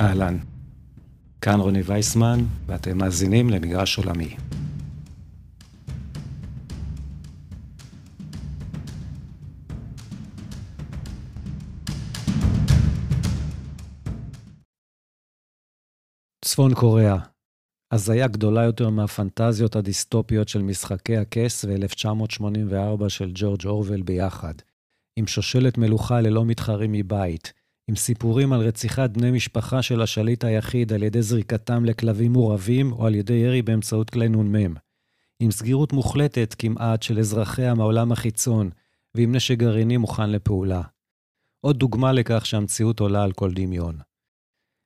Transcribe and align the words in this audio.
אהלן, 0.00 0.38
כאן 1.40 1.60
רוני 1.60 1.82
וייסמן, 1.82 2.40
ואתם 2.66 2.98
מאזינים 2.98 3.50
למגרש 3.50 3.98
עולמי. 3.98 4.36
צפון 16.44 16.74
קוריאה, 16.74 17.16
הזיה 17.92 18.28
גדולה 18.28 18.64
יותר 18.64 18.90
מהפנטזיות 18.90 19.76
הדיסטופיות 19.76 20.48
של 20.48 20.62
משחקי 20.62 21.16
הכס 21.16 21.64
ו-1984 21.64 23.08
של 23.08 23.30
ג'ורג' 23.34 23.66
אורוול 23.66 24.02
ביחד, 24.02 24.54
עם 25.16 25.26
שושלת 25.26 25.78
מלוכה 25.78 26.20
ללא 26.20 26.44
מתחרים 26.44 26.92
מבית, 26.92 27.59
עם 27.90 27.96
סיפורים 27.96 28.52
על 28.52 28.60
רציחת 28.60 29.10
בני 29.10 29.30
משפחה 29.30 29.82
של 29.82 30.02
השליט 30.02 30.44
היחיד 30.44 30.92
על 30.92 31.02
ידי 31.02 31.22
זריקתם 31.22 31.84
לכלבים 31.84 32.32
מורעבים 32.32 32.92
או 32.92 33.06
על 33.06 33.14
ידי 33.14 33.32
ירי 33.32 33.62
באמצעות 33.62 34.10
כלי 34.10 34.28
נ"מ, 34.28 34.74
עם 35.40 35.50
סגירות 35.50 35.92
מוחלטת 35.92 36.54
כמעט 36.58 37.02
של 37.02 37.18
אזרחיה 37.18 37.74
מהעולם 37.74 38.12
החיצון, 38.12 38.70
ועם 39.14 39.34
נשק 39.34 39.58
גרעיני 39.58 39.96
מוכן 39.96 40.30
לפעולה. 40.30 40.82
עוד 41.60 41.78
דוגמה 41.78 42.12
לכך 42.12 42.46
שהמציאות 42.46 43.00
עולה 43.00 43.22
על 43.22 43.32
כל 43.32 43.52
דמיון. 43.54 43.98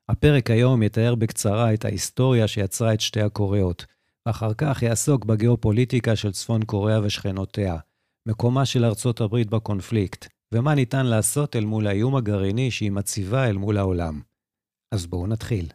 הפרק 0.09 0.51
היום 0.51 0.83
יתאר 0.83 1.15
בקצרה 1.15 1.75
את 1.75 1.85
ההיסטוריה 1.85 2.49
שיצרה 2.49 2.95
את 2.95 3.01
שתי 3.01 3.21
הקוריאות, 3.21 3.87
ואחר 4.27 4.55
כך 4.55 4.83
יעסוק 4.83 5.25
בגיאופוליטיקה 5.25 6.16
של 6.16 6.33
צפון 6.33 6.65
קוריאה 6.65 7.01
ושכנותיה, 7.02 7.77
מקומה 8.29 8.66
של 8.66 8.85
ארצות 8.85 9.21
הברית 9.21 9.51
בקונפליקט, 9.51 10.34
ומה 10.52 10.74
ניתן 10.74 11.06
לעשות 11.06 11.56
אל 11.56 11.64
מול 11.64 11.87
האיום 11.87 12.16
הגרעיני 12.16 12.70
שהיא 12.70 12.92
מציבה 12.92 13.48
אל 13.48 13.56
מול 13.56 13.78
העולם. 13.78 14.20
אז 14.95 15.06
בואו 15.06 15.26
נתחיל. 15.26 15.66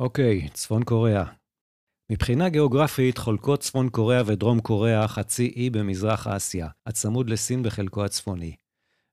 אוקיי, 0.00 0.48
צפון 0.48 0.84
קוריאה. 0.84 1.24
מבחינה 2.12 2.48
גיאוגרפית 2.48 3.18
חולקות 3.18 3.60
צפון 3.60 3.88
קוריאה 3.88 4.22
ודרום 4.26 4.60
קוריאה 4.60 5.08
חצי 5.08 5.52
אי 5.56 5.70
במזרח 5.70 6.26
אסיה, 6.26 6.68
הצמוד 6.86 7.30
לסין 7.30 7.62
בחלקו 7.62 8.04
הצפוני. 8.04 8.56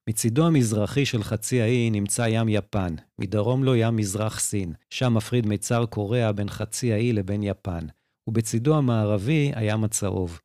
מצידו 0.10 0.48
המזרחי 0.48 1.06
של 1.06 1.24
חצי 1.24 1.62
האי 1.62 1.90
נמצא 1.90 2.26
ים 2.30 2.50
יפן, 2.50 2.96
מדרום 3.20 3.64
לו 3.64 3.76
ים 3.76 3.96
מזרח 3.96 4.40
סין, 4.40 4.74
שם 4.90 5.14
מפריד 5.14 5.46
מיצר 5.46 5.86
קוריאה 5.86 6.32
בין 6.32 6.50
חצי 6.50 6.94
האי 6.94 7.14
לבין 7.14 7.44
יפן, 7.44 7.86
ובצידו 8.28 8.78
המערבי 8.78 9.52
הים 9.56 9.84
הצהוב. 9.84 10.40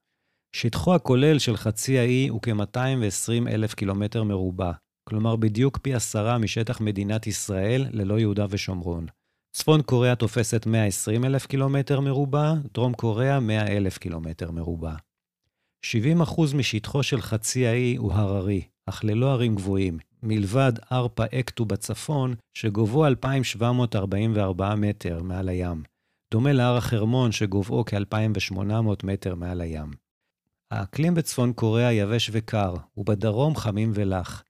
שטחו 0.57 0.95
הכולל 0.95 1.39
של 1.39 1.57
חצי 1.57 1.99
האי 1.99 2.29
הוא 2.29 2.41
כ-220 2.43 3.49
אלף 3.49 3.75
קילומטר 3.75 4.25
מרובע, 4.25 4.73
כלומר 5.09 5.37
בדיוק 5.37 5.79
פי 5.79 5.95
עשרה 5.95 6.39
משטח 6.39 6.81
מדינת 6.81 7.27
ישראל 7.27 7.87
ללא 7.91 8.19
יהודה 8.19 8.47
ושומרון. 8.51 9.07
צפון 9.57 9.83
קוריאה 9.83 10.15
תופסת 10.15 10.67
120 10.67 11.25
אלף 11.25 11.47
קילומטר 11.47 12.01
מרובע, 12.01 12.55
דרום 12.75 12.93
קוריאה 12.95 13.41
100 13.41 13.67
אלף 13.67 13.99
קילומטר 13.99 14.51
מרובע. 14.51 14.95
70% 15.87 16.57
משטחו 16.57 17.03
של 17.03 17.21
חצי 17.21 17.67
האי 17.67 17.97
הוא 17.97 18.13
הררי, 18.13 18.63
אך 18.91 19.05
ללא 19.05 19.33
ערים 19.33 19.55
גבוהים, 19.55 19.99
מלבד 20.23 20.73
ארפה 20.93 21.25
אקטו 21.25 21.65
בצפון, 21.65 22.35
שגובהו 22.55 23.07
2,744 23.07 24.75
מטר 24.75 25.23
מעל 25.23 25.49
הים, 25.49 25.83
דומה 26.33 26.53
להר 26.53 26.77
החרמון 26.77 27.33
שגובהו 27.33 27.85
כ-2,800 27.87 29.07
מטר 29.07 29.35
מעל 29.35 29.61
הים. 29.61 29.91
האקלים 30.71 31.15
בצפון 31.15 31.53
קוריאה 31.53 31.93
יבש 31.93 32.31
וקר, 32.33 32.75
ובדרום 32.97 33.57
חמים 33.57 33.91
ולח. 33.95 34.43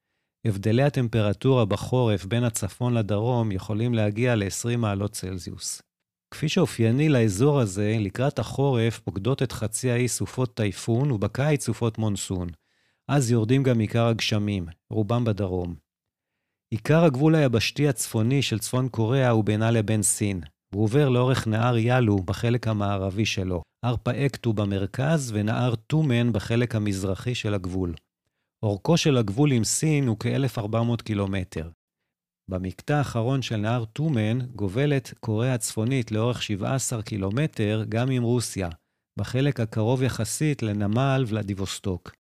הבדלי 0.46 0.82
הטמפרטורה 0.82 1.64
בחורף 1.64 2.24
בין 2.24 2.44
הצפון 2.44 2.94
לדרום 2.94 3.52
יכולים 3.52 3.94
להגיע 3.94 4.36
ל-20 4.36 4.76
מעלות 4.76 5.12
צלזיוס. 5.12 5.82
כפי 6.30 6.48
שאופייני 6.48 7.08
לאזור 7.08 7.60
הזה, 7.60 7.96
לקראת 8.00 8.38
החורף 8.38 8.98
פוקדות 8.98 9.42
את 9.42 9.52
חצי 9.52 9.90
האי 9.90 10.08
סופות 10.08 10.54
טייפון, 10.54 11.10
ובקיץ 11.10 11.64
סופות 11.64 11.98
מונסון. 11.98 12.48
אז 13.12 13.30
יורדים 13.30 13.62
גם 13.62 13.78
עיקר 13.78 14.06
הגשמים, 14.06 14.66
רובם 14.90 15.24
בדרום. 15.24 15.74
עיקר 16.74 17.04
הגבול 17.04 17.34
היבשתי 17.34 17.88
הצפוני 17.88 18.42
של 18.42 18.58
צפון 18.58 18.88
קוריאה 18.88 19.30
הוא 19.30 19.44
בינה 19.44 19.70
לבין 19.70 20.02
סין. 20.02 20.40
הוא 20.74 20.84
עובר 20.84 21.08
לאורך 21.08 21.46
נהר 21.46 21.76
יאלו 21.76 22.16
בחלק 22.16 22.68
המערבי 22.68 23.26
שלו, 23.26 23.62
הר 23.84 23.96
פאקטו 23.96 24.52
במרכז 24.52 25.32
ונהר 25.34 25.74
טומן 25.74 26.32
בחלק 26.32 26.74
המזרחי 26.74 27.34
של 27.34 27.54
הגבול. 27.54 27.94
אורכו 28.62 28.96
של 28.96 29.16
הגבול 29.16 29.52
עם 29.52 29.64
סין 29.64 30.06
הוא 30.06 30.16
כ-1,400 30.20 31.02
קילומטר. 31.04 31.70
במקטע 32.50 32.98
האחרון 32.98 33.42
של 33.42 33.56
נהר 33.56 33.84
טומן 33.84 34.38
גובלת 34.46 35.14
קוריאה 35.20 35.54
הצפונית 35.54 36.12
לאורך 36.12 36.42
17 36.42 37.02
קילומטר 37.02 37.84
גם 37.88 38.10
עם 38.10 38.22
רוסיה, 38.22 38.68
בחלק 39.18 39.60
הקרוב 39.60 40.02
יחסית 40.02 40.62
לנמל 40.62 41.24
ולדיווסטוק. 41.28 42.19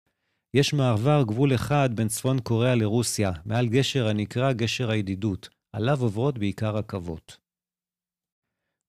יש 0.54 0.74
מעבר 0.74 1.24
גבול 1.28 1.56
אחד 1.56 1.90
בין 1.96 2.08
צפון 2.08 2.40
קוריאה 2.40 2.76
לרוסיה, 2.76 3.32
מעל 3.46 3.68
גשר 3.68 4.08
הנקרא 4.08 4.54
גשר 4.54 4.92
הידידות, 4.92 5.50
עליו 5.76 6.02
עוברות 6.02 6.38
בעיקר 6.38 6.78
רכבות. 6.78 7.38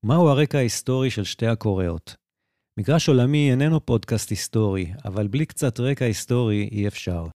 מהו 0.07 0.29
הרקע 0.29 0.59
ההיסטורי 0.59 1.11
של 1.11 1.25
שתי 1.25 1.47
הקוריאות? 1.47 2.15
מגרש 2.79 3.09
עולמי 3.09 3.51
איננו 3.51 3.87
פודקאסט 3.87 4.31
היסטורי, 4.31 4.93
אבל 5.05 5.29
בלי 5.29 5.47
קצת 5.47 5.81
רקע 5.81 6.05
היסטורי 6.05 6.69
אי 6.73 6.89
אפשר. 6.89 7.27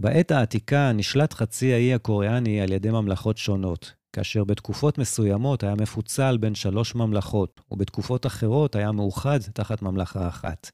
בעת 0.00 0.30
העתיקה 0.30 0.92
נשלט 0.92 1.32
חצי 1.32 1.72
האי 1.72 1.94
הקוריאני 1.94 2.60
על 2.60 2.72
ידי 2.72 2.90
ממלכות 2.90 3.36
שונות, 3.36 3.94
כאשר 4.16 4.44
בתקופות 4.44 4.98
מסוימות 4.98 5.62
היה 5.62 5.74
מפוצל 5.74 6.38
בין 6.38 6.54
שלוש 6.54 6.94
ממלכות, 6.94 7.60
ובתקופות 7.70 8.26
אחרות 8.26 8.74
היה 8.74 8.92
מאוחד 8.92 9.38
תחת 9.54 9.82
ממלכה 9.82 10.28
אחת. 10.28 10.70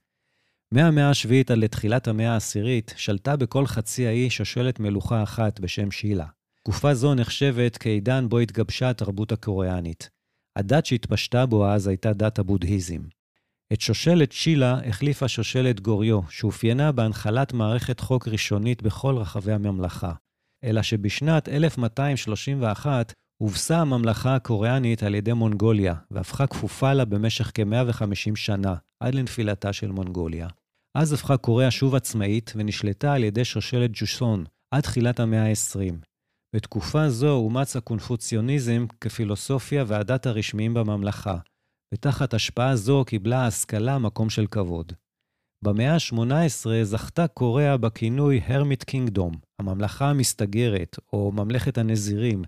מהמאה 0.72 1.10
השביעית 1.10 1.50
עד 1.50 1.58
לתחילת 1.58 2.08
המאה 2.08 2.32
העשירית, 2.32 2.94
שלטה 2.96 3.36
בכל 3.36 3.66
חצי 3.66 4.06
האי 4.06 4.30
שושלת 4.30 4.80
מלוכה 4.80 5.22
אחת 5.22 5.60
בשם 5.60 5.90
שילה. 5.90 6.26
תקופה 6.62 6.94
זו 6.94 7.14
נחשבת 7.14 7.76
כעידן 7.76 8.28
בו 8.28 8.38
התגבשה 8.38 8.90
התרבות 8.90 9.32
הקוריאנית. 9.32 10.10
הדת 10.56 10.86
שהתפשטה 10.86 11.46
בו 11.46 11.68
אז 11.68 11.86
הייתה 11.86 12.12
דת 12.12 12.38
הבודהיזם. 12.38 13.02
את 13.72 13.80
שושלת 13.80 14.32
שילה 14.32 14.80
החליפה 14.88 15.28
שושלת 15.28 15.80
גוריו, 15.80 16.20
שאופיינה 16.30 16.92
בהנחלת 16.92 17.52
מערכת 17.52 18.00
חוק 18.00 18.28
ראשונית 18.28 18.82
בכל 18.82 19.16
רחבי 19.16 19.52
הממלכה. 19.52 20.12
אלא 20.64 20.82
שבשנת 20.82 21.48
1231 21.48 23.12
הובסה 23.42 23.78
הממלכה 23.78 24.34
הקוריאנית 24.34 25.02
על 25.02 25.14
ידי 25.14 25.32
מונגוליה, 25.32 25.94
והפכה 26.10 26.46
כפופה 26.46 26.92
לה 26.92 27.04
במשך 27.04 27.50
כ-150 27.54 28.36
שנה, 28.36 28.74
עד 29.00 29.14
לנפילתה 29.14 29.72
של 29.72 29.90
מונגוליה. 29.90 30.48
אז 30.98 31.12
הפכה 31.12 31.36
קוריאה 31.36 31.70
שוב 31.70 31.94
עצמאית, 31.94 32.52
ונשלטה 32.56 33.12
על 33.12 33.24
ידי 33.24 33.44
שושלת 33.44 33.90
ג'וסון, 33.92 34.44
עד 34.74 34.82
תחילת 34.82 35.20
המאה 35.20 35.48
ה-20. 35.48 35.94
בתקופה 36.56 37.08
זו 37.08 37.30
אומץ 37.30 37.76
הקונפוציוניזם 37.76 38.86
כפילוסופיה 39.00 39.84
והדת 39.86 40.26
הרשמיים 40.26 40.74
בממלכה, 40.74 41.38
ותחת 41.94 42.34
השפעה 42.34 42.76
זו 42.76 43.04
קיבלה 43.06 43.38
ההשכלה 43.38 43.98
מקום 43.98 44.30
של 44.30 44.46
כבוד. 44.46 44.92
במאה 45.64 45.94
ה-18 45.94 46.66
זכתה 46.82 47.28
קוריאה 47.28 47.76
בכינוי 47.76 48.40
הרמיט 48.46 48.84
קינגדום, 48.84 49.32
הממלכה 49.60 50.10
המסתגרת, 50.10 50.96
או 51.12 51.32
ממלכת 51.32 51.78
הנזירים, 51.78 52.42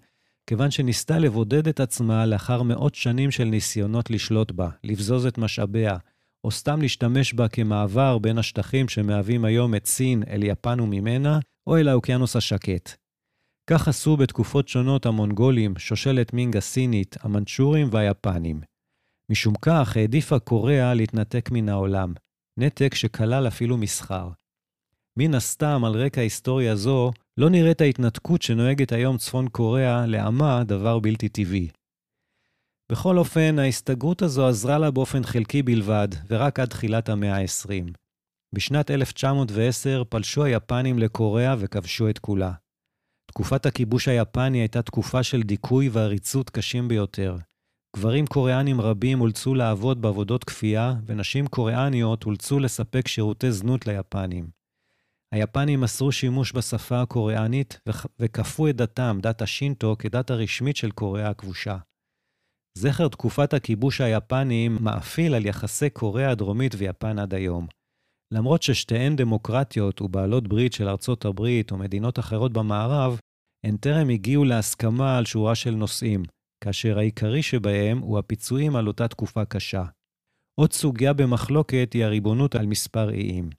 כיוון 0.48 0.70
שניסתה 0.70 1.18
לבודד 1.18 1.68
את 1.68 1.80
עצמה 1.80 2.26
לאחר 2.26 2.62
מאות 2.62 2.94
שנים 2.94 3.30
של 3.30 3.44
ניסיונות 3.44 4.10
לשלוט 4.10 4.52
בה, 4.52 4.68
לבזוז 4.84 5.26
את 5.26 5.38
משאביה, 5.38 5.96
או 6.44 6.50
סתם 6.50 6.82
להשתמש 6.82 7.34
בה 7.34 7.48
כמעבר 7.48 8.18
בין 8.18 8.38
השטחים 8.38 8.88
שמהווים 8.88 9.44
היום 9.44 9.74
את 9.74 9.86
סין 9.86 10.22
אל 10.28 10.42
יפן 10.42 10.80
וממנה, 10.80 11.38
או 11.66 11.76
אל 11.76 11.88
האוקיינוס 11.88 12.36
השקט. 12.36 12.90
כך 13.70 13.88
עשו 13.88 14.16
בתקופות 14.16 14.68
שונות 14.68 15.06
המונגולים, 15.06 15.78
שושלת 15.78 16.32
מינג 16.32 16.56
הסינית, 16.56 17.16
המנצ'ורים 17.20 17.88
והיפנים. 17.92 18.60
משום 19.30 19.54
כך 19.62 19.96
העדיפה 19.96 20.38
קוריאה 20.38 20.94
להתנתק 20.94 21.50
מן 21.52 21.68
העולם, 21.68 22.12
נתק 22.56 22.94
שכלל 22.94 23.48
אפילו 23.48 23.76
מסחר. 23.76 24.28
מן 25.18 25.34
הסתם, 25.34 25.84
על 25.84 25.92
רקע 25.92 26.20
היסטוריה 26.20 26.76
זו, 26.76 27.12
לא 27.38 27.50
נראית 27.50 27.80
ההתנתקות 27.80 28.42
שנוהגת 28.42 28.92
היום 28.92 29.16
צפון 29.16 29.48
קוריאה 29.48 30.06
לעמה 30.06 30.64
דבר 30.64 30.98
בלתי 30.98 31.28
טבעי. 31.28 31.68
בכל 32.92 33.18
אופן, 33.18 33.58
ההסתגרות 33.58 34.22
הזו 34.22 34.46
עזרה 34.46 34.78
לה 34.78 34.90
באופן 34.90 35.24
חלקי 35.24 35.62
בלבד, 35.62 36.08
ורק 36.28 36.60
עד 36.60 36.68
תחילת 36.68 37.08
המאה 37.08 37.36
ה-20. 37.36 37.92
בשנת 38.54 38.90
1910 38.90 40.02
פלשו 40.08 40.44
היפנים 40.44 40.98
לקוריאה 40.98 41.54
וכבשו 41.58 42.10
את 42.10 42.18
כולה. 42.18 42.52
תקופת 43.26 43.66
הכיבוש 43.66 44.08
היפני 44.08 44.58
הייתה 44.58 44.82
תקופה 44.82 45.22
של 45.22 45.42
דיכוי 45.42 45.88
ועריצות 45.88 46.50
קשים 46.50 46.88
ביותר. 46.88 47.36
גברים 47.96 48.26
קוריאנים 48.26 48.80
רבים 48.80 49.20
אולצו 49.20 49.54
לעבוד 49.54 50.02
בעבודות 50.02 50.44
כפייה, 50.44 50.94
ונשים 51.06 51.46
קוריאניות 51.46 52.24
אולצו 52.24 52.58
לספק 52.58 53.08
שירותי 53.08 53.52
זנות 53.52 53.86
ליפנים. 53.86 54.57
היפנים 55.34 55.84
אסרו 55.84 56.12
שימוש 56.12 56.52
בשפה 56.52 57.02
הקוריאנית 57.02 57.80
וכפו 58.18 58.68
את 58.68 58.76
דתם, 58.76 59.18
דת 59.22 59.42
השינטו, 59.42 59.96
כדת 59.98 60.30
הרשמית 60.30 60.76
של 60.76 60.90
קוריאה 60.90 61.28
הכבושה. 61.28 61.76
זכר 62.78 63.08
תקופת 63.08 63.54
הכיבוש 63.54 64.00
היפני 64.00 64.68
מאפיל 64.68 65.34
על 65.34 65.46
יחסי 65.46 65.90
קוריאה 65.90 66.30
הדרומית 66.30 66.74
ויפן 66.78 67.18
עד 67.18 67.34
היום. 67.34 67.66
למרות 68.34 68.62
ששתיהן 68.62 69.16
דמוקרטיות 69.16 70.02
ובעלות 70.02 70.48
ברית 70.48 70.72
של 70.72 70.88
ארצות 70.88 71.24
הברית 71.24 71.72
ומדינות 71.72 72.18
אחרות 72.18 72.52
במערב, 72.52 73.20
הן 73.66 73.76
טרם 73.76 74.08
הגיעו 74.08 74.44
להסכמה 74.44 75.18
על 75.18 75.24
שורה 75.24 75.54
של 75.54 75.70
נושאים, 75.70 76.22
כאשר 76.64 76.98
העיקרי 76.98 77.42
שבהם 77.42 77.98
הוא 77.98 78.18
הפיצויים 78.18 78.76
על 78.76 78.86
אותה 78.88 79.08
תקופה 79.08 79.44
קשה. 79.44 79.84
עוד 80.60 80.72
סוגיה 80.72 81.12
במחלוקת 81.12 81.90
היא 81.94 82.04
הריבונות 82.04 82.54
על 82.54 82.66
מספר 82.66 83.10
איים. 83.10 83.50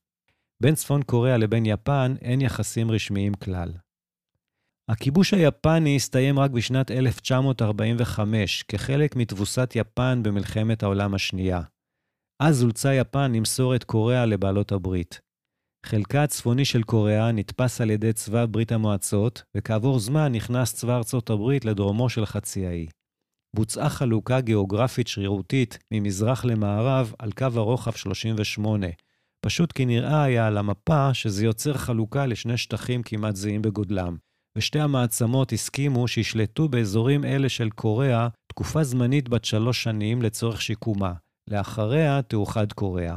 בין 0.63 0.75
צפון 0.75 1.03
קוריאה 1.03 1.37
לבין 1.37 1.65
יפן 1.65 2.15
אין 2.21 2.41
יחסים 2.41 2.91
רשמיים 2.91 3.33
כלל. 3.33 3.73
הכיבוש 4.89 5.33
היפני 5.33 5.95
הסתיים 5.95 6.39
רק 6.39 6.51
בשנת 6.51 6.91
1945, 6.91 8.63
כחלק 8.63 9.15
מתבוסת 9.15 9.71
יפן 9.75 10.23
במלחמת 10.23 10.83
העולם 10.83 11.13
השנייה. 11.13 11.61
אז 12.43 12.63
אולצה 12.63 12.93
יפן 12.93 13.31
למסור 13.31 13.75
את 13.75 13.83
קוריאה 13.83 14.25
לבעלות 14.25 14.71
הברית. 14.71 15.19
חלקה 15.85 16.23
הצפוני 16.23 16.65
של 16.65 16.83
קוריאה 16.83 17.31
נתפס 17.31 17.81
על 17.81 17.89
ידי 17.89 18.13
צבא 18.13 18.45
ברית 18.45 18.71
המועצות, 18.71 19.43
וכעבור 19.57 19.99
זמן 19.99 20.31
נכנס 20.31 20.73
צבא 20.73 20.97
ארצות 20.97 21.29
הברית 21.29 21.65
לדרומו 21.65 22.09
של 22.09 22.25
חצי 22.25 22.67
האי. 22.67 22.87
בוצעה 23.55 23.89
חלוקה 23.89 24.41
גיאוגרפית 24.41 25.07
שרירותית 25.07 25.77
ממזרח 25.91 26.45
למערב 26.45 27.13
על 27.19 27.31
קו 27.31 27.47
הרוחב 27.55 27.91
38, 27.91 28.87
פשוט 29.41 29.71
כי 29.71 29.85
נראה 29.85 30.23
היה 30.23 30.47
על 30.47 30.57
המפה 30.57 31.13
שזה 31.13 31.45
יוצר 31.45 31.73
חלוקה 31.73 32.25
לשני 32.25 32.57
שטחים 32.57 33.03
כמעט 33.03 33.35
זהים 33.35 33.61
בגודלם, 33.61 34.17
ושתי 34.57 34.79
המעצמות 34.79 35.53
הסכימו 35.53 36.07
שישלטו 36.07 36.69
באזורים 36.69 37.25
אלה 37.25 37.49
של 37.49 37.69
קוריאה 37.69 38.27
תקופה 38.47 38.83
זמנית 38.83 39.29
בת 39.29 39.45
שלוש 39.45 39.83
שנים 39.83 40.21
לצורך 40.21 40.61
שיקומה. 40.61 41.13
לאחריה 41.49 42.21
תאוחד 42.21 42.73
קוריאה. 42.73 43.15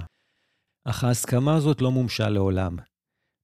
אך 0.85 1.05
ההסכמה 1.05 1.55
הזאת 1.55 1.83
לא 1.83 1.91
מומשה 1.91 2.29
לעולם. 2.29 2.77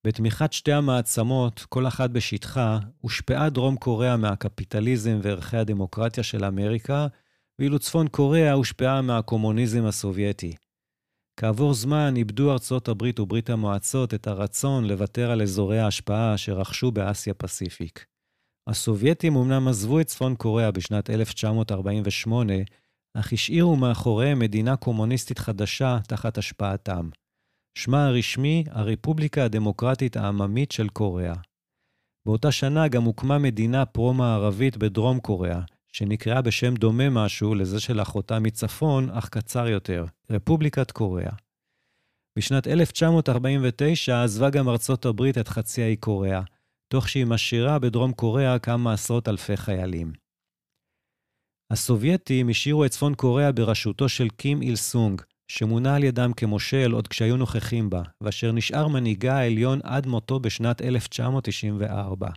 בתמיכת 0.06 0.52
שתי 0.52 0.72
המעצמות, 0.72 1.66
כל 1.68 1.86
אחת 1.86 2.10
בשטחה, 2.10 2.78
הושפעה 3.00 3.50
דרום 3.50 3.76
קוריאה 3.76 4.16
מהקפיטליזם 4.16 5.18
וערכי 5.22 5.56
הדמוקרטיה 5.56 6.22
של 6.22 6.44
אמריקה, 6.44 7.06
ואילו 7.58 7.78
צפון 7.78 8.08
קוריאה 8.08 8.52
הושפעה 8.52 9.02
מהקומוניזם 9.02 9.84
הסובייטי. 9.84 10.54
כעבור 11.40 11.74
זמן 11.74 12.16
איבדו 12.16 12.52
ארצות 12.52 12.88
הברית 12.88 13.20
וברית 13.20 13.50
המועצות 13.50 14.14
את 14.14 14.26
הרצון 14.26 14.84
לוותר 14.84 15.30
על 15.30 15.42
אזורי 15.42 15.78
ההשפעה 15.78 16.38
שרכשו 16.38 16.90
באסיה 16.90 17.34
פסיפיק. 17.34 18.06
הסובייטים 18.68 19.36
אמנם 19.36 19.68
עזבו 19.68 20.00
את 20.00 20.06
צפון 20.06 20.34
קוריאה 20.36 20.70
בשנת 20.70 21.10
1948, 21.10 22.52
אך 23.14 23.32
השאירו 23.32 23.76
מאחוריהם 23.76 24.38
מדינה 24.38 24.76
קומוניסטית 24.76 25.38
חדשה 25.38 25.98
תחת 26.08 26.38
השפעתם. 26.38 27.08
שמה 27.78 28.06
הרשמי, 28.06 28.64
הרפובליקה 28.70 29.44
הדמוקרטית 29.44 30.16
העממית 30.16 30.72
של 30.72 30.88
קוריאה. 30.88 31.34
באותה 32.26 32.52
שנה 32.52 32.88
גם 32.88 33.02
הוקמה 33.02 33.38
מדינה 33.38 33.86
פרו-מערבית 33.86 34.76
בדרום 34.76 35.20
קוריאה, 35.20 35.60
שנקראה 35.98 36.42
בשם 36.42 36.74
דומה 36.74 37.10
משהו 37.10 37.54
לזה 37.54 37.80
של 37.80 38.02
אחותה 38.02 38.38
מצפון, 38.38 39.10
אך 39.10 39.28
קצר 39.28 39.68
יותר, 39.68 40.04
רפובליקת 40.30 40.90
קוריאה. 40.90 41.32
בשנת 42.38 42.66
1949 42.66 44.24
עזבה 44.24 44.50
גם 44.50 44.68
ארצות 44.68 45.06
הברית 45.06 45.38
את 45.38 45.48
חצי 45.48 45.82
האי 45.82 45.96
קוריאה, 45.96 46.42
תוך 46.88 47.08
שהיא 47.08 47.26
משאירה 47.26 47.78
בדרום 47.78 48.12
קוריאה 48.12 48.58
כמה 48.58 48.92
עשרות 48.92 49.28
אלפי 49.28 49.56
חיילים. 49.56 50.12
הסובייטים 51.72 52.48
השאירו 52.48 52.84
את 52.84 52.90
צפון 52.90 53.14
קוריאה 53.14 53.52
בראשותו 53.52 54.08
של 54.08 54.28
קים 54.28 54.62
איל 54.62 54.76
סונג, 54.76 55.22
שמונה 55.48 55.96
על 55.96 56.04
ידם 56.04 56.32
כמושל 56.36 56.92
עוד 56.92 57.08
כשהיו 57.08 57.36
נוכחים 57.36 57.90
בה, 57.90 58.02
ואשר 58.20 58.52
נשאר 58.52 58.88
מנהיגה 58.88 59.38
העליון 59.38 59.80
עד 59.82 60.06
מותו 60.06 60.40
בשנת 60.40 60.82
1994. 60.82 62.28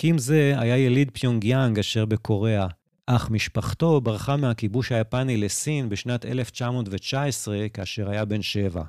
קים 0.00 0.18
זה 0.18 0.54
היה 0.56 0.76
יליד 0.76 1.10
פיונג 1.14 1.44
יאנג 1.44 1.78
אשר 1.78 2.04
בקוריאה, 2.04 2.66
אך 3.06 3.30
משפחתו 3.30 4.00
ברחה 4.00 4.36
מהכיבוש 4.36 4.92
היפני 4.92 5.36
לסין 5.36 5.88
בשנת 5.88 6.26
1919, 6.26 7.68
כאשר 7.72 8.10
היה 8.10 8.24
בן 8.24 8.42
שבע. 8.42 8.82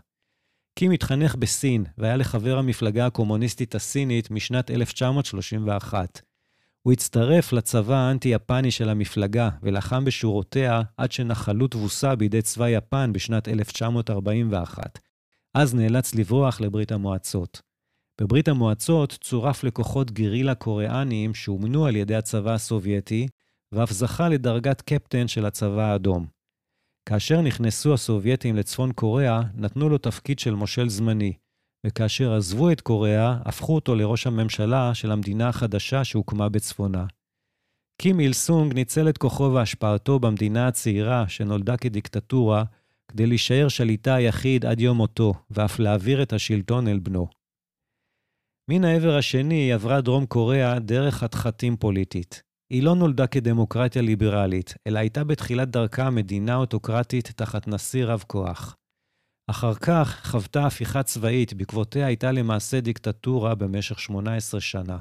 קים 0.76 0.92
התחנך 0.92 1.36
בסין, 1.36 1.86
והיה 1.98 2.16
לחבר 2.16 2.58
המפלגה 2.58 3.06
הקומוניסטית 3.06 3.76
הסינית 3.76 4.32
משנת 4.32 4.72
1931. 4.72 6.22
הוא 6.82 6.94
הצטרף 6.94 7.54
לצבא 7.54 7.96
האנטי-יפני 7.96 8.72
של 8.72 8.90
המפלגה, 8.90 9.50
ולחם 9.62 10.06
בשורותיה 10.06 10.82
עד 10.98 11.12
שנחלו 11.12 11.68
תבוסה 11.68 12.16
בידי 12.16 12.42
צבא 12.42 12.70
יפן 12.70 13.14
בשנת 13.14 13.48
1941. 13.48 15.00
אז 15.54 15.76
נאלץ 15.76 16.16
לברוח 16.16 16.62
לברית 16.62 16.92
המועצות. 16.92 17.71
בברית 18.22 18.48
המועצות 18.48 19.18
צורף 19.22 19.64
לכוחות 19.64 20.12
גרילה 20.12 20.56
קוריאניים 20.56 21.34
שאומנו 21.34 21.86
על 21.86 21.96
ידי 21.96 22.16
הצבא 22.16 22.54
הסובייטי, 22.54 23.28
ואף 23.72 23.92
זכה 23.92 24.30
לדרגת 24.30 24.82
קפטן 24.82 25.28
של 25.28 25.46
הצבא 25.46 25.82
האדום. 25.82 26.26
כאשר 27.10 27.42
נכנסו 27.42 27.94
הסובייטים 27.94 28.56
לצפון 28.56 28.92
קוריאה, 28.92 29.42
נתנו 29.54 29.90
לו 29.90 29.98
תפקיד 29.98 30.40
של 30.40 30.56
מושל 30.56 30.90
זמני, 30.90 31.34
וכאשר 31.88 32.34
עזבו 32.34 32.72
את 32.72 32.82
קוריאה, 32.82 33.38
הפכו 33.46 33.76
אותו 33.76 33.96
לראש 33.96 34.28
הממשלה 34.28 34.94
של 34.94 35.12
המדינה 35.12 35.50
החדשה 35.50 36.04
שהוקמה 36.04 36.50
בצפונה. 36.50 37.06
קים 38.02 38.20
איל 38.20 38.34
סונג 38.34 38.74
ניצל 38.74 39.10
את 39.10 39.18
כוחו 39.18 39.52
והשפעתו 39.54 40.20
במדינה 40.20 40.68
הצעירה, 40.68 41.28
שנולדה 41.28 41.78
כדיקטטורה, 41.78 42.64
כדי 43.08 43.26
להישאר 43.26 43.68
שליטה 43.68 44.16
היחיד 44.16 44.66
עד 44.66 44.80
יום 44.80 44.98
מותו, 44.98 45.34
ואף 45.52 45.80
להעביר 45.80 46.24
את 46.24 46.34
השלטון 46.34 46.88
אל 46.88 47.00
בנו. 47.00 47.41
מן 48.74 48.84
העבר 48.84 49.16
השני 49.16 49.74
עברה 49.74 50.02
דרום 50.02 50.26
קוריאה 50.26 50.80
דרך 50.80 51.16
חתחתים 51.16 51.78
פוליטית. 51.78 52.44
היא 52.74 52.84
לא 52.84 52.96
נולדה 52.96 53.28
כדמוקרטיה 53.28 54.02
ליברלית, 54.02 54.74
אלא 54.88 55.00
הייתה 55.00 55.24
בתחילת 55.24 55.70
דרכה 55.70 56.10
מדינה 56.10 56.56
אוטוקרטית 56.56 57.32
תחת 57.36 57.68
נשיא 57.68 58.06
רב 58.06 58.24
כוח. 58.28 58.76
אחר 59.50 59.74
כך 59.74 60.28
חוותה 60.28 60.66
הפיכה 60.66 61.04
צבאית, 61.04 61.54
בעקבותיה 61.54 62.06
הייתה 62.06 62.32
למעשה 62.32 62.82
דיקטטורה 62.82 63.56
במשך 63.56 64.00
18 64.00 64.62
שנה. 64.62 64.98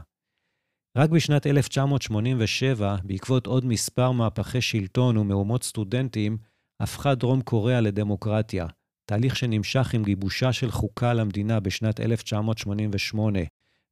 רק 0.99 1.11
בשנת 1.11 1.47
1987, 1.47 2.97
בעקבות 3.05 3.47
עוד 3.47 3.65
מספר 3.65 4.11
מהפכי 4.11 4.61
שלטון 4.61 5.17
ומהומות 5.17 5.63
סטודנטים, 5.63 6.39
הפכה 6.81 7.15
דרום 7.15 7.43
קוריאה 7.43 7.81
לדמוקרטיה, 7.81 8.67
תהליך 9.11 9.37
שנמשך 9.37 9.95
עם 9.95 10.05
גיבושה 10.05 10.53
של 10.53 10.71
חוקה 10.71 11.15
למדינה 11.15 11.61
בשנת 11.61 12.01
1988, 12.01 13.39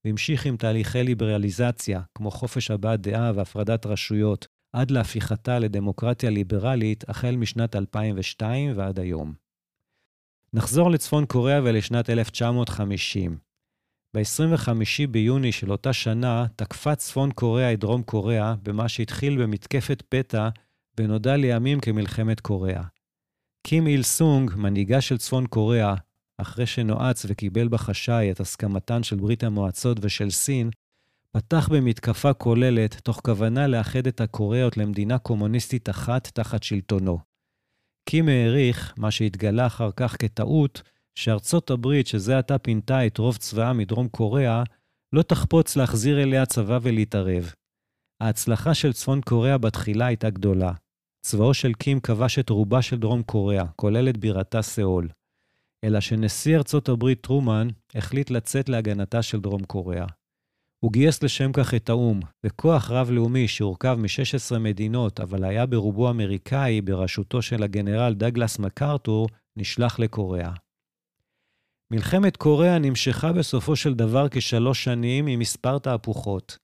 והמשיך 0.05 0.47
עם 0.47 0.57
תהליכי 0.57 1.03
ליברליזציה, 1.03 2.01
כמו 2.15 2.31
חופש 2.31 2.71
הבעת 2.71 3.01
דעה 3.01 3.33
והפרדת 3.35 3.87
רשויות, 3.87 4.47
עד 4.73 4.91
להפיכתה 4.91 5.59
לדמוקרטיה 5.59 6.31
ליברלית 6.31 7.05
החל 7.09 7.37
משנת 7.37 7.77
2002 7.77 8.73
ועד 8.77 9.01
היום. 9.01 9.35
נחזור 10.53 10.91
לצפון 10.91 11.27
קוריאה 11.27 11.61
ולשנת 11.65 12.11
1950. 12.11 13.39
ב-25 14.15 14.69
ביוני 15.11 15.53
של 15.53 15.73
אותה 15.73 15.93
שנה 15.93 16.47
תקפה 16.57 16.95
צפון 16.95 17.31
קוריאה 17.33 17.73
את 17.73 17.81
דרום 17.81 18.03
קוריאה 18.03 18.55
במה 18.63 18.89
שהתחיל 18.89 19.43
במתקפת 19.43 20.03
פתע 20.09 20.49
ונודע 21.01 21.37
לימים 21.37 21.81
כמלחמת 21.81 22.41
קוריאה. 22.41 22.83
קים 23.67 23.87
איל 23.87 24.03
סונג, 24.03 24.55
מנהיגה 24.57 25.01
של 25.01 25.19
צפון 25.19 25.47
קוריאה, 25.47 25.95
אחרי 26.39 26.67
שנועץ 26.67 27.27
וקיבל 27.29 27.69
בחשאי 27.69 28.31
את 28.31 28.41
הסכמתן 28.41 29.03
של 29.03 29.17
ברית 29.17 29.45
המועצות 29.45 29.99
ושל 30.01 30.31
סין, 30.31 30.71
פתח 31.31 31.69
במתקפה 31.73 32.33
כוללת 32.33 32.95
תוך 32.95 33.21
כוונה 33.25 33.67
לאחד 33.67 34.07
את 34.07 34.21
הקוריאות 34.21 34.77
למדינה 34.77 35.19
קומוניסטית 35.19 35.91
אחת 35.91 36.29
תחת 36.35 36.63
שלטונו. 36.63 37.19
קים 38.09 38.29
העריך, 38.29 38.95
מה 38.97 39.11
שהתגלה 39.11 39.67
אחר 39.67 39.91
כך 39.97 40.17
כטעות, 40.19 40.83
שארצות 41.15 41.71
הברית, 41.71 42.07
שזה 42.07 42.39
עתה 42.39 42.59
פינתה 42.59 43.07
את 43.07 43.19
רוב 43.19 43.37
צבאה 43.37 43.73
מדרום 43.73 44.09
קוריאה, 44.09 44.63
לא 45.13 45.23
תחפוץ 45.23 45.77
להחזיר 45.77 46.23
אליה 46.23 46.47
צבא 46.47 46.79
ולהתערב. 46.83 47.53
ההצלחה 48.21 48.75
של 48.75 48.93
צפון 48.93 49.21
קוריאה 49.21 49.59
בתחילה 49.59 50.07
הייתה 50.07 50.31
גדולה. 50.31 50.73
צבאו 51.23 51.55
של 51.55 51.75
קים 51.75 52.01
כבש 52.01 52.39
את 52.39 52.51
רובה 52.51 52.83
של 52.83 52.97
דרום 52.99 53.23
קוריאה, 53.23 53.65
כולל 53.77 54.09
את 54.09 54.17
בירתה 54.17 54.63
סאול. 54.63 55.09
אלא 55.85 56.01
שנשיא 56.01 56.57
ארצות 56.57 56.89
הברית 56.89 57.21
טרומן 57.21 57.69
החליט 57.95 58.31
לצאת 58.31 58.69
להגנתה 58.69 59.23
של 59.23 59.41
דרום 59.41 59.65
קוריאה. 59.65 60.07
הוא 60.81 60.93
גייס 60.93 61.23
לשם 61.23 61.53
כך 61.53 61.75
את 61.75 61.89
האו"ם, 61.89 62.21
וכוח 62.45 62.91
רב-לאומי 62.91 63.49
שהורכב 63.49 63.97
מ-16 64.01 64.59
מדינות, 64.59 65.21
אבל 65.21 65.45
היה 65.45 65.67
ברובו 65.67 66.11
אמריקאי, 66.11 66.81
בראשותו 66.81 67.43
של 67.43 67.63
הגנרל 67.63 68.15
דגלס 68.15 68.59
מקארתור, 68.59 69.29
נשלח 69.57 69.99
לקוריאה. 69.99 70.53
מלחמת 71.91 72.37
קוריאה 72.37 72.79
נמשכה 72.79 73.33
בסופו 73.33 73.77
של 73.77 73.95
דבר 73.95 74.27
כשלוש 74.31 74.85
שנים 74.85 75.27
עם 75.27 75.41
מספר 75.41 75.79
תהפוכות. 75.79 76.59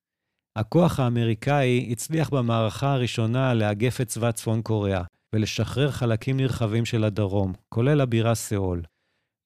הכוח 0.56 1.00
האמריקאי 1.00 1.88
הצליח 1.92 2.30
במערכה 2.30 2.92
הראשונה 2.92 3.54
לאגף 3.54 4.00
את 4.00 4.09
צבא 4.09 4.33
צפון 4.33 4.62
קוריאה 4.62 5.02
ולשחרר 5.33 5.90
חלקים 5.90 6.37
נרחבים 6.37 6.85
של 6.85 7.04
הדרום, 7.04 7.52
כולל 7.68 8.00
הבירה 8.00 8.35
סאול. 8.35 8.83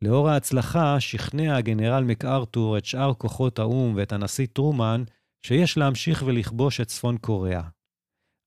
לאור 0.03 0.29
ההצלחה, 0.29 1.01
שכנע 1.01 1.57
הגנרל 1.57 2.05
מקארתור 2.05 2.79
את 2.79 2.85
שאר 2.85 3.15
כוחות 3.15 3.59
האו"ם 3.59 3.95
ואת 3.97 4.13
הנשיא 4.13 4.47
טרומן 4.53 5.05
שיש 5.47 5.79
להמשיך 5.79 6.23
ולכבוש 6.27 6.81
את 6.81 6.87
צפון 6.87 7.19
קוריאה. 7.19 7.63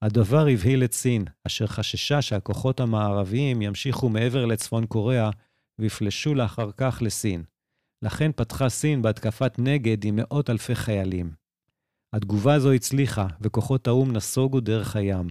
הדבר 0.02 0.48
הבהיל 0.48 0.84
את 0.84 0.94
סין, 0.94 1.26
אשר 1.48 1.68
חששה 1.68 2.22
שהכוחות 2.22 2.80
המערביים 2.80 3.62
ימשיכו 3.62 4.10
מעבר 4.10 4.46
לצפון 4.46 4.86
קוריאה 4.86 5.30
ויפלשו 5.80 6.36
לאחר 6.36 6.72
כך 6.78 7.02
לסין. 7.02 7.44
לכן 8.02 8.32
פתחה 8.32 8.70
סין 8.70 9.02
בהתקפת 9.02 9.54
נגד 9.60 10.06
עם 10.06 10.16
מאות 10.16 10.50
אלפי 10.50 10.76
חיילים. 10.76 11.32
התגובה 12.16 12.54
הזו 12.54 12.72
הצליחה, 12.72 13.28
וכוחות 13.42 13.88
האו"ם 13.88 14.12
נסוגו 14.12 14.60
דרך 14.60 14.96
הים. 14.96 15.28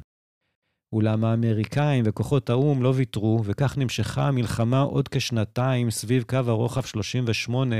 אולם 0.93 1.25
האמריקאים 1.25 2.05
וכוחות 2.07 2.51
האו"ם 2.51 2.83
לא 2.83 2.93
ויתרו, 2.97 3.41
וכך 3.45 3.79
נמשכה 3.79 4.29
המלחמה 4.29 4.81
עוד 4.81 5.09
כשנתיים 5.09 5.91
סביב 5.91 6.23
קו 6.23 6.37
הרוחב 6.47 6.83
38, 6.83 7.77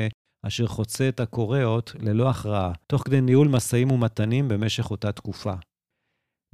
אשר 0.47 0.67
חוצה 0.67 1.09
את 1.09 1.21
הקוריאות 1.21 1.93
ללא 2.01 2.31
הכרעה, 2.31 2.73
תוך 2.87 3.03
כדי 3.03 3.21
ניהול 3.21 3.49
משאים 3.49 3.91
ומתנים 3.91 4.49
במשך 4.49 4.91
אותה 4.91 5.13
תקופה. 5.13 5.55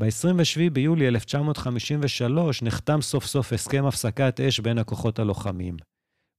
ב-27 0.00 0.70
ביולי 0.72 1.08
1953 1.08 2.62
נחתם 2.62 3.02
סוף 3.02 3.26
סוף 3.26 3.52
הסכם 3.52 3.84
הפסקת 3.86 4.40
אש 4.40 4.60
בין 4.60 4.78
הכוחות 4.78 5.18
הלוחמים. 5.18 5.76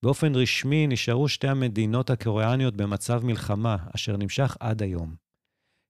באופן 0.06 0.36
רשמי 0.36 0.88
נשארו 0.88 1.28
שתי 1.28 1.48
המדינות 1.48 2.10
הקוריאניות 2.10 2.76
במצב 2.76 3.26
מלחמה, 3.26 3.78
אשר 3.96 4.18
נמשך 4.18 4.58
עד 4.60 4.84
היום. 4.84 5.27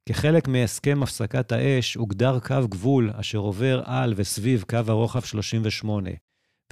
כחלק 0.07 0.47
מהסכם 0.47 1.03
הפסקת 1.03 1.51
האש 1.51 1.95
הוגדר 1.95 2.39
קו 2.39 2.67
גבול 2.69 3.11
אשר 3.13 3.37
עובר 3.37 3.81
על 3.85 4.13
וסביב 4.15 4.63
קו 4.69 4.77
הרוחב 4.87 5.21
38, 5.21 6.09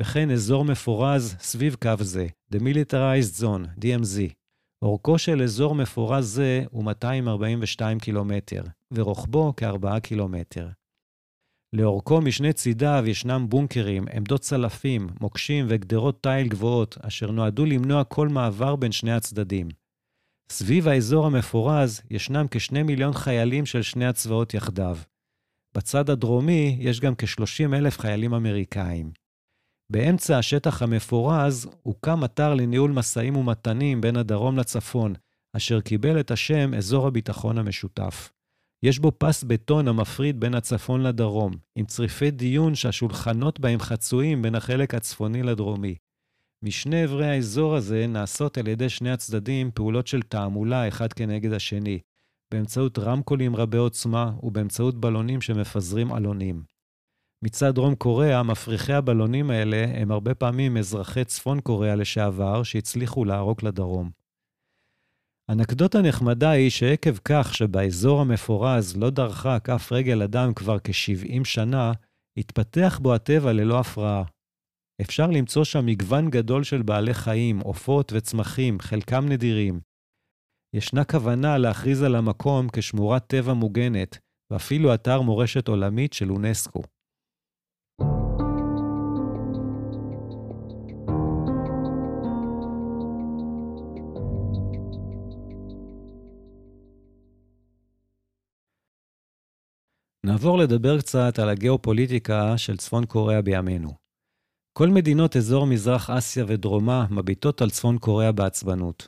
וכן 0.02 0.32
אזור 0.32 0.66
מפורז 0.66 1.36
סביב 1.40 1.76
קו 1.82 2.04
זה, 2.04 2.28
Demilitarized 2.54 3.42
Zone, 3.42 3.80
DMZ. 3.80 4.34
אורכו 4.82 5.18
של 5.18 5.42
אזור 5.42 5.76
מפורז 5.76 6.26
זה 6.26 6.64
הוא 6.72 6.84
242 6.84 8.00
קילומטר, 8.00 8.64
ורוחבו 8.92 9.54
כ-4 9.58 10.00
קילומטר. 10.00 10.70
לאורכו 11.74 12.22
משני 12.22 12.54
צידיו 12.54 13.04
ישנם 13.08 13.46
בונקרים, 13.50 14.06
עמדות 14.14 14.42
צלפים, 14.42 15.08
מוקשים 15.22 15.66
וגדרות 15.70 16.24
תיל 16.24 16.48
גבוהות, 16.48 16.98
אשר 17.02 17.32
נועדו 17.32 17.66
למנוע 17.66 18.04
כל 18.04 18.28
מעבר 18.28 18.76
בין 18.76 18.92
שני 18.92 19.12
הצדדים. 19.12 19.68
סביב 20.52 20.88
האזור 20.88 21.26
המפורז 21.26 22.02
ישנם 22.12 22.46
כשני 22.52 22.84
מיליון 22.84 23.14
חיילים 23.14 23.66
של 23.66 23.82
שני 23.82 24.06
הצבאות 24.06 24.54
יחדיו. 24.54 24.98
בצד 25.78 26.10
הדרומי 26.10 26.78
יש 26.80 27.00
גם 27.00 27.16
כ-30 27.16 27.76
אלף 27.76 28.00
חיילים 28.00 28.34
אמריקאים. 28.34 29.12
באמצע 29.92 30.38
השטח 30.38 30.82
המפורז 30.82 31.70
הוקם 31.84 32.24
אתר 32.24 32.54
לניהול 32.54 32.92
משאים 32.92 33.36
ומתנים 33.36 34.02
בין 34.02 34.18
הדרום 34.18 34.58
לצפון, 34.58 35.14
אשר 35.56 35.82
קיבל 35.82 36.20
את 36.20 36.32
השם 36.32 36.74
אזור 36.74 37.08
הביטחון 37.08 37.58
המשותף. 37.58 38.32
יש 38.84 39.00
בו 39.00 39.12
פס 39.18 39.44
בטון 39.44 39.88
המפריד 39.88 40.40
בין 40.40 40.56
הצפון 40.56 41.02
לדרום, 41.04 41.54
עם 41.76 41.86
צריפי 41.86 42.32
דיון 42.32 42.76
שהשולחנות 42.76 43.60
בהם 43.60 43.80
חצויים 43.80 44.42
בין 44.42 44.56
החלק 44.56 44.94
הצפוני 44.96 45.44
לדרומי. 45.44 45.96
משני 46.64 47.06
אברי 47.06 47.28
האזור 47.28 47.76
הזה 47.76 48.08
נעשות 48.08 48.58
על 48.58 48.68
ידי 48.68 48.90
שני 48.90 49.12
הצדדים 49.12 49.72
פעולות 49.72 50.08
של 50.08 50.22
תעמולה 50.22 50.88
אחד 50.88 51.14
כנגד 51.14 51.54
השני, 51.54 52.00
באמצעות 52.54 53.00
רמקולים 53.00 53.56
רבי 53.56 53.78
עוצמה 53.78 54.32
ובאמצעות 54.44 54.96
בלונים 54.96 55.42
שמפזרים 55.42 56.14
עלונים. 56.14 56.64
מצד 57.44 57.76
דרום 57.76 57.96
קוריאה, 57.96 58.44
מפריחי 58.44 58.94
הבלונים 58.94 59.50
האלה 59.50 59.86
הם 60.02 60.12
הרבה 60.12 60.36
פעמים 60.36 60.78
אזרחי 60.78 61.26
צפון 61.26 61.62
קוריאה 61.62 61.96
לשעבר 61.96 62.64
שהצליחו 62.64 63.26
לערוק 63.26 63.64
לדרום. 63.64 64.12
אנקדוטה 65.52 66.02
נחמדה 66.02 66.50
היא 66.50 66.70
שעקב 66.70 67.18
כך 67.26 67.54
שבאזור 67.54 68.22
המפורז 68.22 68.98
לא 68.98 69.10
דרכה 69.10 69.60
כף 69.60 69.92
רגל 69.92 70.22
אדם 70.22 70.54
כבר 70.54 70.80
כ-70 70.80 71.44
שנה, 71.44 71.92
התפתח 72.38 73.00
בו 73.02 73.14
הטבע 73.14 73.54
ללא 73.54 73.80
הפרעה. 73.80 74.24
אפשר 75.02 75.28
למצוא 75.28 75.64
שם 75.64 75.86
מגוון 75.86 76.30
גדול 76.30 76.64
של 76.64 76.82
בעלי 76.82 77.14
חיים, 77.14 77.60
עופות 77.60 78.14
וצמחים, 78.16 78.80
חלקם 78.80 79.26
נדירים. 79.30 79.80
ישנה 80.76 81.04
כוונה 81.04 81.58
להכריז 81.58 82.04
על 82.04 82.16
המקום 82.16 82.68
כשמורת 82.74 83.28
טבע 83.28 83.54
מוגנת, 83.54 84.18
ואפילו 84.52 84.94
אתר 84.94 85.22
מורשת 85.22 85.68
עולמית 85.68 86.14
של 86.14 86.32
אונסקו. 86.32 86.82
נעבור 100.26 100.58
לדבר 100.58 101.00
קצת 101.00 101.40
על 101.40 101.50
הגיאופוליטיקה 101.50 102.58
של 102.58 102.78
צפון 102.78 103.06
קוריאה 103.06 103.42
בימינו. 103.42 104.05
כל 104.78 104.90
מדינות 104.90 105.36
אזור 105.36 105.68
מזרח 105.68 106.10
אסיה 106.10 106.46
ודרומה 106.48 107.06
מביטות 107.10 107.62
על 107.62 107.70
צפון 107.70 107.98
קוריאה 107.98 108.32
בעצבנות. 108.32 109.08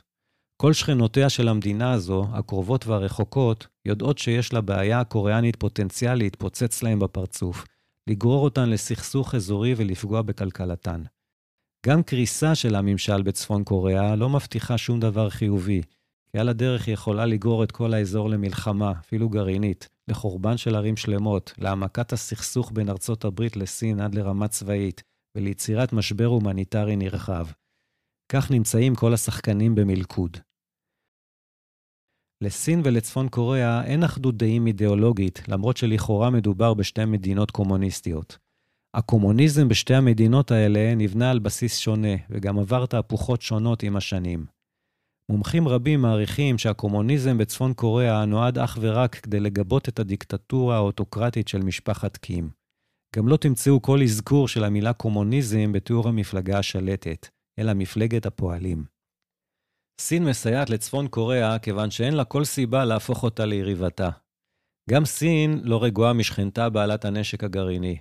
כל 0.56 0.72
שכנותיה 0.72 1.30
של 1.30 1.48
המדינה 1.48 1.92
הזו, 1.92 2.26
הקרובות 2.32 2.86
והרחוקות, 2.86 3.66
יודעות 3.84 4.18
שיש 4.18 4.52
לה 4.52 4.60
בעיה 4.60 5.04
קוריאנית 5.04 5.56
פוטנציאל 5.56 6.14
להתפוצץ 6.14 6.82
להם 6.82 6.98
בפרצוף, 6.98 7.64
לגרור 8.06 8.44
אותן 8.44 8.70
לסכסוך 8.70 9.34
אזורי 9.34 9.74
ולפגוע 9.76 10.22
בכלכלתן. 10.22 11.02
גם 11.86 12.02
קריסה 12.02 12.54
של 12.54 12.74
הממשל 12.74 13.22
בצפון 13.22 13.64
קוריאה 13.64 14.16
לא 14.16 14.28
מבטיחה 14.28 14.78
שום 14.78 15.00
דבר 15.00 15.30
חיובי, 15.30 15.82
כי 16.32 16.38
על 16.38 16.48
הדרך 16.48 16.86
היא 16.86 16.94
יכולה 16.94 17.26
לגרור 17.26 17.64
את 17.64 17.72
כל 17.72 17.94
האזור 17.94 18.30
למלחמה, 18.30 18.92
אפילו 19.00 19.28
גרעינית, 19.28 19.88
לחורבן 20.08 20.56
של 20.56 20.74
ערים 20.74 20.96
שלמות, 20.96 21.52
להעמקת 21.58 22.12
הסכסוך 22.12 22.70
בין 22.74 22.88
ארצות 22.88 23.24
הברית 23.24 23.56
לסין 23.56 24.00
עד 24.00 24.14
לרמה 24.14 24.48
צבאית, 24.48 25.02
וליצירת 25.38 25.92
משבר 25.92 26.24
הומניטרי 26.24 26.96
נרחב. 26.96 27.46
כך 28.32 28.50
נמצאים 28.50 28.94
כל 28.94 29.14
השחקנים 29.14 29.74
במלכוד. 29.74 30.36
לסין 32.44 32.80
ולצפון 32.84 33.28
קוריאה 33.28 33.84
אין 33.84 34.04
אחדות 34.04 34.36
דעים 34.36 34.66
אידיאולוגית, 34.66 35.48
למרות 35.48 35.76
שלכאורה 35.76 36.30
מדובר 36.30 36.74
בשתי 36.74 37.04
מדינות 37.04 37.50
קומוניסטיות. 37.50 38.38
הקומוניזם 38.94 39.68
בשתי 39.68 39.94
המדינות 39.94 40.50
האלה 40.50 40.94
נבנה 40.94 41.30
על 41.30 41.38
בסיס 41.38 41.78
שונה, 41.78 42.16
וגם 42.30 42.58
עבר 42.58 42.86
תהפוכות 42.86 43.42
שונות 43.42 43.82
עם 43.82 43.96
השנים. 43.96 44.46
מומחים 45.30 45.68
רבים 45.68 46.02
מעריכים 46.02 46.58
שהקומוניזם 46.58 47.38
בצפון 47.38 47.74
קוריאה 47.74 48.24
נועד 48.24 48.58
אך 48.58 48.78
ורק 48.80 49.14
כדי 49.14 49.40
לגבות 49.40 49.88
את 49.88 49.98
הדיקטטורה 49.98 50.76
האוטוקרטית 50.76 51.48
של 51.48 51.58
משפחת 51.58 52.16
קים. 52.16 52.50
גם 53.16 53.28
לא 53.28 53.36
תמצאו 53.36 53.82
כל 53.82 54.02
אזכור 54.02 54.48
של 54.48 54.64
המילה 54.64 54.92
קומוניזם 54.92 55.72
בתיאור 55.72 56.08
המפלגה 56.08 56.58
השלטת, 56.58 57.28
אלא 57.58 57.74
מפלגת 57.74 58.26
הפועלים. 58.26 58.84
סין 60.00 60.24
מסייעת 60.24 60.70
לצפון 60.70 61.08
קוריאה 61.08 61.58
כיוון 61.58 61.90
שאין 61.90 62.14
לה 62.14 62.24
כל 62.24 62.44
סיבה 62.44 62.84
להפוך 62.84 63.22
אותה 63.22 63.46
ליריבתה. 63.46 64.10
גם 64.90 65.04
סין 65.04 65.60
לא 65.62 65.84
רגועה 65.84 66.12
משכנתה 66.12 66.68
בעלת 66.68 67.04
הנשק 67.04 67.44
הגרעיני. 67.44 67.98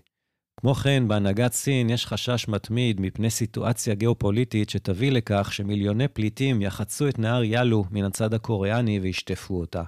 כמו 0.60 0.74
כן, 0.74 1.08
בהנהגת 1.08 1.54
סין 1.54 1.90
יש 1.90 2.06
חשש 2.06 2.48
מתמיד 2.48 3.02
מפני 3.02 3.30
סיטואציה 3.30 3.96
גיאופוליטית 3.96 4.70
שתביא 4.70 5.12
לכך 5.12 5.54
שמיליוני 5.54 6.08
פליטים 6.08 6.62
יחצו 6.62 7.08
את 7.08 7.20
נהר 7.20 7.44
יאלו 7.44 7.84
מן 7.92 8.04
הצד 8.04 8.34
הקוריאני 8.34 9.00
וישטפו 9.00 9.60
אותה. 9.60 9.84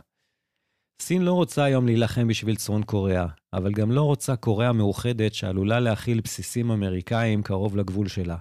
סין 1.02 1.22
לא 1.22 1.34
רוצה 1.34 1.64
היום 1.64 1.86
להילחם 1.86 2.28
בשביל 2.28 2.56
צפון 2.56 2.84
קוריאה, 2.84 3.26
אבל 3.54 3.72
גם 3.72 3.92
לא 3.92 4.04
רוצה 4.04 4.36
קוריאה 4.36 4.74
מאוחדת 4.74 5.34
שעלולה 5.34 5.80
להכיל 5.80 6.22
בסיסים 6.22 6.72
אמריקאים 6.72 7.44
קרוב 7.44 7.78
לגבול 7.78 8.08
שלה. 8.08 8.38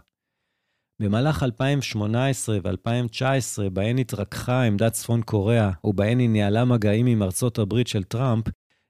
במהלך 1.02 1.42
2018 1.42 2.58
ו-2019, 2.64 3.70
בהן 3.72 3.98
התרככה 3.98 4.62
עמדת 4.62 4.92
צפון 4.92 5.22
קוריאה, 5.22 5.70
ובהן 5.84 6.18
היא 6.18 6.28
ניהלה 6.28 6.64
מגעים 6.64 7.06
עם 7.06 7.22
ארצות 7.22 7.58
הברית 7.58 7.86
של 7.86 8.04
טראמפ, 8.04 8.44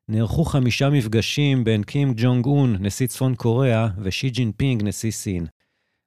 נערכו 0.08 0.44
חמישה 0.44 0.90
מפגשים 0.90 1.64
בין 1.64 1.82
קים 1.82 2.12
ג'ונג 2.16 2.46
און, 2.46 2.76
נשיא 2.80 3.06
צפון 3.06 3.34
קוריאה, 3.34 3.88
ושי 4.02 4.30
ג'ינפינג, 4.30 4.82
נשיא 4.82 5.10
סין. 5.10 5.46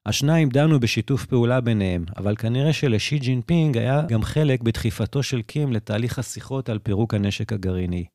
השניים 0.05 0.49
דנו 0.49 0.79
בשיתוף 0.79 1.25
פעולה 1.25 1.61
ביניהם, 1.61 2.05
אבל 2.17 2.35
כנראה 2.35 2.73
שלשי 2.73 3.19
ג'ינפינג 3.19 3.77
היה 3.77 4.01
גם 4.09 4.23
חלק 4.23 4.61
בדחיפתו 4.61 5.23
של 5.23 5.41
קים 5.41 5.73
לתהליך 5.73 6.19
השיחות 6.19 6.69
על 6.69 6.79
פירוק 6.79 7.13
הנשק 7.13 7.53
הגרעיני. 7.53 8.05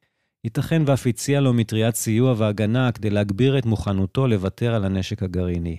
ייתכן 0.44 0.82
ואף 0.86 1.06
הציע 1.06 1.40
לו 1.40 1.52
מטריית 1.52 1.94
סיוע 1.94 2.34
והגנה 2.36 2.92
כדי 2.92 3.10
להגביר 3.10 3.58
את 3.58 3.66
מוכנותו 3.66 4.26
לוותר 4.26 4.74
על 4.74 4.84
הנשק 4.84 5.22
הגרעיני. 5.22 5.76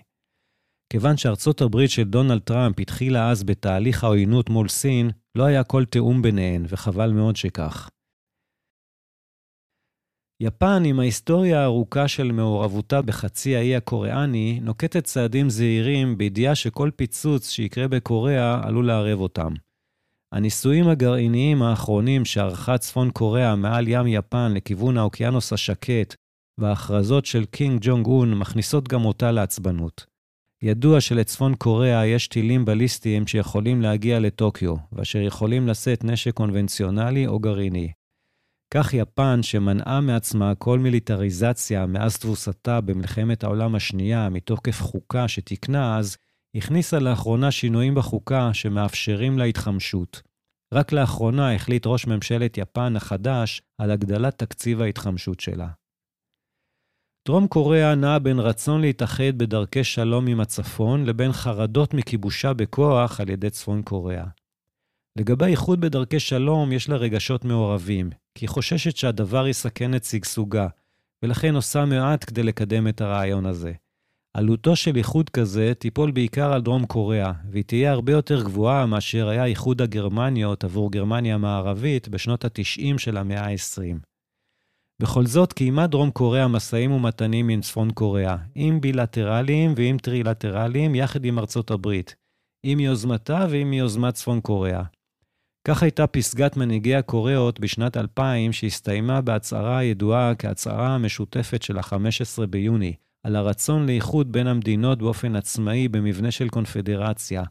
כיוון 0.92 1.18
שארצות 1.18 1.62
הברית 1.62 1.92
של 1.92 2.04
דונלד 2.04 2.42
טראמפ 2.42 2.80
התחילה 2.80 3.32
אז 3.32 3.44
בתהליך 3.44 4.04
העוינות 4.04 4.50
מול 4.50 4.68
סין, 4.68 5.10
לא 5.36 5.44
היה 5.44 5.64
כל 5.64 5.86
תיאום 5.86 6.22
ביניהן, 6.22 6.66
וחבל 6.68 7.12
מאוד 7.12 7.36
שכך. 7.36 7.90
יפן, 10.40 10.84
עם 10.86 11.00
ההיסטוריה 11.00 11.62
הארוכה 11.62 12.08
של 12.08 12.32
מעורבותה 12.32 13.02
בחצי 13.02 13.56
האי 13.56 13.76
הקוריאני, 13.76 14.60
נוקטת 14.62 15.04
צעדים 15.04 15.50
זהירים 15.50 16.18
בידיעה 16.18 16.56
שכל 16.56 16.90
פיצוץ 16.96 17.50
שיקרה 17.50 17.88
בקוריאה 17.88 18.62
עלול 18.64 18.88
לערב 18.88 19.20
אותם. 19.20 19.54
הניסויים 20.32 20.88
הגרעיניים 20.88 21.62
האחרונים 21.62 22.26
שערכה 22.26 22.78
צפון 22.78 23.12
קוריאה 23.12 23.56
מעל 23.56 23.88
ים 23.88 24.08
יפן 24.08 24.54
לכיוון 24.54 24.98
האוקיינוס 24.98 25.54
השקט, 25.54 26.16
וההכרזות 26.58 27.26
של 27.26 27.46
קים 27.46 27.80
ג'ונג 27.82 28.06
און 28.06 28.34
מכניסות 28.34 28.88
גם 28.88 29.06
אותה 29.06 29.32
לעצבנות. 29.32 30.06
ידוע 30.62 31.02
שלצפון 31.02 31.56
קוריאה 31.56 32.06
יש 32.06 32.28
טילים 32.28 32.66
בליסטיים 32.66 33.28
שיכולים 33.28 33.82
להגיע 33.82 34.20
לטוקיו, 34.20 34.76
ואשר 34.94 35.20
יכולים 35.20 35.68
לשאת 35.68 36.04
נשק 36.04 36.34
קונבנציונלי 36.34 37.28
או 37.28 37.40
גרעיני. 37.40 37.92
כך 38.74 38.94
יפן, 38.94 39.44
שמנעה 39.44 40.02
מעצמה 40.02 40.56
כל 40.56 40.80
מיליטריזציה 40.80 41.86
מאז 41.86 42.18
תבוסתה 42.18 42.82
במלחמת 42.82 43.44
העולם 43.44 43.76
השנייה 43.76 44.30
מתוקף 44.30 44.82
חוקה 44.82 45.28
שתיקנה 45.28 45.98
אז, 45.98 46.18
הכניסה 46.56 47.00
לאחרונה 47.00 47.52
שינויים 47.52 47.96
בחוקה 47.96 48.54
שמאפשרים 48.54 49.38
לה 49.38 49.46
התחמשות. 49.46 50.22
רק 50.74 50.92
לאחרונה 50.92 51.56
החליט 51.56 51.88
ראש 51.88 52.08
ממשלת 52.08 52.58
יפן 52.58 52.96
החדש 52.96 53.62
על 53.82 53.92
הגדלת 53.92 54.38
תקציב 54.38 54.82
ההתחמשות 54.82 55.40
שלה. 55.40 55.68
דרום 57.28 57.48
קוריאה 57.48 57.96
נעה 57.96 58.20
בין 58.20 58.40
רצון 58.40 58.82
להתאחד 58.82 59.38
בדרכי 59.38 59.84
שלום 59.84 60.28
עם 60.28 60.40
הצפון 60.40 61.06
לבין 61.06 61.32
חרדות 61.32 61.94
מכיבושה 61.94 62.54
בכוח 62.54 63.20
על 63.20 63.30
ידי 63.30 63.50
צפון 63.50 63.82
קוריאה. 63.82 64.26
לגבי 65.18 65.46
איחוד 65.46 65.82
בדרכי 65.82 66.20
שלום, 66.20 66.72
יש 66.72 66.90
לה 66.90 66.96
רגשות 66.96 67.46
מעורבים, 67.46 68.10
כי 68.36 68.46
היא 68.46 68.50
חוששת 68.50 68.98
שהדבר 68.98 69.48
יסכן 69.48 69.96
את 69.96 70.04
שגשוגה, 70.04 70.68
ולכן 71.24 71.56
עושה 71.56 71.86
מעט 71.86 72.26
כדי 72.28 72.44
לקדם 72.44 72.88
את 72.88 73.02
הרעיון 73.02 73.46
הזה. 73.46 73.74
עלותו 74.34 74.76
של 74.76 74.96
איחוד 74.96 75.30
כזה 75.30 75.74
תיפול 75.80 76.12
בעיקר 76.12 76.54
על 76.54 76.62
דרום 76.62 76.86
קוריאה, 76.86 77.32
והיא 77.52 77.64
תהיה 77.64 77.92
הרבה 77.92 78.12
יותר 78.12 78.44
גבוהה 78.44 78.86
מאשר 78.86 79.28
היה 79.28 79.46
איחוד 79.46 79.82
הגרמניות 79.82 80.64
עבור 80.64 80.92
גרמניה 80.92 81.36
המערבית 81.36 82.10
בשנות 82.10 82.46
ה-90 82.46 82.98
של 82.98 83.18
המאה 83.18 83.46
ה-20. 83.46 83.98
בכל 85.02 85.26
זאת, 85.26 85.54
קיימה 85.54 85.88
דרום 85.88 86.12
קוריאה 86.12 86.48
משאים 86.48 86.92
ומתנים 86.92 87.50
עם 87.50 87.62
צפון 87.62 87.92
קוריאה, 87.92 88.36
עם 88.56 88.82
בילטרליים 88.82 89.74
ועם 89.78 89.98
טרילטרליים, 89.98 90.96
יחד 90.96 91.26
עם 91.26 91.40
ארצות 91.40 91.72
הברית, 91.72 92.16
עם 92.64 92.80
יוזמתה 92.80 93.46
ועם 93.50 93.74
יוזמת 93.74 94.14
צפון 94.14 94.42
קוריאה. 94.42 94.84
כך 95.68 95.84
הייתה 95.84 96.08
פסגת 96.08 96.58
מנהיגי 96.58 96.96
הקוריאות 96.96 97.60
בשנת 97.60 97.98
2000, 97.98 98.54
שהסתיימה 98.54 99.22
בהצהרה 99.22 99.78
הידועה 99.78 100.36
כהצהרה 100.36 100.96
המשותפת 100.96 101.62
של 101.62 101.78
ה-15 101.78 102.46
ביוני, 102.50 102.94
על 103.24 103.36
הרצון 103.36 103.86
לאיחוד 103.86 104.32
בין 104.32 104.48
המדינות 104.48 105.00
באופן 105.00 105.36
עצמאי 105.36 105.88
במבנה 105.88 106.32
של 106.32 106.50
קונפדרציה, 106.50 107.44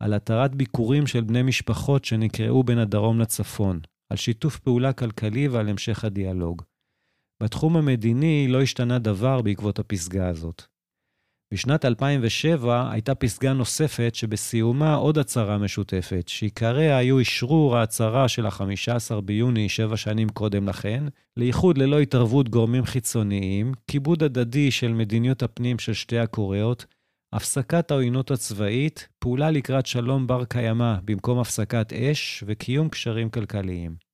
על 0.00 0.14
התרת 0.14 0.54
ביקורים 0.54 1.06
של 1.06 1.20
בני 1.20 1.42
משפחות 1.42 2.04
שנקראו 2.04 2.64
בין 2.64 2.78
הדרום 2.78 3.20
לצפון, 3.20 3.80
על 4.10 4.16
שיתוף 4.16 4.58
פעולה 4.58 4.92
כלכלי 4.92 5.48
ועל 5.48 5.68
המשך 5.68 6.04
הדיאלוג. 6.04 6.62
בתחום 7.42 7.76
המדיני 7.76 8.46
לא 8.48 8.62
השתנה 8.62 8.98
דבר 8.98 9.42
בעקבות 9.42 9.78
הפסגה 9.78 10.28
הזאת. 10.28 10.73
בשנת 11.54 11.84
2007 11.84 12.90
הייתה 12.90 13.14
פסגה 13.14 13.52
נוספת 13.52 14.14
שבסיומה 14.14 14.94
עוד 14.94 15.18
הצהרה 15.18 15.58
משותפת, 15.58 16.24
שעיקריה 16.28 16.96
היו 16.96 17.20
אשרור 17.20 17.76
ההצהרה 17.76 18.28
של 18.28 18.46
ה-15 18.46 19.20
ביוני, 19.24 19.68
שבע 19.68 19.96
שנים 19.96 20.28
קודם 20.28 20.68
לכן, 20.68 21.04
לאיחוד 21.36 21.78
ללא 21.78 22.00
התערבות 22.00 22.48
גורמים 22.48 22.84
חיצוניים, 22.84 23.72
כיבוד 23.88 24.22
הדדי 24.22 24.70
של 24.70 24.92
מדיניות 24.92 25.42
הפנים 25.42 25.78
של 25.78 25.92
שתי 25.92 26.18
הקוריאות, 26.18 26.86
הפסקת 27.32 27.90
העוינות 27.90 28.30
הצבאית, 28.30 29.08
פעולה 29.18 29.50
לקראת 29.50 29.86
שלום 29.86 30.26
בר 30.26 30.44
קיימא 30.44 30.94
במקום 31.04 31.38
הפסקת 31.38 31.92
אש 31.92 32.44
וקיום 32.46 32.88
קשרים 32.88 33.30
כלכליים. 33.30 34.13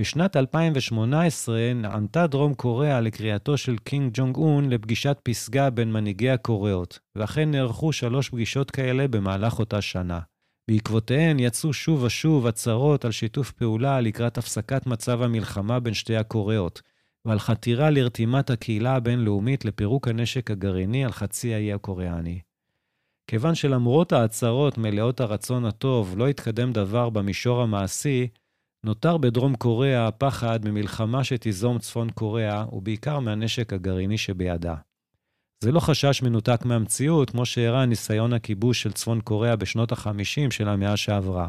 בשנת 0.00 0.36
2018 0.36 1.74
נענתה 1.74 2.26
דרום 2.26 2.54
קוריאה 2.54 3.00
לקריאתו 3.00 3.56
של 3.56 3.76
קינג 3.78 4.10
ג'ונג 4.14 4.36
און 4.36 4.68
לפגישת 4.70 5.18
פסגה 5.22 5.70
בין 5.70 5.92
מנהיגי 5.92 6.30
הקוריאות, 6.30 6.98
ואכן 7.16 7.50
נערכו 7.50 7.92
שלוש 7.92 8.28
פגישות 8.28 8.70
כאלה 8.70 9.08
במהלך 9.08 9.58
אותה 9.58 9.80
שנה. 9.80 10.20
בעקבותיהן 10.70 11.38
יצאו 11.38 11.72
שוב 11.72 12.02
ושוב 12.02 12.46
הצהרות 12.46 13.04
על 13.04 13.10
שיתוף 13.10 13.52
פעולה 13.52 14.00
לקראת 14.00 14.38
הפסקת 14.38 14.86
מצב 14.86 15.22
המלחמה 15.22 15.80
בין 15.80 15.94
שתי 15.94 16.16
הקוריאות, 16.16 16.82
ועל 17.24 17.38
חתירה 17.38 17.90
לרתימת 17.90 18.50
הקהילה 18.50 18.94
הבינלאומית 18.94 19.64
לפירוק 19.64 20.08
הנשק 20.08 20.50
הגרעיני 20.50 21.04
על 21.04 21.12
חצי 21.12 21.54
האי 21.54 21.72
הקוריאני. 21.72 22.40
כיוון 23.26 23.54
שלמרות 23.54 24.12
ההצהרות 24.12 24.78
מלאות 24.78 25.20
הרצון 25.20 25.64
הטוב 25.64 26.14
לא 26.18 26.28
התקדם 26.28 26.72
דבר 26.72 27.10
במישור 27.10 27.62
המעשי, 27.62 28.28
נותר 28.86 29.16
בדרום 29.16 29.56
קוריאה 29.56 30.06
הפחד 30.06 30.60
ממלחמה 30.64 31.24
שתיזום 31.24 31.78
צפון 31.78 32.10
קוריאה, 32.10 32.64
ובעיקר 32.72 33.18
מהנשק 33.18 33.72
הגרעיני 33.72 34.18
שבידה. 34.18 34.74
זה 35.64 35.72
לא 35.72 35.80
חשש 35.80 36.22
מנותק 36.22 36.64
מהמציאות, 36.64 37.30
כמו 37.30 37.46
שהראה 37.46 37.86
ניסיון 37.86 38.32
הכיבוש 38.32 38.82
של 38.82 38.92
צפון 38.92 39.20
קוריאה 39.20 39.56
בשנות 39.56 39.92
ה-50 39.92 40.50
של 40.50 40.68
המאה 40.68 40.96
שעברה. 40.96 41.48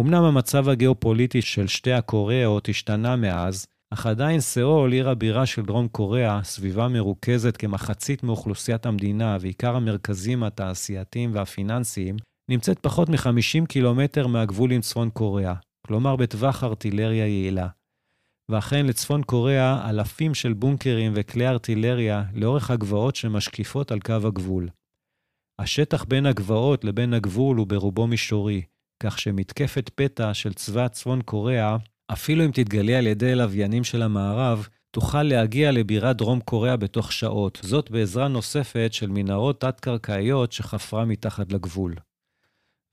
אמנם 0.00 0.24
המצב 0.24 0.68
הגיאופוליטי 0.68 1.42
של 1.42 1.66
שתי 1.66 1.92
הקוריאות 1.92 2.68
השתנה 2.68 3.16
מאז, 3.16 3.66
אך 3.90 4.06
עדיין 4.06 4.40
סאול, 4.40 4.92
עיר 4.92 5.08
הבירה 5.08 5.46
של 5.46 5.62
דרום 5.62 5.88
קוריאה, 5.88 6.40
סביבה 6.44 6.88
מרוכזת 6.88 7.56
כמחצית 7.56 8.22
מאוכלוסיית 8.22 8.86
המדינה 8.86 9.36
ועיקר 9.40 9.76
המרכזים 9.76 10.42
התעשייתיים 10.42 11.30
והפיננסיים, 11.34 12.16
נמצאת 12.50 12.78
פחות 12.78 13.08
מ-50 13.08 13.66
קילומטר 13.68 14.26
מהגבול 14.26 14.72
עם 14.72 14.80
צפון 14.80 15.10
קוריאה, 15.10 15.54
כלומר 15.86 16.16
בטווח 16.16 16.64
ארטילריה 16.64 17.26
יעילה. 17.26 17.68
ואכן, 18.48 18.86
לצפון 18.86 19.22
קוריאה 19.22 19.90
אלפים 19.90 20.34
של 20.34 20.52
בונקרים 20.52 21.12
וכלי 21.14 21.48
ארטילריה 21.48 22.22
לאורך 22.34 22.70
הגבעות 22.70 23.16
שמשקיפות 23.16 23.92
על 23.92 24.00
קו 24.00 24.12
הגבול. 24.12 24.68
השטח 25.58 26.04
בין 26.04 26.26
הגבעות 26.26 26.84
לבין 26.84 27.14
הגבול 27.14 27.56
הוא 27.56 27.66
ברובו 27.66 28.06
מישורי, 28.06 28.62
כך 29.02 29.18
שמתקפת 29.18 29.90
פתע 29.94 30.34
של 30.34 30.52
צבא 30.52 30.88
צפון 30.88 31.22
קוריאה, 31.22 31.76
אפילו 32.12 32.44
אם 32.44 32.50
תתגלה 32.50 32.98
על 32.98 33.06
ידי 33.06 33.34
לוויינים 33.34 33.84
של 33.84 34.02
המערב, 34.02 34.68
תוכל 34.90 35.22
להגיע 35.22 35.72
לבירת 35.72 36.16
דרום 36.16 36.40
קוריאה 36.40 36.76
בתוך 36.76 37.12
שעות, 37.12 37.58
זאת 37.62 37.90
בעזרה 37.90 38.28
נוספת 38.28 38.88
של 38.92 39.10
מנהרות 39.10 39.60
תת-קרקעיות 39.60 40.52
שחפרה 40.52 41.04
מתחת 41.04 41.52
לגבול. 41.52 41.94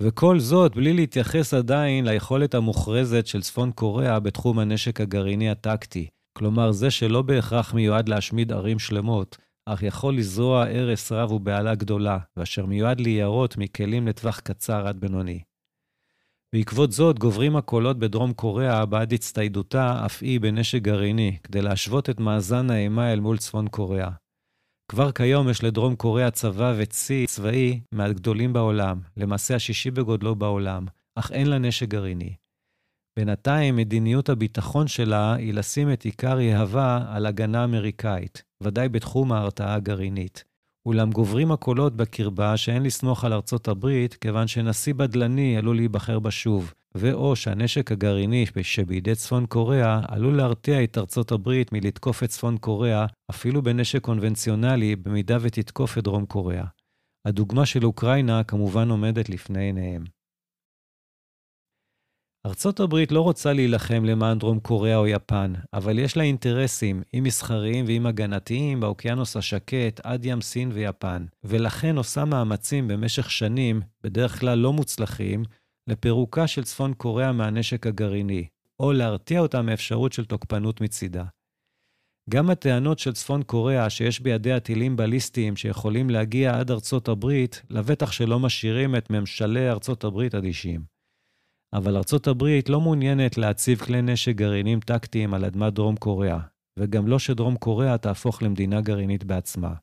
וכל 0.03 0.39
זאת 0.39 0.75
בלי 0.75 0.93
להתייחס 0.93 1.53
עדיין 1.53 2.05
ליכולת 2.05 2.55
המוכרזת 2.55 3.27
של 3.27 3.41
צפון 3.41 3.71
קוריאה 3.71 4.19
בתחום 4.19 4.59
הנשק 4.59 5.01
הגרעיני 5.01 5.49
הטקטי, 5.49 6.07
כלומר 6.37 6.71
זה 6.71 6.91
שלא 6.91 7.21
בהכרח 7.21 7.73
מיועד 7.73 8.09
להשמיד 8.09 8.51
ערים 8.51 8.79
שלמות, 8.79 9.37
אך 9.65 9.83
יכול 9.83 10.17
לזרוע 10.17 10.65
הרס 10.65 11.11
רב 11.11 11.31
ובהלה 11.31 11.75
גדולה, 11.75 12.17
ואשר 12.37 12.65
מיועד 12.65 12.99
ליירות 12.99 13.57
מכלים 13.57 14.07
לטווח 14.07 14.39
קצר 14.39 14.87
עד 14.87 14.99
בינוני. 14.99 15.43
בעקבות 16.55 16.91
זאת 16.91 17.19
גוברים 17.19 17.55
הקולות 17.55 17.99
בדרום 17.99 18.33
קוריאה 18.33 18.85
בעד 18.85 19.13
הצטיידותה 19.13 20.05
אף 20.05 20.23
היא 20.23 20.39
בנשק 20.39 20.81
גרעיני, 20.81 21.37
כדי 21.43 21.61
להשוות 21.61 22.09
את 22.09 22.19
מאזן 22.19 22.69
האימה 22.69 23.13
אל 23.13 23.19
מול 23.19 23.37
צפון 23.37 23.67
קוריאה. 23.67 24.09
כבר 24.89 25.11
כיום 25.11 25.49
יש 25.49 25.63
לדרום 25.63 25.95
קוריאה 25.95 26.31
צבא 26.31 26.73
וצי 26.77 27.25
צבאי 27.27 27.79
מהגדולים 27.91 28.53
בעולם, 28.53 28.99
למעשה 29.17 29.55
השישי 29.55 29.91
בגודלו 29.91 30.35
בעולם, 30.35 30.85
אך 31.15 31.31
אין 31.31 31.47
לה 31.47 31.57
נשק 31.57 31.87
גרעיני. 31.87 32.35
בינתיים, 33.19 33.75
מדיניות 33.75 34.29
הביטחון 34.29 34.87
שלה 34.87 35.33
היא 35.33 35.53
לשים 35.53 35.93
את 35.93 36.03
עיקר 36.03 36.39
יהבה 36.39 37.05
על 37.09 37.25
הגנה 37.25 37.63
אמריקאית, 37.63 38.43
ודאי 38.63 38.89
בתחום 38.89 39.31
ההרתעה 39.31 39.75
הגרעינית. 39.75 40.43
אולם 40.85 41.11
גוברים 41.11 41.51
הקולות 41.51 41.95
בקרבה 41.95 42.57
שאין 42.57 42.83
לסמוך 42.83 43.25
על 43.25 43.33
ארצות 43.33 43.67
הברית, 43.67 44.13
כיוון 44.13 44.47
שנשיא 44.47 44.93
בדלני 44.93 45.57
עלול 45.57 45.75
להיבחר 45.75 46.19
בה 46.19 46.31
שוב, 46.31 46.73
ואו 46.95 47.35
שהנשק 47.35 47.91
הגרעיני 47.91 48.45
שבידי 48.61 49.15
צפון 49.15 49.45
קוריאה 49.45 50.01
עלול 50.07 50.37
להרתיע 50.37 50.83
את 50.83 50.97
ארצות 50.97 51.31
הברית 51.31 51.71
מלתקוף 51.71 52.23
את 52.23 52.29
צפון 52.29 52.57
קוריאה, 52.57 53.05
אפילו 53.29 53.61
בנשק 53.61 54.01
קונבנציונלי, 54.01 54.95
במידה 54.95 55.37
ותתקוף 55.41 55.97
את 55.97 56.03
דרום 56.03 56.25
קוריאה. 56.25 56.65
הדוגמה 57.25 57.65
של 57.65 57.85
אוקראינה 57.85 58.43
כמובן 58.43 58.89
עומדת 58.89 59.29
לפני 59.29 59.63
עיניהם. 59.63 60.03
ארצות 62.45 62.79
הברית 62.79 63.11
לא 63.11 63.21
רוצה 63.21 63.53
להילחם 63.53 64.05
למען 64.05 64.39
דרום 64.39 64.59
קוריאה 64.59 64.97
או 64.97 65.07
יפן, 65.07 65.53
אבל 65.73 65.99
יש 65.99 66.17
לה 66.17 66.23
אינטרסים, 66.23 67.01
אם 67.13 67.23
מסחריים 67.23 67.85
ואם 67.87 68.05
הגנתיים, 68.05 68.79
באוקיינוס 68.79 69.37
השקט 69.37 69.99
עד 70.03 70.25
ים 70.25 70.41
סין 70.41 70.71
ויפן, 70.71 71.25
ולכן 71.43 71.97
עושה 71.97 72.25
מאמצים 72.25 72.87
במשך 72.87 73.31
שנים, 73.31 73.81
בדרך 74.03 74.39
כלל 74.39 74.57
לא 74.57 74.73
מוצלחים, 74.73 75.43
לפירוקה 75.89 76.47
של 76.47 76.63
צפון 76.63 76.93
קוריאה 76.93 77.31
מהנשק 77.31 77.87
הגרעיני, 77.87 78.47
או 78.79 78.91
להרתיע 78.91 79.39
אותה 79.39 79.61
מאפשרות 79.61 80.13
של 80.13 80.25
תוקפנות 80.25 80.81
מצידה. 80.81 81.25
גם 82.29 82.49
הטענות 82.49 82.99
של 82.99 83.13
צפון 83.13 83.43
קוריאה 83.43 83.89
שיש 83.89 84.19
בידיה 84.19 84.59
טילים 84.59 84.95
בליסטיים 84.95 85.55
שיכולים 85.55 86.09
להגיע 86.09 86.59
עד 86.59 86.71
ארצות 86.71 87.07
הברית, 87.07 87.61
לבטח 87.69 88.11
שלא 88.11 88.39
משאירים 88.39 88.95
את 88.95 89.09
ממשלי 89.09 89.69
ארצות 89.69 90.03
הברית 90.03 90.35
אדישים. 90.35 90.81
אבל 91.73 91.97
ארצות 91.97 92.27
הברית 92.27 92.69
לא 92.69 92.81
מעוניינת 92.81 93.37
להציב 93.37 93.79
כלי 93.79 94.01
נשק 94.01 94.35
גרעינים 94.35 94.79
טקטיים 94.79 95.33
על 95.33 95.45
אדמת 95.45 95.73
דרום 95.73 95.95
קוריאה, 95.95 96.39
וגם 96.79 97.07
לא 97.07 97.19
שדרום 97.19 97.55
קוריאה 97.55 97.97
תהפוך 97.97 98.43
למדינה 98.43 98.81
גרעינית 98.81 99.23
בעצמה. 99.23 99.73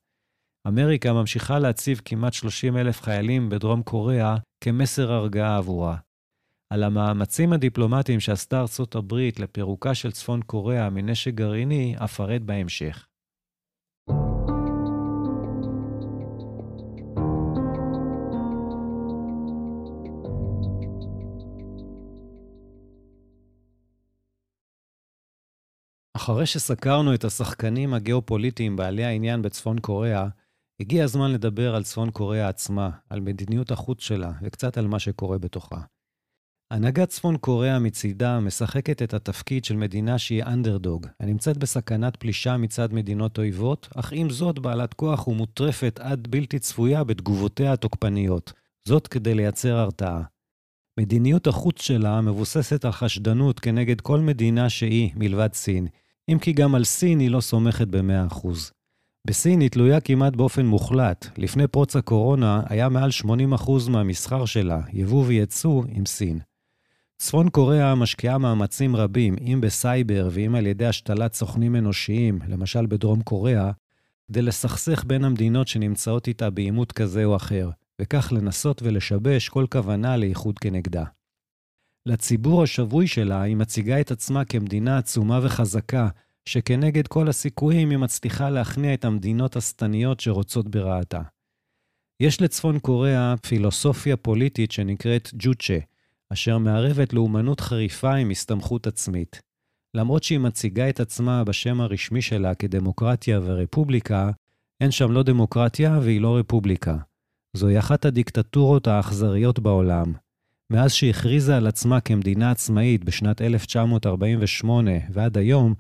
אמריקה 0.69 1.13
ממשיכה 1.13 1.59
להציב 1.59 2.01
כמעט 2.05 2.33
30 2.33 2.77
אלף 2.77 3.03
חיילים 3.03 3.49
בדרום 3.49 3.83
קוריאה 3.83 4.37
כמסר 4.65 5.13
הרגעה 5.13 5.57
עבורה. 5.57 5.97
על 6.73 6.83
המאמצים 6.83 7.53
הדיפלומטיים 7.53 8.21
שעשתה 8.21 8.61
ארצות 8.61 8.95
הברית 8.95 9.41
לפירוקה 9.41 9.95
של 9.95 10.13
צפון 10.13 10.43
קוריאה 10.43 10.91
מנשק 10.91 11.35
גרעיני, 11.35 11.95
אפרט 12.05 12.43
בהמשך. 12.43 13.07
אחרי 26.17 26.47
שסקרנו 26.47 27.15
את 27.15 27.25
השחקנים 27.25 27.95
הגיאופוליטיים 27.95 28.77
בעלי 28.77 29.05
העניין 29.05 29.43
בצפון 29.43 29.79
קוריאה, 29.79 30.29
הגיע 30.81 31.05
הזמן 31.05 31.33
לדבר 31.33 31.75
על 31.75 31.83
צפון 31.83 32.11
קוריאה 32.11 32.49
עצמה, 32.49 32.91
על 33.11 33.21
מדיניות 33.21 33.71
החוץ 33.71 34.03
שלה 34.03 34.33
וקצת 34.43 34.79
על 34.79 34.87
מה 34.87 34.99
שקורה 34.99 35.39
בתוכה. 35.39 35.81
הנהגת 36.71 37.09
צפון 37.09 37.37
קוריאה 37.37 37.79
מצידה 37.79 38.41
משחקת 38.41 39.03
את 39.03 39.15
התפקיד 39.15 39.65
של 39.65 39.77
מדינה 39.77 40.19
שהיא 40.19 40.45
אנדרדוג, 40.45 41.07
הנמצאת 41.21 41.57
בסכנת 41.57 42.17
פלישה 42.17 42.57
מצד 42.57 42.93
מדינות 42.93 43.39
אויבות, 43.39 43.89
אך 43.95 44.13
עם 44.13 44.31
זאת 44.31 44.59
בעלת 44.59 44.95
כוח 44.95 45.29
ומוטרפת 45.29 46.01
עד 46.03 46.29
בלתי 46.29 46.59
צפויה 46.59 47.05
בתגובותיה 47.05 47.73
התוקפניות, 47.73 48.53
זאת 48.89 49.07
כדי 49.07 49.35
לייצר 49.35 49.77
הרתעה. 49.77 50.23
מדיניות 51.01 51.47
החוץ 51.47 51.83
שלה 51.83 52.21
מבוססת 52.21 52.85
על 52.85 52.93
חשדנות 52.93 53.61
כנגד 53.61 54.01
כל 54.01 54.21
מדינה 54.21 54.71
שהיא, 54.71 55.11
מלבד 55.15 55.53
סין, 55.53 55.87
אם 56.29 56.39
כי 56.39 56.53
גם 56.53 56.75
על 56.75 56.85
סין 56.85 57.19
היא 57.19 57.31
לא 57.31 57.41
סומכת 57.41 57.89
ב-100%. 57.89 58.76
בסין 59.27 59.61
היא 59.61 59.71
תלויה 59.71 60.01
כמעט 60.01 60.37
באופן 60.37 60.67
מוחלט. 60.67 61.27
לפני 61.39 61.67
פרוץ 61.67 61.97
הקורונה 61.97 62.63
היה 62.69 62.89
מעל 62.89 63.11
80% 63.57 63.71
מהמסחר 63.91 64.45
שלה, 64.45 64.81
יבוא 64.93 65.25
וייצוא, 65.27 65.85
עם 65.89 66.07
סין. 66.07 66.41
צפון 67.19 67.49
קוריאה 67.49 67.95
משקיעה 67.95 68.39
מאמצים 68.39 68.97
רבים, 68.97 69.37
אם 69.41 69.59
בסייבר 69.63 70.29
ואם 70.33 70.55
על 70.55 70.67
ידי 70.67 70.87
השתלת 70.87 71.35
סוכנים 71.35 71.77
אנושיים, 71.77 72.39
למשל 72.49 72.87
בדרום 72.87 73.23
קוריאה, 73.23 73.71
כדי 74.29 74.43
לסכסך 74.43 75.05
בין 75.07 75.25
המדינות 75.25 75.69
שנמצאות 75.69 76.29
איתה 76.29 76.51
בעימות 76.51 76.93
כזה 76.93 77.25
או 77.25 77.37
אחר, 77.37 77.71
וכך 78.03 78.33
לנסות 78.33 78.83
ולשבש 78.83 79.49
כל 79.49 79.67
כוונה 79.73 80.17
לאיחוד 80.17 80.59
כנגדה. 80.59 81.05
לציבור 82.07 82.63
השבוי 82.63 83.07
שלה 83.07 83.43
היא 83.43 83.57
מציגה 83.57 84.01
את 84.01 84.11
עצמה 84.11 84.45
כמדינה 84.45 84.99
עצומה 84.99 85.41
וחזקה, 85.43 86.09
שכנגד 86.49 87.07
כל 87.07 87.29
הסיכויים 87.29 87.91
היא 87.91 87.99
מצליחה 87.99 88.51
להכניע 88.51 88.95
את 88.95 89.05
המדינות 89.05 89.57
השטניות 89.57 90.21
שרוצות 90.21 90.69
ברעתה. 90.69 91.21
יש 92.21 92.41
לצפון 92.41 92.79
קוריאה 92.79 93.35
פילוסופיה 93.43 94.17
פוליטית 94.17 94.73
שנקראת 94.73 95.31
ג'וצ'ה, 95.35 95.79
אשר 96.33 96.59
מערבת 96.59 97.13
לאומנות 97.13 97.61
חריפה 97.61 98.15
עם 98.15 98.31
הסתמכות 98.31 98.87
עצמית. 98.87 99.41
למרות 99.95 100.23
שהיא 100.23 100.39
מציגה 100.39 100.89
את 100.89 101.01
עצמה 101.01 101.45
בשם 101.45 101.81
הרשמי 101.81 102.23
שלה 102.23 102.55
כדמוקרטיה 102.55 103.41
ורפובליקה, 103.45 104.31
אין 104.81 104.91
שם 104.91 105.13
לא 105.13 105.23
דמוקרטיה 105.23 105.99
והיא 106.03 106.21
לא 106.21 106.37
רפובליקה. 106.37 106.97
זוהי 107.57 107.79
אחת 107.79 108.05
הדיקטטורות 108.05 108.87
האכזריות 108.87 109.59
בעולם, 109.59 110.13
מאז 110.71 110.93
שהכריזה 110.93 111.57
על 111.57 111.67
עצמה 111.67 112.01
כמדינה 112.01 112.51
עצמאית 112.51 113.05
בשנת 113.05 113.43
1948 113.43 114.91
ועד 115.13 115.39
היום, 115.39 115.75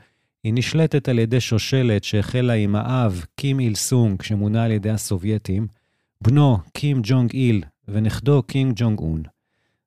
היא 0.46 0.54
נשלטת 0.54 1.09
על 1.09 1.18
ידי 1.18 1.40
שושלת 1.40 2.04
שהחלה 2.04 2.52
עם 2.52 2.76
האב, 2.76 3.24
קים 3.37 3.61
איל 3.61 3.74
סונג, 3.74 4.22
שמונה 4.22 4.64
על 4.64 4.70
ידי 4.70 4.90
הסובייטים, 4.90 5.66
בנו, 6.20 6.59
קים 6.74 7.00
ג'ונג 7.02 7.32
איל, 7.32 7.62
ונכדו, 7.88 8.42
קים 8.42 8.72
ג'ונג 8.76 8.98
און. 8.98 9.22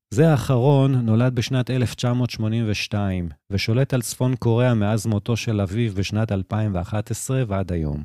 זה 0.09 0.31
האחרון 0.31 0.95
נולד 0.95 1.35
בשנת 1.35 1.69
1982, 1.69 3.29
ושולט 3.49 3.93
על 3.93 4.01
צפון 4.01 4.35
קוריאה 4.35 4.73
מאז 4.73 5.05
מותו 5.05 5.37
של 5.37 5.61
אביו 5.61 5.93
בשנת 5.93 6.31
2011 6.31 7.43
ועד 7.47 7.71
היום. 7.71 8.03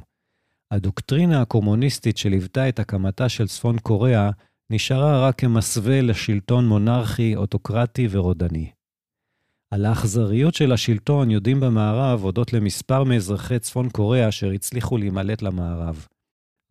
הדוקטרינה 0.71 1.43
הקומוניסטית 1.43 2.17
שליוותה 2.17 2.69
את 2.69 2.79
הקמתה 2.79 3.29
של 3.29 3.49
צפון 3.49 3.79
קוריאה 3.79 4.31
נשארה 4.71 5.29
רק 5.29 5.39
כמסווה 5.39 6.01
לשלטון 6.03 6.69
מונרכי, 6.69 7.37
אוטוקרטי 7.37 8.09
ורודני. 8.11 8.71
על 9.75 9.87
האכזריות 9.87 10.55
של 10.55 10.73
השלטון 10.73 11.31
יודעים 11.31 11.61
במערב 11.61 12.23
הודות 12.23 12.53
למספר 12.53 13.05
מאזרחי 13.05 13.59
צפון 13.59 13.89
קוריאה 13.91 14.29
אשר 14.29 14.51
הצליחו 14.51 14.99
להימלט 14.99 15.43
למערב. 15.43 16.07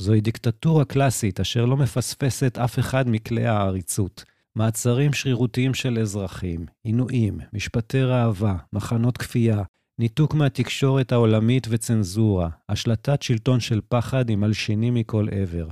זוהי 0.02 0.22
דיקטטורה 0.22 0.86
קלאסית 0.86 1.40
אשר 1.40 1.66
לא 1.66 1.78
מפספסת 1.78 2.58
אף 2.58 2.80
אחד 2.80 3.10
מכלי 3.10 3.46
העריצות. 3.46 4.24
מעצרים 4.56 5.14
שרירותיים 5.14 5.74
של 5.74 6.00
אזרחים, 6.00 6.66
עינויים, 6.84 7.40
משפטי 7.54 8.04
ראווה, 8.04 8.56
מחנות 8.74 9.18
כפייה, 9.18 9.64
ניתוק 10.00 10.34
מהתקשורת 10.34 11.12
העולמית 11.12 11.68
וצנזורה, 11.70 12.50
השלטת 12.70 13.22
שלטון 13.22 13.60
של 13.60 13.82
פחד 13.90 14.30
עם 14.30 14.40
מלשינים 14.40 14.94
מכל 14.94 15.28
עבר. 15.32 15.68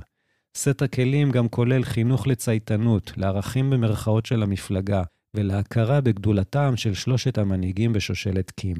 סט 0.56 0.82
הכלים 0.82 1.30
גם 1.30 1.48
כולל 1.48 1.84
חינוך 1.84 2.26
לצייתנות, 2.26 3.12
לערכים 3.16 3.70
במרכאות 3.70 4.26
של 4.26 4.42
המפלגה, 4.42 5.02
ולהכרה 5.34 6.00
בגדולתם 6.00 6.76
של 6.76 6.94
שלושת 6.94 7.38
המנהיגים 7.38 7.92
בשושלת 7.92 8.50
קים. 8.50 8.76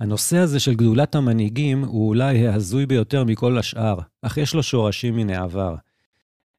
הנושא 0.00 0.36
הזה 0.36 0.60
של 0.60 0.74
גדולת 0.74 1.14
המנהיגים 1.14 1.84
הוא 1.84 2.08
אולי 2.08 2.48
ההזוי 2.48 2.86
ביותר 2.86 3.24
מכל 3.24 3.58
השאר, 3.58 3.98
אך 4.22 4.36
יש 4.36 4.54
לו 4.54 4.62
שורשים 4.62 5.16
מן 5.16 5.30
העבר. 5.30 5.74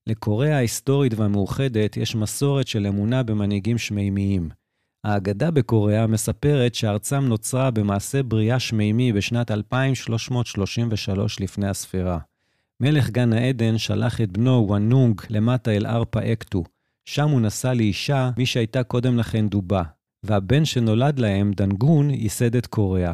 לקוריאה 0.07 0.55
ההיסטורית 0.55 1.13
והמאוחדת 1.13 1.97
יש 1.97 2.15
מסורת 2.15 2.67
של 2.67 2.87
אמונה 2.87 3.23
במנהיגים 3.23 3.77
שמימיים. 3.77 4.49
האגדה 5.03 5.51
בקוריאה 5.51 6.07
מספרת 6.07 6.75
שארצם 6.75 7.19
נוצרה 7.19 7.71
במעשה 7.71 8.23
בריאה 8.23 8.59
שמימי 8.59 9.13
בשנת 9.13 9.51
2333 9.51 11.39
לפני 11.39 11.67
הספירה. 11.67 12.19
מלך 12.79 13.09
גן 13.09 13.33
העדן 13.33 13.77
שלח 13.77 14.21
את 14.21 14.31
בנו 14.31 14.65
הוואנונג 14.67 15.21
למטה 15.29 15.71
אל 15.71 15.85
הר 15.85 16.19
פאקטו. 16.19 16.63
שם 17.11 17.29
הוא 17.29 17.41
נשא 17.41 17.67
לאישה 17.67 18.29
מי 18.37 18.45
שהייתה 18.45 18.83
קודם 18.83 19.17
לכן 19.17 19.47
דובה, 19.47 19.83
והבן 20.23 20.65
שנולד 20.65 21.19
להם, 21.19 21.51
דנגון, 21.53 22.09
ייסד 22.09 22.55
את 22.55 22.67
קוריאה. 22.67 23.13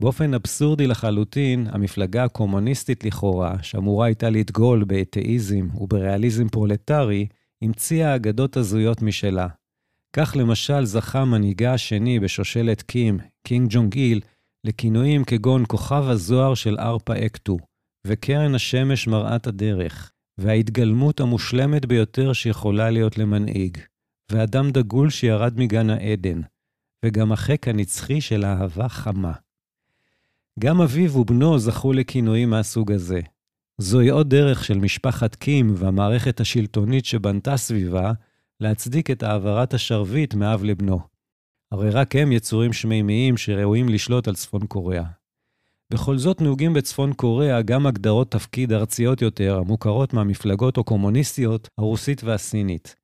באופן 0.00 0.34
אבסורדי 0.34 0.86
לחלוטין, 0.86 1.66
המפלגה 1.70 2.24
הקומוניסטית 2.24 3.04
לכאורה, 3.04 3.62
שאמורה 3.62 4.06
הייתה 4.06 4.30
לדגול 4.30 4.84
באתאיזם 4.84 5.68
ובריאליזם 5.74 6.48
פרולטרי, 6.48 7.26
המציאה 7.62 8.16
אגדות 8.16 8.56
הזויות 8.56 9.02
משלה. 9.02 9.48
כך 10.16 10.36
למשל 10.36 10.84
זכה 10.84 11.24
מנהיגה 11.24 11.74
השני 11.74 12.20
בשושלת 12.20 12.82
קים, 12.82 13.18
קים 13.46 13.68
ג'ונג 13.70 13.94
איל, 13.94 14.20
לכינויים 14.64 15.24
כגון 15.24 15.64
כוכב 15.68 16.04
הזוהר 16.08 16.54
של 16.54 16.76
הר 16.78 17.14
פאקטו, 17.26 17.56
וקרן 18.06 18.54
השמש 18.54 19.06
מראת 19.06 19.46
הדרך, 19.46 20.12
וההתגלמות 20.38 21.20
המושלמת 21.20 21.86
ביותר 21.86 22.32
שיכולה 22.32 22.90
להיות 22.90 23.18
למנהיג, 23.18 23.78
ואדם 24.32 24.70
דגול 24.70 25.10
שירד 25.10 25.58
מגן 25.58 25.90
העדן, 25.90 26.40
וגם 27.04 27.32
החיק 27.32 27.68
הנצחי 27.68 28.20
של 28.20 28.44
אהבה 28.44 28.88
חמה. 28.88 29.32
גם 30.58 30.80
אביו 30.80 31.16
ובנו 31.16 31.58
זכו 31.58 31.92
לכינויים 31.92 32.50
מהסוג 32.50 32.92
הזה. 32.92 33.20
זוהי 33.78 34.08
עוד 34.08 34.30
דרך 34.30 34.64
של 34.64 34.78
משפחת 34.78 35.34
קים 35.34 35.74
והמערכת 35.76 36.40
השלטונית 36.40 37.04
שבנתה 37.04 37.56
סביבה 37.56 38.12
להצדיק 38.60 39.10
את 39.10 39.22
העברת 39.22 39.74
השרביט 39.74 40.34
מאב 40.34 40.64
לבנו. 40.64 41.00
הרי 41.72 41.90
רק 41.90 42.16
הם 42.16 42.32
יצורים 42.32 42.72
שמימיים 42.72 43.36
שראויים 43.36 43.88
לשלוט 43.88 44.28
על 44.28 44.34
צפון 44.34 44.66
קוריאה. 44.66 45.04
בכל 45.92 46.18
זאת 46.18 46.40
נהוגים 46.40 46.72
בצפון 46.72 47.12
קוריאה 47.12 47.62
גם 47.62 47.86
הגדרות 47.86 48.30
תפקיד 48.30 48.72
ארציות 48.72 49.22
יותר, 49.22 49.58
המוכרות 49.58 50.14
מהמפלגות 50.14 50.78
הקומוניסטיות 50.78 51.68
הרוסית 51.78 52.24
והסינית. 52.24 52.94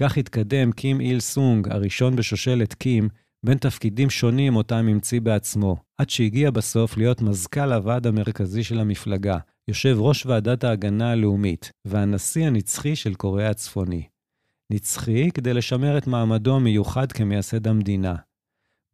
כך 0.00 0.18
התקדם 0.18 0.72
קים 0.72 1.00
איל 1.00 1.20
סונג, 1.20 1.68
הראשון 1.72 2.16
בשושלת 2.16 2.74
קים, 2.74 3.08
בין 3.46 3.58
תפקידים 3.58 4.10
שונים 4.10 4.56
אותם 4.56 4.76
המציא 4.76 5.20
בעצמו, 5.20 5.76
עד 5.98 6.10
שהגיע 6.10 6.50
בסוף 6.50 6.96
להיות 6.96 7.22
מזכ"ל 7.22 7.72
הוועד 7.72 8.06
המרכזי 8.06 8.64
של 8.64 8.80
המפלגה, 8.80 9.38
יושב 9.68 9.96
ראש 9.98 10.26
ועדת 10.26 10.64
ההגנה 10.64 11.10
הלאומית, 11.10 11.72
והנשיא 11.84 12.46
הנצחי 12.46 12.96
של 12.96 13.14
קוריאה 13.14 13.50
הצפוני. 13.50 14.02
נצחי 14.72 15.30
כדי 15.30 15.54
לשמר 15.54 15.98
את 15.98 16.06
מעמדו 16.06 16.56
המיוחד 16.56 17.12
כמייסד 17.12 17.68
המדינה. 17.68 18.14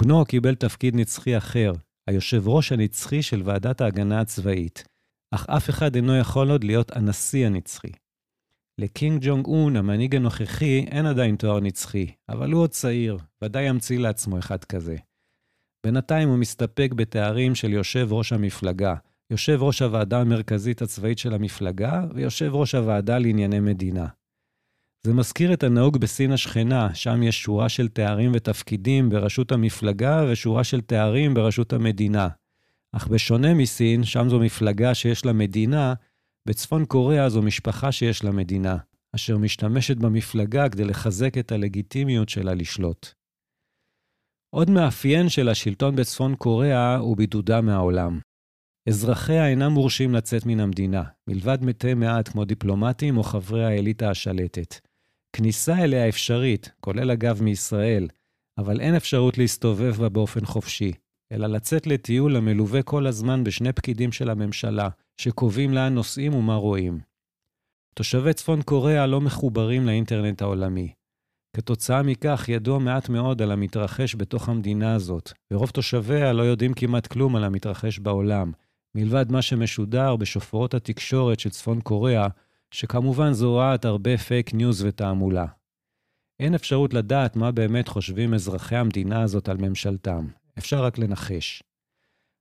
בנו 0.03 0.25
קיבל 0.25 0.55
תפקיד 0.55 0.97
נצחי 0.97 1.37
אחר, 1.37 1.73
היושב 2.11 2.49
ראש 2.49 2.73
הנצחי 2.73 3.23
של 3.23 3.43
ועדת 3.45 3.81
ההגנה 3.81 4.21
הצבאית, 4.21 4.85
אך 5.31 5.47
אף 5.49 5.71
אחד 5.71 5.95
אינו 5.95 6.17
יכול 6.17 6.51
עוד 6.51 6.65
להיות 6.65 6.97
הנשיא 6.97 7.47
הנצחי. 7.47 7.93
לקינג 8.79 9.27
ג'ונג 9.27 9.47
און, 9.47 9.77
המנהיג 9.77 10.17
הנוכחי, 10.17 10.85
אין 10.91 11.07
עדיין 11.07 11.37
תואר 11.37 11.61
נצחי, 11.61 12.07
אבל 12.29 12.53
הוא 12.53 12.63
עוד 12.63 12.71
צעיר, 12.71 13.19
ודאי 13.45 13.63
ימציא 13.63 13.99
לעצמו 13.99 14.39
אחד 14.39 14.65
כזה. 14.65 14.97
בינתיים 15.87 16.29
הוא 16.29 16.39
מסתפק 16.39 16.91
בתארים 16.97 17.55
של 17.55 17.71
יושב 17.71 18.09
ראש 18.11 18.33
המפלגה, 18.33 18.95
יושב 19.31 19.59
ראש 19.63 19.83
הוועדה 19.83 20.21
המרכזית 20.21 20.83
הצבאית 20.83 21.19
של 21.19 21.35
המפלגה 21.35 22.05
ויושב 22.15 22.51
ראש 22.55 22.75
הוועדה 22.75 23.19
לענייני 23.19 23.61
מדינה. 23.61 24.07
זה 25.07 25.15
מזכיר 25.15 25.53
את 25.53 25.63
הנהוג 25.63 25.99
בסין 25.99 26.33
השכנה, 26.33 26.95
שם 26.95 27.23
יש 27.23 27.43
שורה 27.43 27.69
של 27.69 27.89
תארים 27.89 28.33
ותפקידים 28.35 29.11
בראשות 29.11 29.53
המפלגה 29.53 30.25
ושורה 30.31 30.65
של 30.65 30.81
תארים 30.81 31.35
בראשות 31.35 31.73
המדינה. 31.73 32.29
אך 32.93 33.07
בשונה 33.07 33.55
מסין, 33.55 34.05
שם 34.05 34.29
זו 34.29 34.41
מפלגה 34.41 34.95
שיש 34.95 35.25
לה 35.25 35.33
מדינה, 35.33 35.95
בצפון 36.47 36.85
קוריאה 36.85 37.29
זו 37.29 37.43
משפחה 37.43 37.93
שיש 37.93 38.25
לה 38.25 38.31
מדינה, 38.31 38.77
אשר 39.15 39.39
משתמשת 39.39 39.97
במפלגה 39.97 40.69
כדי 40.69 40.85
לחזק 40.85 41.39
את 41.39 41.53
הלגיטימיות 41.53 42.29
שלה 42.29 42.55
לשלוט. 42.55 43.07
עוד 44.51 44.71
מאפיין 44.71 45.29
של 45.29 45.49
השלטון 45.49 45.97
בצפון 45.97 46.35
קוריאה 46.37 46.97
הוא 46.97 47.17
בידודה 47.17 47.61
מהעולם. 47.61 48.21
אזרחיה 48.89 49.49
אינם 49.49 49.73
מורשים 49.73 50.15
לצאת 50.15 50.47
מן 50.47 50.61
המדינה, 50.61 51.03
מלבד 51.29 51.59
מתי 51.63 51.95
מעט 51.95 52.29
כמו 52.29 52.45
דיפלומטים 52.45 53.17
או 53.17 53.23
חברי 53.23 53.65
האליטה 53.65 54.11
השלטת. 54.11 54.90
כניסה 55.33 55.85
אליה 55.85 56.09
אפשרית, 56.09 56.71
כולל 56.81 57.11
אגב 57.11 57.43
מישראל, 57.43 58.09
אבל 58.59 58.81
אין 58.81 58.95
אפשרות 58.95 59.39
להסתובב 59.39 59.97
בה 59.97 60.09
באופן 60.09 60.45
חופשי, 60.45 60.93
אלא 61.33 61.47
לצאת 61.47 61.87
לטיול 61.87 62.37
המלווה 62.37 62.83
כל 62.83 63.07
הזמן 63.07 63.45
בשני 63.45 63.73
פקידים 63.73 64.13
של 64.13 64.31
הממשלה, 64.31 64.89
שקובעים 65.21 65.75
לאן 65.75 65.95
נוסעים 65.95 66.35
ומה 66.35 66.55
רואים. 66.55 67.01
תושבי 67.95 68.35
צפון 68.35 68.63
קוריאה 68.63 69.07
לא 69.07 69.21
מחוברים 69.21 69.87
לאינטרנט 69.87 70.43
העולמי. 70.43 70.93
כתוצאה 71.57 72.03
מכך 72.03 72.45
ידוע 72.49 72.79
מעט 72.79 73.09
מאוד 73.09 73.43
על 73.43 73.53
המתרחש 73.53 74.15
בתוך 74.15 74.49
המדינה 74.49 74.95
הזאת, 74.95 75.33
ורוב 75.51 75.71
תושביה 75.71 76.33
לא 76.33 76.43
יודעים 76.43 76.75
כמעט 76.75 77.07
כלום 77.07 77.37
על 77.37 77.45
המתרחש 77.45 77.99
בעולם, 77.99 78.53
מלבד 78.95 79.33
מה 79.33 79.43
שמשודר 79.43 80.17
בשופרות 80.17 80.75
התקשורת 80.75 81.41
של 81.41 81.51
צפון 81.51 81.81
קוריאה, 81.81 82.29
שכמובן 82.71 83.33
זורעת 83.33 83.85
הרבה 83.85 84.17
פייק 84.17 84.55
ניוז 84.55 84.85
ותעמולה. 84.85 85.47
אין 86.41 86.55
אפשרות 86.55 86.95
לדעת 86.95 87.37
מה 87.37 87.51
באמת 87.51 87.89
חושבים 87.89 88.35
אזרחי 88.35 88.77
המדינה 88.77 89.23
הזאת 89.23 89.49
על 89.49 89.57
ממשלתם, 89.57 90.27
אפשר 90.59 90.85
רק 90.85 90.99
לנחש. 90.99 91.63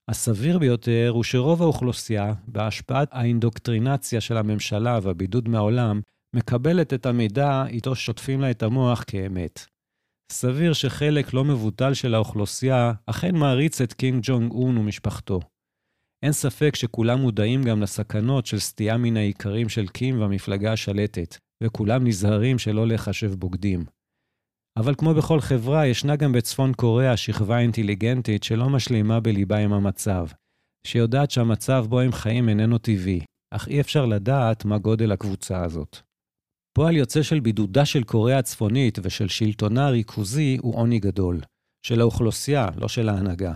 הסביר 0.08 0.58
ביותר 0.58 1.10
הוא 1.14 1.24
שרוב 1.24 1.62
האוכלוסייה, 1.62 2.32
בהשפעת 2.48 3.08
האינדוקטרינציה 3.12 4.20
של 4.20 4.36
הממשלה 4.36 4.98
והבידוד 5.02 5.48
מהעולם, 5.48 6.00
מקבלת 6.36 6.94
את 6.94 7.06
המידע 7.06 7.64
איתו 7.66 7.94
שוטפים 7.94 8.40
לה 8.40 8.50
את 8.50 8.62
המוח 8.62 9.04
כאמת. 9.06 9.66
סביר 10.32 10.72
שחלק 10.72 11.34
לא 11.34 11.44
מבוטל 11.44 11.94
של 11.94 12.14
האוכלוסייה 12.14 12.92
אכן 13.06 13.36
מעריץ 13.36 13.80
את 13.80 13.92
קינג 13.92 14.20
ג'ונג 14.22 14.52
און 14.52 14.78
ומשפחתו. 14.78 15.40
אין 16.22 16.32
ספק 16.32 16.76
שכולם 16.76 17.20
מודעים 17.20 17.62
גם 17.62 17.82
לסכנות 17.82 18.46
של 18.46 18.58
סטייה 18.58 18.96
מן 18.96 19.16
העיקרים 19.16 19.68
של 19.68 19.88
קים 19.88 20.20
והמפלגה 20.20 20.72
השלטת, 20.72 21.36
וכולם 21.62 22.06
נזהרים 22.06 22.58
שלא 22.58 22.86
להיחשב 22.86 23.34
בוגדים. 23.34 23.84
אבל 24.78 24.94
כמו 24.94 25.14
בכל 25.14 25.40
חברה, 25.40 25.86
ישנה 25.86 26.16
גם 26.16 26.32
בצפון 26.32 26.72
קוריאה 26.74 27.16
שכבה 27.16 27.58
אינטליגנטית 27.58 28.42
שלא 28.42 28.68
משלימה 28.68 29.20
בליבה 29.20 29.58
עם 29.58 29.72
המצב, 29.72 30.26
שיודעת 30.86 31.30
שהמצב 31.30 31.86
בו 31.88 32.00
הם 32.00 32.12
חיים 32.12 32.48
איננו 32.48 32.78
טבעי, 32.78 33.20
אך 33.54 33.68
אי 33.68 33.80
אפשר 33.80 34.06
לדעת 34.06 34.64
מה 34.64 34.78
גודל 34.78 35.12
הקבוצה 35.12 35.64
הזאת. 35.64 35.96
פועל 36.76 36.96
יוצא 36.96 37.22
של 37.22 37.40
בידודה 37.40 37.84
של 37.84 38.04
קוריאה 38.04 38.38
הצפונית 38.38 38.98
ושל 39.02 39.28
שלטונה 39.28 39.86
הריכוזי 39.86 40.58
הוא 40.60 40.76
עוני 40.76 40.98
גדול. 40.98 41.40
של 41.86 42.00
האוכלוסייה, 42.00 42.68
לא 42.76 42.88
של 42.88 43.08
ההנהגה. 43.08 43.54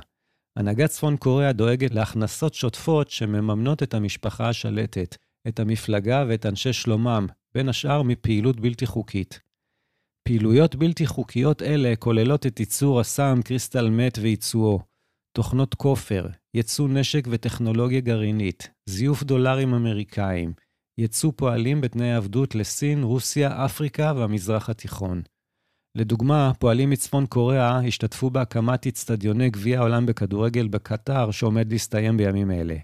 הנהגת 0.57 0.91
צפון 0.91 1.17
קוריאה 1.17 1.53
דואגת 1.53 1.95
להכנסות 1.95 2.55
שוטפות 2.55 3.11
שמממנות 3.11 3.83
את 3.83 3.95
המשפחה 3.95 4.49
השלטת, 4.49 5.17
את 5.49 5.61
המפלגה 5.61 6.25
ואת 6.29 6.47
אנשי 6.47 6.73
שלומם, 6.73 7.27
בין 7.55 7.69
השאר 7.69 8.03
מפעילות 8.03 8.61
בלתי 8.61 8.87
חוקית. 8.87 9.41
פעילויות 10.29 10.77
בלתי 10.77 11.07
חוקיות 11.07 11.63
אלה 11.63 11.97
כוללות 11.99 12.47
את 12.47 12.61
ייצור 12.61 13.01
הסם, 13.01 13.41
קריסטל 13.45 13.91
מת 13.91 14.19
וייצואו, 14.23 14.81
תוכנות 15.37 15.75
כופר, 15.75 16.27
ייצוא 16.55 16.89
נשק 16.89 17.25
וטכנולוגיה 17.31 18.01
גרעינית, 18.01 18.71
זיוף 18.89 19.23
דולרים 19.23 19.75
אמריקאים, 19.75 20.53
ייצוא 20.99 21.33
פועלים 21.37 21.81
בתנאי 21.81 22.15
עבדות 22.15 22.55
לסין, 22.55 23.03
רוסיה, 23.03 23.65
אפריקה 23.65 24.13
והמזרח 24.17 24.71
התיכון. 24.71 25.23
לדוגמה, 25.97 26.53
פועלים 26.59 26.91
מצפון 26.91 27.27
קוריאה 27.27 27.79
השתתפו 27.79 28.31
בהקמת 28.31 28.87
אצטדיוני 28.87 29.51
גביע 29.51 29.79
העולם 29.79 30.07
בכדורגל 30.07 30.69
בקטר, 30.69 31.31
שעומד 31.31 31.73
להסתיים 31.73 32.17
בימים 32.17 32.51
אלה. 32.51 32.77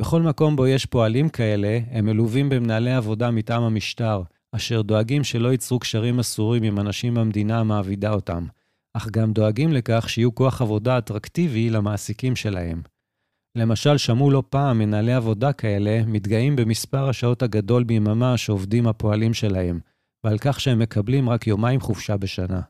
בכל 0.00 0.22
מקום 0.22 0.56
בו 0.56 0.66
יש 0.66 0.86
פועלים 0.86 1.28
כאלה, 1.28 1.78
הם 1.90 2.04
מלווים 2.04 2.48
במנהלי 2.48 2.92
עבודה 2.92 3.30
מטעם 3.30 3.62
המשטר, 3.62 4.22
אשר 4.52 4.82
דואגים 4.82 5.24
שלא 5.24 5.48
ייצרו 5.52 5.78
קשרים 5.78 6.18
אסורים 6.18 6.62
עם 6.62 6.78
אנשים 6.78 7.14
במדינה 7.14 7.60
המעבידה 7.60 8.10
אותם, 8.10 8.46
אך 8.94 9.08
גם 9.08 9.32
דואגים 9.32 9.72
לכך 9.72 10.08
שיהיו 10.08 10.34
כוח 10.34 10.62
עבודה 10.62 10.98
אטרקטיבי 10.98 11.70
למעסיקים 11.70 12.36
שלהם. 12.36 12.82
למשל, 13.56 13.96
שמעו 13.96 14.30
לא 14.30 14.42
פעם 14.50 14.78
מנהלי 14.78 15.12
עבודה 15.12 15.52
כאלה 15.52 16.02
מתגאים 16.06 16.56
במספר 16.56 17.08
השעות 17.08 17.42
הגדול 17.42 17.84
ביממה 17.84 18.36
שעובדים 18.36 18.86
הפועלים 18.86 19.34
שלהם, 19.34 19.80
ועל 20.24 20.38
כך 20.38 20.60
שהם 20.60 20.78
מקבלים 20.78 21.28
רק 21.28 21.46
יומיים 21.46 21.80
חופשה 21.80 22.16
בשנה. 22.16 22.60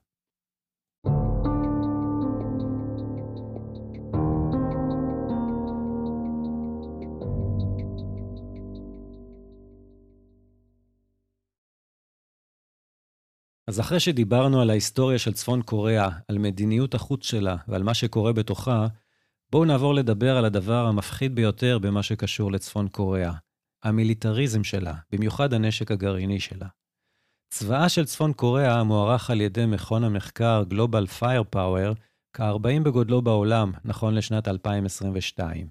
אז 13.69 13.81
אחרי 13.81 14.01
שדיברנו 14.01 14.61
על 14.61 14.71
ההיסטוריה 14.71 15.19
של 15.19 15.33
צפון 15.33 15.63
קוריאה, 15.63 16.09
על 16.29 16.39
מדיניות 16.39 16.95
החוץ 16.95 17.25
שלה 17.25 17.57
ועל 17.69 17.83
מה 17.83 17.95
שקורה 17.95 18.33
בתוכה, 18.33 18.87
בואו 19.51 19.65
נעבור 19.65 19.95
לדבר 19.95 20.37
על 20.37 20.45
הדבר 20.45 20.87
המפחיד 20.87 21.35
ביותר 21.35 21.79
במה 21.79 22.03
שקשור 22.03 22.53
לצפון 22.53 22.89
קוריאה, 22.89 23.33
המיליטריזם 23.83 24.65
שלה, 24.65 24.95
במיוחד 25.13 25.53
הנשק 25.53 25.91
הגרעיני 25.91 26.41
שלה. 26.41 26.67
צבאה 27.51 27.89
של 27.89 28.05
צפון 28.05 28.33
קוריאה 28.33 28.85
מוערך 28.85 29.31
על 29.31 29.41
ידי 29.41 29.67
מכון 29.67 30.05
המחקר 30.05 30.63
Global 30.71 31.21
Firepower 31.21 31.95
כ-40 32.37 32.83
בגודלו 32.85 33.23
בעולם, 33.23 33.73
נכון 33.85 34.15
לשנת 34.15 34.49
2022. 34.49 35.69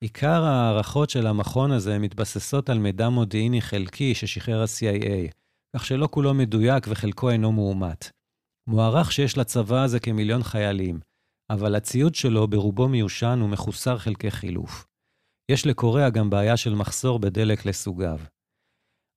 עיקר 0.00 0.44
ההערכות 0.44 1.10
של 1.10 1.26
המכון 1.26 1.70
הזה 1.70 1.98
מתבססות 1.98 2.70
על 2.70 2.78
מידע 2.78 3.08
מודיעיני 3.08 3.60
חלקי 3.60 4.14
ששחרר 4.14 4.62
ה-CIA, 4.62 5.32
כך 5.76 5.86
שלא 5.86 6.08
כולו 6.10 6.34
מדויק 6.34 6.86
וחלקו 6.88 7.30
אינו 7.30 7.52
מאומת. 7.52 8.10
מוערך 8.66 9.12
שיש 9.12 9.38
לצבא 9.38 9.82
הזה 9.82 10.00
כמיליון 10.00 10.42
חיילים, 10.42 11.00
אבל 11.50 11.74
הציוד 11.74 12.14
שלו 12.14 12.48
ברובו 12.48 12.88
מיושן 12.88 13.40
ומחוסר 13.42 13.98
חלקי 13.98 14.30
חילוף. 14.30 14.86
יש 15.50 15.66
לקוריאה 15.66 16.10
גם 16.10 16.30
בעיה 16.30 16.56
של 16.56 16.74
מחסור 16.74 17.18
בדלק 17.18 17.66
לסוגיו. 17.66 18.18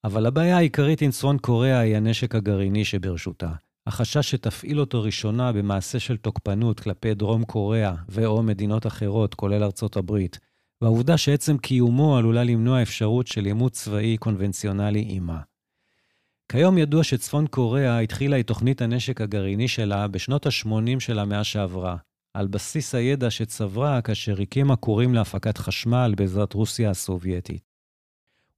אבל 0.03 0.25
הבעיה 0.25 0.57
העיקרית 0.57 1.01
עם 1.01 1.11
צפון 1.11 1.37
קוריאה 1.37 1.79
היא 1.79 1.95
הנשק 1.95 2.35
הגרעיני 2.35 2.85
שברשותה. 2.85 3.51
החשש 3.87 4.31
שתפעיל 4.31 4.79
אותו 4.79 5.03
ראשונה 5.03 5.51
במעשה 5.51 5.99
של 5.99 6.17
תוקפנות 6.17 6.79
כלפי 6.79 7.13
דרום 7.13 7.43
קוריאה 7.45 7.93
ו/או 8.09 8.43
מדינות 8.43 8.87
אחרות, 8.87 9.33
כולל 9.33 9.63
ארצות 9.63 9.97
הברית, 9.97 10.39
והעובדה 10.81 11.17
שעצם 11.17 11.57
קיומו 11.57 12.17
עלולה 12.17 12.43
למנוע 12.43 12.81
אפשרות 12.81 13.27
של 13.27 13.45
עימות 13.45 13.71
צבאי 13.71 14.17
קונבנציונלי 14.17 14.99
עימה. 14.99 15.39
כיום 16.51 16.77
ידוע 16.77 17.03
שצפון 17.03 17.47
קוריאה 17.47 17.99
התחילה 17.99 18.39
את 18.39 18.47
תוכנית 18.47 18.81
הנשק 18.81 19.21
הגרעיני 19.21 19.67
שלה 19.67 20.07
בשנות 20.07 20.45
ה-80 20.45 20.99
של 20.99 21.19
המאה 21.19 21.43
שעברה, 21.43 21.97
על 22.33 22.47
בסיס 22.47 22.95
הידע 22.95 23.29
שצברה 23.29 24.01
כאשר 24.01 24.41
הקימה 24.41 24.75
כורים 24.75 25.13
להפקת 25.13 25.57
חשמל 25.57 26.13
בעזרת 26.17 26.53
רוסיה 26.53 26.89
הסובייטית. 26.89 27.70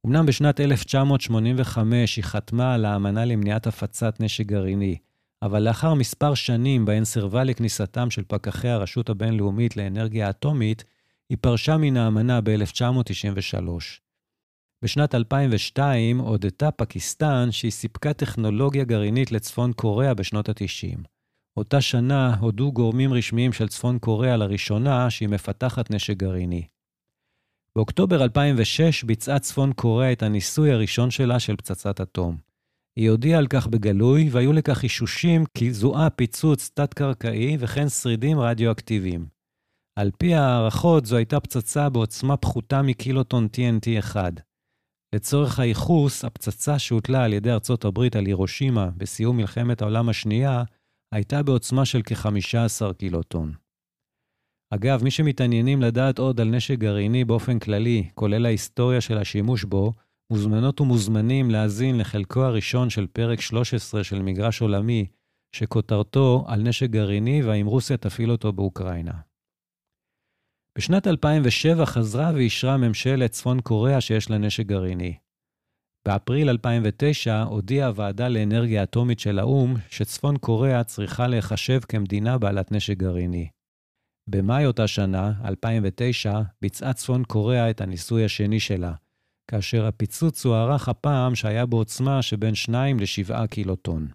אמנם 0.07 0.25
בשנת 0.25 0.59
1985 0.59 2.15
היא 2.15 2.23
חתמה 2.23 2.73
על 2.73 2.85
האמנה 2.85 3.25
למניעת 3.25 3.67
הפצת 3.67 4.19
נשק 4.19 4.45
גרעיני, 4.45 4.97
אבל 5.41 5.63
לאחר 5.63 5.93
מספר 5.93 6.33
שנים 6.33 6.85
בהן 6.85 7.05
סירבה 7.05 7.43
לכניסתם 7.43 8.09
של 8.09 8.23
פקחי 8.27 8.67
הרשות 8.67 9.09
הבינלאומית 9.09 9.77
לאנרגיה 9.77 10.29
אטומית, 10.29 10.83
היא 11.29 11.37
פרשה 11.41 11.77
מן 11.77 11.97
האמנה 11.97 12.41
ב-1993. 12.41 13.69
בשנת 14.83 15.15
2002 15.15 16.19
הודתה 16.19 16.71
פקיסטן 16.71 17.51
שהיא 17.51 17.71
סיפקה 17.71 18.13
טכנולוגיה 18.13 18.83
גרעינית 18.83 19.31
לצפון 19.31 19.73
קוריאה 19.73 20.13
בשנות 20.13 20.49
ה-90. 20.49 20.99
אותה 21.57 21.81
שנה 21.81 22.35
הודו 22.35 22.71
גורמים 22.71 23.13
רשמיים 23.13 23.53
של 23.53 23.67
צפון 23.67 23.99
קוריאה 23.99 24.37
לראשונה 24.37 25.09
שהיא 25.09 25.29
מפתחת 25.29 25.91
נשק 25.91 26.17
גרעיני. 26.17 26.72
באוקטובר 27.77 28.23
2006 28.23 29.03
ביצעה 29.03 29.39
צפון 29.39 29.73
קוריאה 29.73 30.12
את 30.12 30.23
הניסוי 30.23 30.71
הראשון 30.71 31.12
שלה 31.12 31.39
של 31.39 31.55
פצצת 31.55 32.01
אטום. 32.01 32.38
היא 32.99 33.09
הודיעה 33.09 33.39
על 33.39 33.47
כך 33.47 33.67
בגלוי, 33.67 34.29
והיו 34.31 34.53
לכך 34.53 34.83
אישושים 34.83 35.43
כי 35.57 35.73
זוהה 35.73 36.09
פיצוץ 36.09 36.69
תת-קרקעי 36.73 37.57
וכן 37.59 37.89
שרידים 37.89 38.39
רדיואקטיביים. 38.39 39.27
על 39.99 40.12
פי 40.17 40.33
הערכות, 40.33 41.05
זו 41.05 41.15
הייתה 41.15 41.39
פצצה 41.39 41.89
בעוצמה 41.89 42.38
פחותה 42.38 42.81
מקילוטון 42.81 43.47
TNT 43.55 43.99
אחד. 43.99 44.31
לצורך 45.15 45.59
הייחוס, 45.59 46.25
הפצצה 46.25 46.79
שהוטלה 46.79 47.23
על 47.23 47.33
ידי 47.33 47.51
ארצות 47.51 47.86
הברית 47.86 48.15
על 48.15 48.25
הירושימה 48.25 48.89
בסיום 48.97 49.38
מלחמת 49.38 49.81
העולם 49.81 50.09
השנייה, 50.09 50.63
הייתה 51.13 51.43
בעוצמה 51.43 51.86
של 51.86 52.01
כ-15 52.05 52.93
קילוטון. 52.93 53.62
אגב, 54.75 55.03
מי 55.03 55.12
שמתעניינים 55.12 55.81
לדעת 55.81 56.19
עוד 56.19 56.41
על 56.41 56.49
נשק 56.49 56.79
גרעיני 56.79 57.25
באופן 57.25 57.59
כללי, 57.59 58.09
כולל 58.13 58.45
ההיסטוריה 58.45 59.01
של 59.01 59.17
השימוש 59.17 59.63
בו, 59.63 59.93
מוזמנות 60.31 60.81
ומוזמנים 60.81 61.51
להאזין 61.51 61.97
לחלקו 61.97 62.43
הראשון 62.43 62.89
של 62.89 63.07
פרק 63.07 63.41
13 63.41 64.03
של 64.03 64.21
מגרש 64.21 64.62
עולמי, 64.62 65.05
שכותרתו 65.55 66.45
על 66.47 66.62
נשק 66.62 66.89
גרעיני 66.89 67.43
והאם 67.43 67.65
רוסיה 67.65 67.97
תפעיל 67.97 68.31
אותו 68.31 68.53
באוקראינה. 68.53 69.13
בשנת 70.77 71.07
2007 71.07 71.86
חזרה 71.86 72.31
ואישרה 72.33 72.77
ממשלת 72.77 73.31
צפון 73.31 73.62
קוריאה 73.62 74.01
שיש 74.01 74.29
לה 74.29 74.38
נשק 74.38 74.65
גרעיני. 74.65 75.17
באפריל 76.07 76.49
2009 76.49 77.41
הודיעה 77.41 77.88
הוועדה 77.88 78.27
לאנרגיה 78.29 78.83
אטומית 78.83 79.19
של 79.19 79.39
האו"ם 79.39 79.75
שצפון 79.89 80.38
קוריאה 80.38 80.83
צריכה 80.83 81.27
להיחשב 81.27 81.79
כמדינה 81.79 82.38
בעלת 82.38 82.71
נשק 82.71 82.97
גרעיני. 82.97 83.47
במאי 84.29 84.65
אותה 84.65 84.88
שנה, 84.88 85.33
2009, 85.45 86.41
ביצעה 86.62 86.93
צפון 86.93 87.23
קוריאה 87.23 87.69
את 87.69 87.81
הניסוי 87.81 88.25
השני 88.25 88.59
שלה, 88.59 88.93
כאשר 89.51 89.86
הפיצוץ 89.86 90.45
הוערך 90.45 90.89
הפעם 90.89 91.36
שהיה 91.36 91.65
בעוצמה 91.65 92.21
שבין 92.21 92.55
2 92.55 92.99
ל-7 92.99 93.47
קילוטון. 93.47 94.07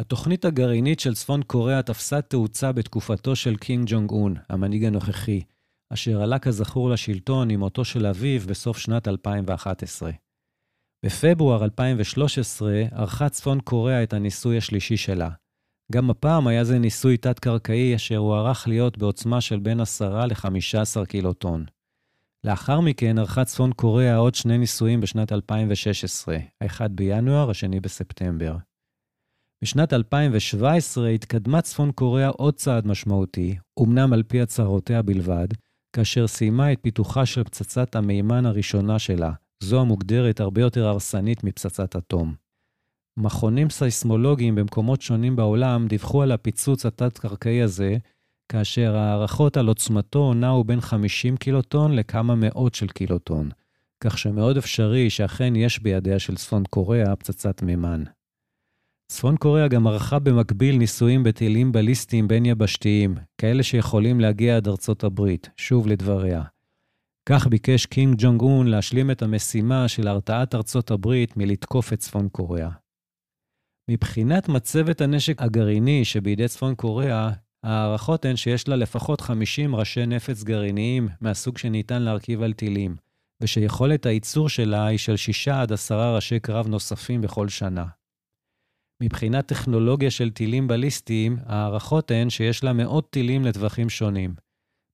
התוכנית 0.00 0.44
הגרעינית 0.44 1.00
של 1.00 1.14
צפון 1.14 1.42
קוריאה 1.42 1.82
תפסה 1.82 2.22
תאוצה 2.22 2.72
בתקופתו 2.72 3.36
של 3.36 3.56
קינג 3.56 3.84
ג'ונג 3.90 4.10
און, 4.10 4.34
המנהיג 4.48 4.84
הנוכחי, 4.84 5.40
אשר 5.92 6.22
עלה 6.22 6.38
כזכור 6.38 6.90
לשלטון 6.90 7.50
עם 7.50 7.60
מותו 7.60 7.84
של 7.84 8.06
אביו 8.06 8.40
בסוף 8.40 8.78
שנת 8.78 9.08
2011. 9.08 10.10
בפברואר 11.04 11.64
2013 11.64 12.82
ערכה 12.92 13.28
צפון 13.28 13.60
קוריאה 13.60 14.02
את 14.02 14.12
הניסוי 14.12 14.56
השלישי 14.56 14.96
שלה. 14.96 15.30
גם 15.92 16.10
הפעם 16.10 16.46
היה 16.46 16.64
זה 16.64 16.78
ניסוי 16.78 17.16
תת-קרקעי 17.16 17.94
אשר 17.94 18.16
הוערך 18.16 18.68
להיות 18.68 18.98
בעוצמה 18.98 19.40
של 19.40 19.58
בין 19.58 19.80
10 19.80 20.26
ל-15 20.26 21.06
קילוטון. 21.06 21.64
לאחר 22.44 22.80
מכן 22.80 23.18
ערכה 23.18 23.44
צפון 23.44 23.72
קוריאה 23.72 24.16
עוד 24.16 24.34
שני 24.34 24.58
ניסויים 24.58 25.00
בשנת 25.00 25.32
2016, 25.32 26.36
האחד 26.60 26.96
בינואר, 26.96 27.50
השני 27.50 27.80
בספטמבר. 27.80 28.56
בשנת 29.62 29.92
2017 29.92 31.08
התקדמה 31.08 31.60
צפון 31.62 31.92
קוריאה 31.92 32.28
עוד 32.28 32.54
צעד 32.54 32.86
משמעותי, 32.86 33.56
אמנם 33.82 34.12
על 34.12 34.22
פי 34.22 34.40
הצהרותיה 34.40 35.02
בלבד, 35.02 35.48
כאשר 35.96 36.26
סיימה 36.26 36.72
את 36.72 36.78
פיתוחה 36.82 37.26
של 37.26 37.44
פצצת 37.44 37.96
המימן 37.96 38.46
הראשונה 38.46 38.98
שלה, 38.98 39.32
זו 39.62 39.80
המוגדרת 39.80 40.40
הרבה 40.40 40.60
יותר 40.60 40.86
הרסנית 40.86 41.44
מפצצת 41.44 41.96
אטום. 41.96 42.41
מכונים 43.16 43.70
סייסמולוגיים 43.70 44.54
במקומות 44.54 45.02
שונים 45.02 45.36
בעולם 45.36 45.86
דיווחו 45.88 46.22
על 46.22 46.32
הפיצוץ 46.32 46.86
התת-קרקעי 46.86 47.62
הזה, 47.62 47.96
כאשר 48.48 48.96
ההערכות 48.96 49.56
על 49.56 49.68
עוצמתו 49.68 50.34
נעו 50.34 50.64
בין 50.64 50.80
50 50.80 51.36
קילוטון 51.36 51.92
לכמה 51.92 52.34
מאות 52.34 52.74
של 52.74 52.88
קילוטון, 52.88 53.50
כך 54.00 54.18
שמאוד 54.18 54.56
אפשרי 54.56 55.10
שאכן 55.10 55.56
יש 55.56 55.78
בידיה 55.78 56.18
של 56.18 56.36
צפון 56.36 56.62
קוריאה 56.70 57.16
פצצת 57.16 57.62
מימן. 57.62 58.02
צפון 59.08 59.36
קוריאה 59.36 59.68
גם 59.68 59.86
ערכה 59.86 60.18
במקביל 60.18 60.76
ניסויים 60.76 61.22
בטילים 61.22 61.72
בליסטיים 61.72 62.28
בין-יבשתיים, 62.28 63.14
כאלה 63.38 63.62
שיכולים 63.62 64.20
להגיע 64.20 64.56
עד 64.56 64.68
ארצות 64.68 65.04
הברית, 65.04 65.50
שוב 65.56 65.86
לדבריה. 65.86 66.42
כך 67.28 67.46
ביקש 67.46 67.86
קינג 67.86 68.14
ג'ונג 68.18 68.40
און 68.40 68.66
להשלים 68.66 69.10
את 69.10 69.22
המשימה 69.22 69.88
של 69.88 70.08
הרתעת 70.08 70.54
ארצות 70.54 70.90
הברית 70.90 71.36
מלתקוף 71.36 71.92
את 71.92 71.98
צפון 71.98 72.28
קוריאה. 72.28 72.81
מבחינת 73.90 74.48
מצבת 74.48 75.00
הנשק 75.00 75.42
הגרעיני 75.42 76.04
שבידי 76.04 76.48
צפון 76.48 76.74
קוריאה, 76.74 77.30
ההערכות 77.64 78.24
הן 78.24 78.36
שיש 78.36 78.68
לה 78.68 78.76
לפחות 78.76 79.20
50 79.20 79.76
ראשי 79.76 80.06
נפץ 80.06 80.42
גרעיניים 80.42 81.08
מהסוג 81.20 81.58
שניתן 81.58 82.02
להרכיב 82.02 82.42
על 82.42 82.52
טילים, 82.52 82.96
ושיכולת 83.42 84.06
הייצור 84.06 84.48
שלה 84.48 84.86
היא 84.86 84.98
של 84.98 85.16
6 85.16 85.48
עד 85.48 85.72
10 85.72 86.14
ראשי 86.14 86.40
קרב 86.40 86.68
נוספים 86.68 87.20
בכל 87.20 87.48
שנה. 87.48 87.86
מבחינת 89.02 89.46
טכנולוגיה 89.46 90.10
של 90.10 90.30
טילים 90.30 90.68
בליסטיים, 90.68 91.36
ההערכות 91.46 92.10
הן 92.10 92.30
שיש 92.30 92.64
לה 92.64 92.72
מאות 92.72 93.10
טילים 93.10 93.44
לטווחים 93.44 93.90
שונים. 93.90 94.34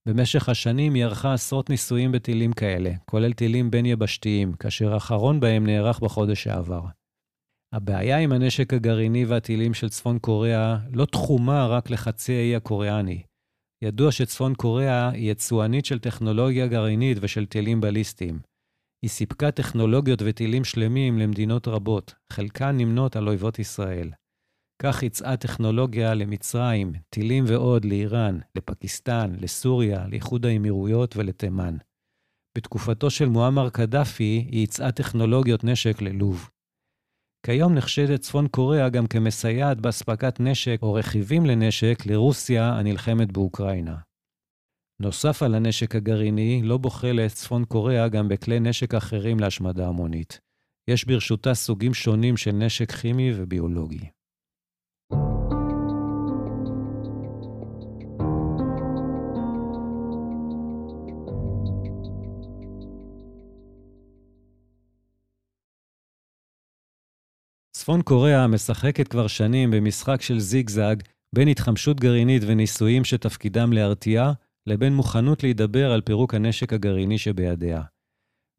במשך 0.07 0.49
השנים 0.49 0.93
היא 0.93 1.05
ערכה 1.05 1.33
עשרות 1.33 1.69
ניסויים 1.69 2.11
בטילים 2.11 2.53
כאלה, 2.53 2.91
כולל 3.05 3.33
טילים 3.33 3.71
בין-יבשתיים, 3.71 4.53
כאשר 4.53 4.93
האחרון 4.93 5.39
בהם 5.39 5.65
נערך 5.65 5.99
בחודש 5.99 6.43
שעבר. 6.43 6.98
הבעיה 7.73 8.17
עם 8.17 8.31
הנשק 8.31 8.73
הגרעיני 8.73 9.25
והטילים 9.25 9.73
של 9.73 9.89
צפון 9.89 10.19
קוריאה 10.19 10.77
לא 10.93 11.05
תחומה 11.05 11.67
רק 11.67 11.89
לחצי 11.89 12.33
האי 12.33 12.55
הקוריאני. 12.55 13.23
ידוע 13.83 14.11
שצפון 14.11 14.55
קוריאה 14.55 15.09
היא 15.09 15.31
יצואנית 15.31 15.85
של 15.85 15.99
טכנולוגיה 15.99 16.67
גרעינית 16.67 17.17
ושל 17.21 17.45
טילים 17.45 17.81
בליסטיים. 17.81 18.39
היא 19.01 19.09
סיפקה 19.09 19.51
טכנולוגיות 19.51 20.19
וטילים 20.25 20.63
שלמים 20.63 21.17
למדינות 21.17 21.67
רבות, 21.67 22.15
חלקן 22.33 22.77
נמנות 22.77 23.15
על 23.15 23.27
אויבות 23.27 23.59
ישראל. 23.59 24.11
כך 24.81 25.03
יצאה 25.03 25.37
טכנולוגיה 25.37 26.13
למצרים, 26.13 26.93
טילים 27.09 27.43
ועוד 27.47 27.85
לאיראן, 27.85 28.39
לפקיסטן, 28.55 29.35
לסוריה, 29.39 30.07
לאיחוד 30.07 30.45
האמירויות 30.45 31.17
ולתימן. 31.17 31.77
בתקופתו 32.57 33.09
של 33.09 33.25
מועמר 33.25 33.69
קדאפי 33.69 34.47
היא 34.51 34.63
יצאה 34.63 34.91
טכנולוגיות 34.91 35.63
נשק 35.63 36.01
ללוב. 36.01 36.49
כיום 37.45 37.73
נחשדת 37.73 38.19
צפון 38.19 38.47
קוריאה 38.47 38.89
גם 38.89 39.07
כמסייעת 39.07 39.81
באספקת 39.81 40.39
נשק 40.39 40.79
או 40.81 40.93
רכיבים 40.93 41.45
לנשק 41.45 42.05
לרוסיה 42.05 42.69
הנלחמת 42.73 43.31
באוקראינה. 43.31 43.97
נוסף 45.01 45.43
על 45.43 45.55
הנשק 45.55 45.95
הגרעיני, 45.95 46.61
לא 46.63 46.77
בוחלת 46.77 47.31
צפון 47.31 47.65
קוריאה 47.65 48.07
גם 48.07 48.27
בכלי 48.27 48.59
נשק 48.59 48.93
אחרים 48.93 49.39
להשמדה 49.39 49.87
המונית. 49.87 50.39
יש 50.89 51.05
ברשותה 51.05 51.53
סוגים 51.53 51.93
שונים 51.93 52.37
של 52.37 52.51
נשק 52.51 52.91
כימי 52.91 53.31
וביולוגי. 53.35 54.09
צפון 67.89 68.01
קוריאה 68.01 68.47
משחקת 68.47 69.07
כבר 69.07 69.27
שנים 69.27 69.71
במשחק 69.71 70.21
של 70.21 70.39
זיגזג 70.39 70.95
בין 71.35 71.47
התחמשות 71.47 71.99
גרעינית 71.99 72.43
וניסויים 72.45 73.03
שתפקידם 73.03 73.73
להרתיע, 73.73 74.31
לבין 74.67 74.93
מוכנות 74.93 75.43
להידבר 75.43 75.91
על 75.91 76.01
פירוק 76.01 76.33
הנשק 76.33 76.73
הגרעיני 76.73 77.17
שבידיה. 77.17 77.81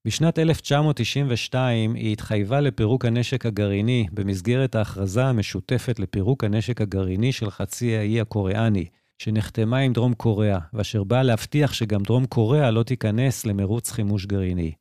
בשנת 0.07 0.38
1992 0.38 1.94
היא 1.94 2.12
התחייבה 2.12 2.61
לפירוק 2.61 3.05
הנשק 3.05 3.46
הגרעיני 3.46 4.07
במסגרת 4.12 4.74
ההכרזה 4.74 5.24
המשותפת 5.24 5.98
לפירוק 5.98 6.44
הנשק 6.44 6.80
הגרעיני 6.80 7.32
של 7.32 7.50
חצי 7.50 7.96
האי 7.96 8.20
הקוריאני, 8.20 8.86
שנחתמה 9.22 9.78
עם 9.78 9.92
דרום 9.92 10.14
קוריאה, 10.14 10.59
ואשר 10.72 11.05
באה 11.05 11.22
להבטיח 11.22 11.72
שגם 11.72 12.02
דרום 12.02 12.26
קוריאה 12.26 12.70
לא 12.70 12.82
תיכנס 12.82 13.46
למרוץ 13.46 13.90
חימוש 13.90 14.26
גרעיני. 14.26 14.72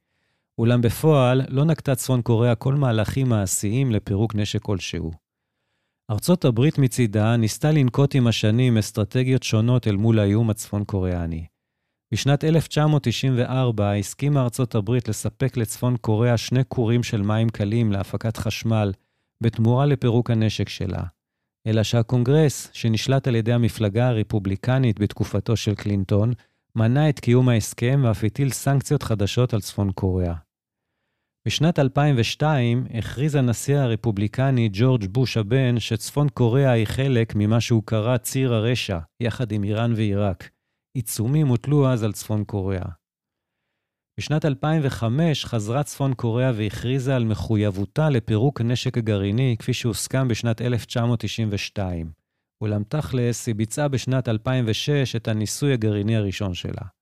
אולם 0.60 0.82
בפועל 0.82 1.42
לא 1.50 1.66
נקטה 1.66 1.96
צפון 1.96 2.22
קוריאה 2.22 2.56
כל 2.56 2.76
מהלכים 2.76 3.30
מעשיים 3.30 3.92
לפירוק 3.92 4.36
נשק 4.36 4.62
כלשהו. 4.62 5.12
ארצות 6.12 6.46
הברית 6.46 6.78
מצידה 6.78 7.38
ניסתה 7.38 7.72
לנקוט 7.72 8.16
עם 8.16 8.28
השנים 8.28 8.78
אסטרטגיות 8.78 9.44
שונות 9.44 9.88
אל 9.88 9.96
מול 9.96 10.20
האיום 10.20 10.50
הצפון-קוריאני. 10.50 11.46
בשנת 12.14 12.44
1994 12.44 13.94
הסכימה 13.94 14.42
ארצות 14.42 14.76
הברית 14.76 15.10
לספק 15.10 15.58
לצפון 15.58 15.98
קוריאה 15.98 16.38
שני 16.38 16.62
כורים 16.68 17.04
של 17.04 17.22
מים 17.22 17.50
קלים 17.50 17.92
להפקת 17.92 18.38
חשמל, 18.38 18.92
בתמורה 19.44 19.86
לפירוק 19.86 20.32
הנשק 20.32 20.70
שלה. 20.70 21.04
אלא 21.68 21.84
שהקונגרס, 21.84 22.70
שנשלט 22.74 23.28
על 23.28 23.36
ידי 23.36 23.54
המפלגה 23.54 24.08
הרפובליקנית 24.08 25.00
בתקופתו 25.00 25.56
של 25.56 25.76
קלינטון, 25.76 26.34
מנע 26.76 27.10
את 27.10 27.20
קיום 27.20 27.50
ההסכם 27.50 28.02
ואף 28.04 28.24
הטיל 28.24 28.52
סנקציות 28.52 29.04
חדשות 29.04 29.54
על 29.54 29.62
צפון 29.62 29.92
קוריאה. 29.92 30.49
בשנת 31.48 31.80
2002 31.80 32.86
הכריז 32.94 33.36
הנשיא 33.36 33.78
הרפובליקני 33.78 34.70
ג'ורג' 34.74 35.06
בוש 35.06 35.38
הבן 35.38 35.80
שצפון 35.80 36.30
קוריאה 36.30 36.72
היא 36.72 36.86
חלק 36.86 37.34
ממה 37.36 37.62
שהוא 37.62 37.84
קרא 37.86 38.18
ציר 38.18 38.54
הרשע, 38.54 39.00
יחד 39.20 39.52
עם 39.52 39.64
איראן 39.64 39.94
ועיראק. 39.94 40.50
עיצומים 40.98 41.48
הוטלו 41.48 41.88
אז 41.88 42.04
על 42.04 42.12
צפון 42.12 42.44
קוריאה. 42.44 42.86
בשנת 44.20 44.46
2005 44.46 45.46
חזרה 45.46 45.84
צפון 45.84 46.14
קוריאה 46.14 46.52
והכריזה 46.56 47.16
על 47.16 47.26
מחויבותה 47.26 48.10
לפירוק 48.10 48.62
הנשק 48.62 48.98
הגרעיני, 48.98 49.56
כפי 49.60 49.74
שהוסכם 49.74 50.28
בשנת 50.28 50.62
1992. 50.62 52.12
אולם 52.62 52.84
תכלס, 52.84 53.48
היא 53.48 53.56
ביצעה 53.56 53.88
בשנת 53.88 54.28
2006 54.30 55.16
את 55.16 55.28
הניסוי 55.28 55.74
הגרעיני 55.74 56.16
הראשון 56.16 56.54
שלה. 56.54 56.99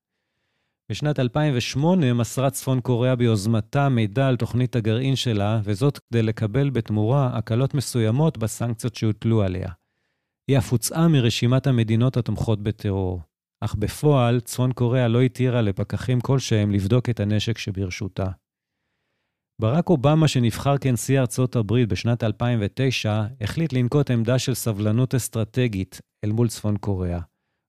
בשנת 0.91 1.19
2008 1.19 2.13
מסרה 2.13 2.49
צפון 2.49 2.81
קוריאה 2.81 3.15
ביוזמתה 3.15 3.89
מידע 3.89 4.27
על 4.27 4.35
תוכנית 4.35 4.75
הגרעין 4.75 5.15
שלה, 5.15 5.59
וזאת 5.63 5.97
כדי 5.97 6.23
לקבל 6.23 6.69
בתמורה 6.69 7.38
הקלות 7.38 7.73
מסוימות 7.73 8.38
בסנקציות 8.38 8.95
שהוטלו 8.95 9.41
עליה. 9.43 9.69
היא 10.47 10.57
אף 10.57 10.71
הוצאה 10.71 11.07
מרשימת 11.07 11.67
המדינות 11.67 12.17
התומכות 12.17 12.63
בטרור. 12.63 13.21
אך 13.61 13.75
בפועל, 13.75 14.39
צפון 14.39 14.71
קוריאה 14.71 15.07
לא 15.07 15.21
התירה 15.21 15.61
לפקחים 15.61 16.21
כלשהם 16.21 16.71
לבדוק 16.71 17.09
את 17.09 17.19
הנשק 17.19 17.57
שברשותה. 17.57 18.27
ברק 19.61 19.89
אובמה, 19.89 20.27
שנבחר 20.27 20.77
כנשיא 20.77 21.19
ארצות 21.19 21.55
הברית 21.55 21.89
בשנת 21.89 22.23
2009, 22.23 23.23
החליט 23.41 23.73
לנקוט 23.73 24.11
עמדה 24.11 24.39
של 24.39 24.53
סבלנות 24.53 25.15
אסטרטגית 25.15 26.01
אל 26.23 26.31
מול 26.31 26.47
צפון 26.47 26.77
קוריאה. 26.77 27.19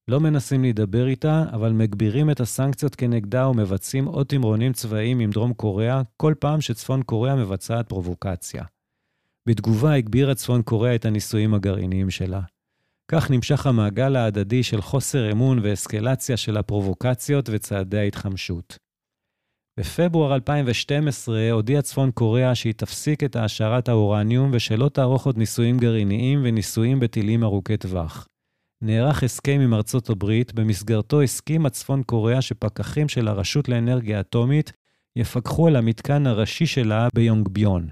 לא 0.09 0.21
מנסים 0.21 0.63
להידבר 0.63 1.07
איתה, 1.07 1.45
אבל 1.53 1.73
מגבירים 1.73 2.31
את 2.31 2.41
הסנקציות 2.41 2.95
כנגדה 2.95 3.49
ומבצעים 3.49 4.05
עוד 4.05 4.27
תמרונים 4.27 4.73
צבאיים 4.73 5.21
עם 5.21 5.31
דרום 5.31 5.53
קוריאה, 5.53 6.03
כל 6.17 6.35
פעם 6.39 6.61
שצפון 6.61 7.03
קוריאה 7.03 7.37
מבצעת 7.37 7.89
פרובוקציה. 7.89 8.65
בתגובה 9.47 9.95
הגבירה 9.95 10.35
צפון 10.35 10.63
קוריאה 10.63 10.95
את 10.95 11.05
הניסויים 11.05 11.55
הגרעיניים 11.55 12.11
שלה. 12.11 12.41
כך 13.11 13.31
נמשך 13.31 13.67
המעגל 13.67 14.17
ההדדי 14.17 14.63
של 14.63 14.81
חוסר 14.81 15.33
אמון 15.33 15.59
ואסקלציה 15.63 16.37
של 16.37 16.57
הפרובוקציות 16.57 17.49
וצעדי 17.53 17.99
ההתחמשות. 17.99 18.79
בפברואר 19.81 20.35
2012 20.35 21.51
הודיעה 21.51 21.83
צפון 21.83 22.11
קוריאה 22.11 22.55
שהיא 22.55 22.75
תפסיק 22.77 23.25
את 23.25 23.37
העשרת 23.37 23.89
האורניום 23.89 24.51
ושלא 24.53 24.89
תערוך 24.89 25.27
עוד 25.27 25.39
ניסויים 25.39 25.79
גרעיניים 25.79 26.41
וניסויים 26.45 27.01
בטילים 27.01 27.45
ארוכי 27.45 27.77
טווח. 27.77 28.28
נערך 28.83 29.23
הסכם 29.23 29.61
עם 29.61 29.75
ארצות 29.75 30.11
הברית, 30.11 30.55
במסגרתו 30.55 31.23
הסכימה 31.23 31.71
צפון 31.71 32.03
קוריאה 32.03 32.43
שפקחים 32.43 33.09
של 33.09 33.29
הרשות 33.29 33.69
לאנרגיה 33.69 34.21
אטומית 34.21 34.73
יפקחו 35.17 35.67
על 35.67 35.77
המתקן 35.77 36.27
הראשי 36.27 36.67
שלה 36.67 37.09
ביונגביון. 37.15 37.89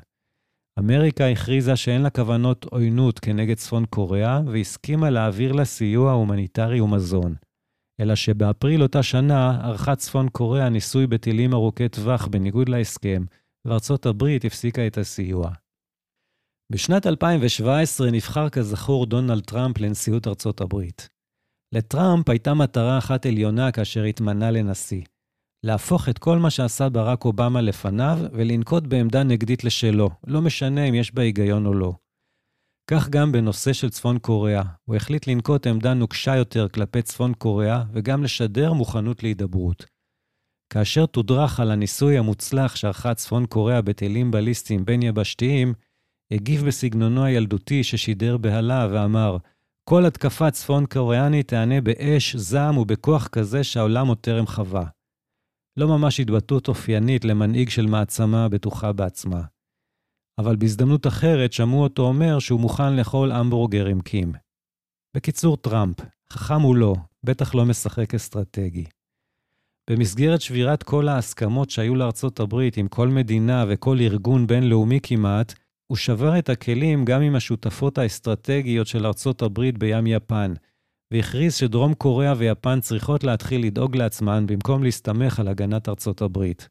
אמריקה 0.79 1.29
הכריזה 1.29 1.77
שאין 1.77 2.03
לה 2.03 2.11
כוונות 2.11 2.65
עוינות 2.65 3.19
כנגד 3.19 3.57
צפון 3.57 3.85
קוריאה, 3.91 4.41
והסכימה 4.47 5.11
להעביר 5.11 5.53
לה 5.53 5.65
סיוע 5.65 6.13
הומניטרי 6.13 6.81
ומזון. 6.81 7.35
אלא 8.01 8.15
שבאפריל 8.15 8.83
אותה 8.83 9.03
שנה 9.03 9.61
ערכה 9.65 9.97
צפון 9.97 10.29
קוריאה 10.29 10.69
ניסוי 10.69 11.07
בטילים 11.07 11.53
ארוכי 11.53 11.89
טווח 11.89 12.27
בניגוד 12.27 12.69
להסכם, 12.69 13.25
וארצות 13.65 14.07
הברית 14.07 14.45
הפסיקה 14.45 14.87
את 14.87 14.99
הסיוע. 14.99 15.51
בשנת 16.73 17.07
2017 17.07 18.11
נבחר 18.11 18.49
כזכור 18.49 19.07
דונלד 19.07 19.45
טראמפ 19.45 19.79
לנשיאות 19.79 20.27
ארצות 20.27 20.61
הברית. 20.61 21.09
לטראמפ 21.75 22.29
הייתה 22.29 22.55
מטרה 22.55 22.99
אחת 22.99 23.27
עליונה 23.27 23.73
כאשר 23.73 24.03
התמנה 24.03 24.51
לנשיא, 24.51 25.03
להפוך 25.67 26.09
את 26.09 26.19
כל 26.19 26.39
מה 26.39 26.51
שעשה 26.51 26.89
ברק 26.89 27.25
אובמה 27.25 27.61
לפניו 27.61 28.19
ולנקוט 28.33 28.83
בעמדה 28.87 29.23
נגדית 29.23 29.65
לשלו, 29.65 30.11
לא 30.27 30.43
משנה 30.43 30.85
אם 30.85 30.95
יש 30.95 31.15
בה 31.15 31.23
היגיון 31.23 31.67
או 31.67 31.75
לא. 31.75 31.95
כך 32.91 33.09
גם 33.09 33.33
בנושא 33.33 33.73
של 33.73 33.91
צפון 33.91 34.19
קוריאה, 34.19 34.63
הוא 34.85 34.97
החליט 34.97 35.27
לנקוט 35.27 35.67
עמדה 35.67 35.95
נוקשה 35.95 36.37
יותר 36.37 36.69
כלפי 36.69 37.03
צפון 37.03 37.35
קוריאה 37.35 37.83
וגם 37.93 38.25
לשדר 38.25 38.73
מוכנות 38.73 39.23
להידברות. 39.23 39.87
כאשר 40.73 41.07
תודרך 41.07 41.61
על 41.61 41.71
הניסוי 41.71 42.19
המוצלח 42.19 42.77
שערכה 42.77 43.15
צפון 43.15 43.47
קוריאה 43.47 43.83
בטילים 43.83 44.31
בליסטיים 44.31 44.85
בין-יבשתיים, 44.85 45.75
הגיב 46.33 46.65
בסגנונו 46.67 47.25
הילדותי 47.25 47.85
ששידר 47.85 48.37
בהלה 48.37 48.89
ואמר, 48.93 49.37
כל 49.91 50.07
התקפה 50.07 50.51
צפון 50.51 50.87
קוריאנית 50.87 51.49
תיענה 51.49 51.81
באש, 51.81 52.37
זעם 52.37 52.79
ובכוח 52.79 53.29
כזה 53.29 53.65
שהעולם 53.65 54.07
עוד 54.07 54.19
טרם 54.19 54.47
חווה. 54.47 54.87
לא 55.77 55.89
ממש 55.89 56.21
התבטאות 56.21 56.69
אופיינית 56.69 57.25
למנהיג 57.25 57.69
של 57.69 57.87
מעצמה 57.87 58.49
בטוחה 58.49 58.93
בעצמה. 58.93 59.43
אבל 60.41 60.57
בהזדמנות 60.57 61.07
אחרת 61.07 61.53
שמעו 61.53 61.83
אותו 61.83 62.03
אומר 62.03 62.39
שהוא 62.39 62.61
מוכן 62.61 62.97
לאכול 62.97 63.33
המבורגר 63.33 63.87
עם 63.87 64.01
קים. 64.01 64.33
בקיצור, 65.17 65.57
טראמפ, 65.57 65.97
חכם 66.33 66.61
הוא 66.61 66.77
לא, 66.77 66.95
בטח 67.25 67.55
לא 67.55 67.65
משחק 67.65 68.15
אסטרטגי. 68.15 68.85
במסגרת 69.91 70.41
שבירת 70.41 70.83
כל 70.83 71.09
ההסכמות 71.09 71.71
שהיו 71.71 71.95
לארצות 71.95 72.41
הברית 72.41 72.77
עם 72.77 72.89
כל 72.89 73.09
מדינה 73.09 73.65
וכל 73.69 73.97
ארגון 74.01 74.47
בינלאומי 74.47 75.01
כמעט, 75.03 75.55
הוא 75.87 75.97
שבר 75.97 76.39
את 76.39 76.49
הכלים 76.49 77.05
גם 77.05 77.23
עם 77.23 77.35
השותפות 77.35 77.99
האסטרטגיות 77.99 78.87
של 78.87 79.07
ארצות 79.07 79.43
הברית 79.43 79.79
בים 79.79 80.07
יפן, 80.07 80.55
והכריז 81.13 81.55
שדרום 81.55 81.95
קוריאה 81.95 82.35
ויפן 82.37 82.81
צריכות 82.81 83.25
להתחיל 83.25 83.67
לדאוג 83.67 83.97
לעצמן 83.97 84.47
במקום 84.47 84.83
להסתמך 84.83 85.41
על 85.41 85.49
הגנת 85.49 85.89
ארצות 85.89 86.23
הברית. 86.23 86.69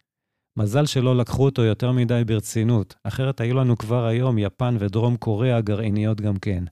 מזל 0.58 0.86
שלא 0.86 1.18
לקחו 1.18 1.46
אותו 1.46 1.62
יותר 1.62 1.92
מדי 1.92 2.22
ברצינות, 2.26 2.96
אחרת 3.04 3.42
היו 3.42 3.56
לנו 3.56 3.78
כבר 3.78 4.06
היום 4.06 4.38
יפן 4.38 4.76
ודרום 4.80 5.18
קוריאה 5.18 5.62
גרעיניות 5.62 6.22
גם 6.22 6.38
כן. 6.38 6.64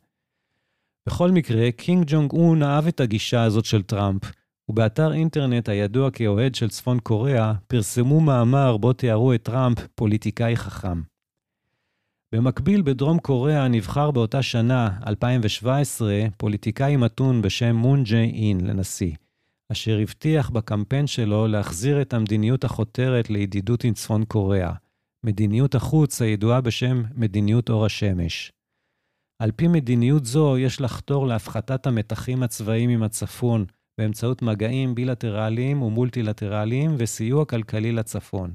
בכל 1.08 1.32
מקרה, 1.32 1.72
קים 1.72 2.04
ג'ונג 2.08 2.32
און 2.32 2.64
אהב 2.64 2.88
את 2.88 3.00
הגישה 3.00 3.44
הזאת 3.44 3.66
של 3.66 3.84
טראמפ, 3.84 4.22
ובאתר 4.70 5.14
אינטרנט 5.14 5.70
הידוע 5.70 6.12
כאוהד 6.12 6.56
של 6.56 6.70
צפון 6.70 7.00
קוריאה, 7.00 7.54
פרסמו 7.68 8.22
מאמר 8.22 8.78
בו 8.78 8.94
תיארו 8.94 9.34
את 9.34 9.44
טראמפ 9.44 9.78
פוליטיקאי 9.96 10.56
חכם. 10.56 11.13
במקביל, 12.34 12.82
בדרום 12.82 13.20
קוריאה 13.20 13.68
נבחר 13.68 14.12
באותה 14.12 14.42
שנה, 14.42 15.00
2017, 15.08 16.22
פוליטיקאי 16.38 16.96
מתון 16.96 17.42
בשם 17.42 17.76
מון 17.76 18.04
ג'יי 18.04 18.32
אין 18.32 18.68
לנשיא, 18.68 19.16
אשר 19.72 20.00
הבטיח 20.02 20.50
בקמפיין 20.50 21.08
שלו 21.08 21.48
להחזיר 21.48 22.02
את 22.02 22.14
המדיניות 22.14 22.64
החותרת 22.64 23.30
לידידות 23.30 23.84
עם 23.84 23.94
צפון 23.94 24.26
קוריאה, 24.26 24.74
מדיניות 25.26 25.76
החוץ 25.76 26.22
הידועה 26.22 26.62
בשם 26.62 27.04
מדיניות 27.16 27.70
אור 27.70 27.86
השמש. 27.86 28.52
על 29.42 29.52
פי 29.52 29.68
מדיניות 29.68 30.26
זו, 30.26 30.58
יש 30.58 30.82
לחתור 30.82 31.28
להפחתת 31.28 31.88
המתחים 31.88 32.44
הצבאיים 32.44 32.90
עם 32.90 33.04
הצפון 33.04 33.66
באמצעות 33.98 34.42
מגעים 34.42 34.96
בילטרליים 34.96 35.82
ומולטילטרליים 35.82 36.96
וסיוע 36.98 37.46
כלכלי 37.46 37.92
לצפון. 37.92 38.54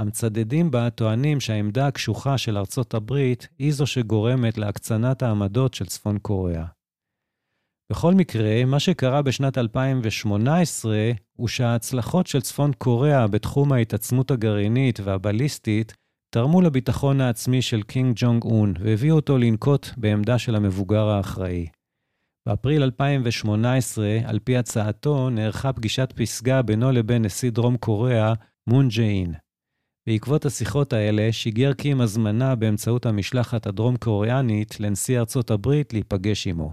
המצדדים 0.00 0.70
בה 0.70 0.90
טוענים 0.90 1.40
שהעמדה 1.40 1.86
הקשוחה 1.86 2.38
של 2.38 2.56
ארצות 2.56 2.94
הברית 2.94 3.48
היא 3.58 3.72
זו 3.72 3.86
שגורמת 3.86 4.58
להקצנת 4.58 5.22
העמדות 5.22 5.74
של 5.74 5.86
צפון 5.86 6.18
קוריאה. 6.18 6.64
בכל 7.92 8.14
מקרה, 8.14 8.64
מה 8.64 8.80
שקרה 8.80 9.22
בשנת 9.22 9.58
2018 9.58 10.96
הוא 11.36 11.48
שההצלחות 11.48 12.26
של 12.26 12.40
צפון 12.40 12.72
קוריאה 12.78 13.26
בתחום 13.26 13.72
ההתעצמות 13.72 14.30
הגרעינית 14.30 15.00
והבליסטית 15.00 15.94
תרמו 16.34 16.60
לביטחון 16.60 17.20
העצמי 17.20 17.62
של 17.62 17.82
קים 17.82 18.12
ג'ונג 18.16 18.44
און 18.44 18.74
והביאו 18.80 19.16
אותו 19.16 19.38
לנקוט 19.38 19.86
בעמדה 19.96 20.38
של 20.38 20.54
המבוגר 20.54 21.08
האחראי. 21.08 21.66
באפריל 22.48 22.82
2018, 22.82 24.18
על 24.24 24.38
פי 24.38 24.56
הצעתו, 24.56 25.30
נערכה 25.30 25.72
פגישת 25.72 26.12
פסגה 26.16 26.62
בינו 26.62 26.92
לבין 26.92 27.24
נשיא 27.24 27.50
דרום 27.50 27.76
קוריאה, 27.76 28.32
מון 28.66 28.88
ג'יי 28.88 29.11
אין. 29.11 29.34
בעקבות 30.10 30.46
השיחות 30.46 30.92
האלה 30.92 31.32
שיגר 31.32 31.72
קים 31.72 32.00
הזמנה 32.00 32.54
באמצעות 32.54 33.06
המשלחת 33.06 33.66
הדרום-קוריאנית 33.66 34.80
לנשיא 34.80 35.18
ארצות 35.18 35.50
הברית 35.50 35.92
להיפגש 35.92 36.46
עמו. 36.46 36.72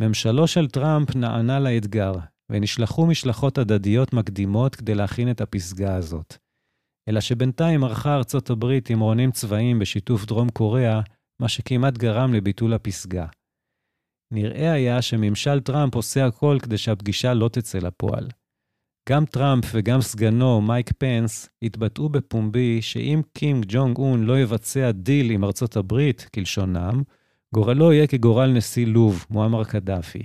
ממשלו 0.00 0.46
של 0.46 0.68
טראמפ 0.68 1.16
נענה 1.16 1.60
לאתגר, 1.60 2.12
ונשלחו 2.50 3.06
משלחות 3.06 3.58
הדדיות 3.58 4.12
מקדימות 4.12 4.74
כדי 4.74 4.94
להכין 4.94 5.30
את 5.30 5.40
הפסגה 5.40 5.94
הזאת. 5.94 6.36
אלא 7.08 7.20
שבינתיים 7.20 7.84
ערכה 7.84 8.14
ארצות 8.16 8.50
הברית 8.50 8.84
תמרונים 8.84 9.30
צבאיים 9.30 9.78
בשיתוף 9.78 10.24
דרום 10.24 10.48
קוריאה, 10.50 11.00
מה 11.40 11.48
שכמעט 11.48 11.98
גרם 11.98 12.34
לביטול 12.34 12.74
הפסגה. 12.74 13.26
נראה 14.32 14.72
היה 14.72 15.02
שממשל 15.02 15.60
טראמפ 15.60 15.94
עושה 15.94 16.26
הכל 16.26 16.58
כדי 16.62 16.78
שהפגישה 16.78 17.34
לא 17.34 17.48
תצא 17.48 17.78
לפועל. 17.78 18.28
גם 19.08 19.24
טראמפ 19.24 19.64
וגם 19.72 20.00
סגנו, 20.00 20.60
מייק 20.60 20.90
פנס, 20.98 21.48
התבטאו 21.62 22.08
בפומבי 22.08 22.82
שאם 22.82 23.22
קים 23.32 23.60
ג'ונג 23.68 23.98
און 23.98 24.24
לא 24.24 24.40
יבצע 24.40 24.90
דיל 24.90 25.30
עם 25.30 25.44
ארצות 25.44 25.76
הברית, 25.76 26.28
כלשונם, 26.34 27.02
גורלו 27.54 27.92
יהיה 27.92 28.06
כגורל 28.06 28.52
נשיא 28.52 28.86
לוב, 28.86 29.26
מועמר 29.30 29.64
קדאפי. 29.64 30.22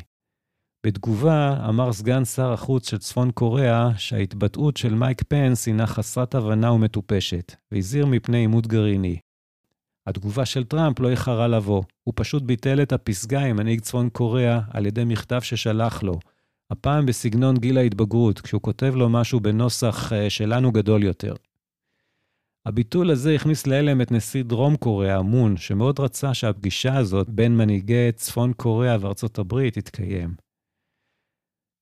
בתגובה, 0.86 1.66
אמר 1.70 1.94
סגן 1.94 2.26
שר 2.26 2.54
החוץ 2.54 2.90
של 2.90 2.98
צפון 2.98 3.32
קוריאה 3.32 3.90
שההתבטאות 3.98 4.78
של 4.78 4.94
מייק 4.94 5.24
פנס 5.28 5.66
הינה 5.66 5.88
חסרת 5.88 6.36
הבנה 6.36 6.72
ומטופשת, 6.72 7.56
והזהיר 7.72 8.06
מפני 8.06 8.38
עימות 8.38 8.68
גרעיני. 8.68 9.20
התגובה 10.08 10.46
של 10.46 10.64
טראמפ 10.64 11.00
לא 11.00 11.10
איחרה 11.10 11.48
לבוא, 11.48 11.84
הוא 12.04 12.14
פשוט 12.18 12.44
ביטל 12.44 12.82
את 12.82 12.94
הפסגה 12.94 13.42
עם 13.42 13.56
מנהיג 13.56 13.82
צפון 13.82 14.10
קוריאה 14.10 14.60
על 14.72 14.86
ידי 14.86 15.04
מכתב 15.06 15.42
ששלח 15.42 16.04
לו, 16.04 16.20
הפעם 16.72 17.06
בסגנון 17.06 17.58
גיל 17.58 17.78
ההתבגרות, 17.78 18.42
כשהוא 18.42 18.62
כותב 18.62 18.94
לו 18.96 19.10
משהו 19.10 19.40
בנוסח 19.40 20.14
אה, 20.14 20.30
שלנו 20.30 20.72
גדול 20.72 21.04
יותר. 21.04 21.34
הביטול 22.66 23.12
הזה 23.12 23.36
הכניס 23.36 23.68
להלם 23.68 24.02
את 24.02 24.12
נשיא 24.12 24.44
דרום 24.44 24.76
קוריאה, 24.76 25.22
מון, 25.22 25.58
שמאוד 25.58 26.00
רצה 26.00 26.34
שהפגישה 26.34 26.98
הזאת 26.98 27.30
בין 27.30 27.58
מנהיגי 27.58 28.12
צפון 28.16 28.54
קוריאה 28.54 28.98
וארצות 29.02 29.40
הברית 29.40 29.78
תתקיים. 29.78 30.36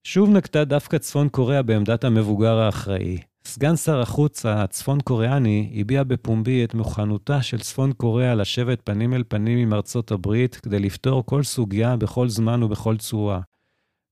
שוב 0.08 0.30
נקטה 0.30 0.66
דווקא 0.66 0.98
צפון 0.98 1.30
קוריאה 1.30 1.62
בעמדת 1.62 2.04
המבוגר 2.04 2.58
האחראי. 2.58 3.18
סגן 3.46 3.76
שר 3.76 4.02
החוץ 4.02 4.46
הצפון 4.46 5.02
קוריאני 5.02 5.74
הביע 5.76 6.04
בפומבי 6.04 6.64
את 6.64 6.74
מוכנותה 6.74 7.42
של 7.42 7.60
צפון 7.60 7.94
קוריאה 7.94 8.36
לשבת 8.36 8.82
פנים 8.84 9.14
אל 9.14 9.24
פנים 9.28 9.58
עם 9.58 9.74
ארצות 9.74 10.12
הברית 10.12 10.56
כדי 10.56 10.80
לפתור 10.80 11.26
כל 11.26 11.44
סוגיה 11.44 11.96
בכל 11.96 12.30
זמן 12.30 12.64
ובכל 12.64 12.98
צורה, 12.98 13.42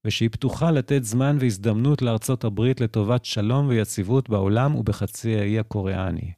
ושהיא 0.07 0.29
פתוחה 0.29 0.71
לתת 0.71 1.03
זמן 1.03 1.37
והזדמנות 1.39 2.01
לארצות 2.01 2.43
הברית 2.43 2.81
לטובת 2.81 3.25
שלום 3.25 3.67
ויציבות 3.67 4.29
בעולם 4.29 4.75
ובחצי 4.75 5.35
האי 5.35 5.59
הקוריאני. 5.59 6.31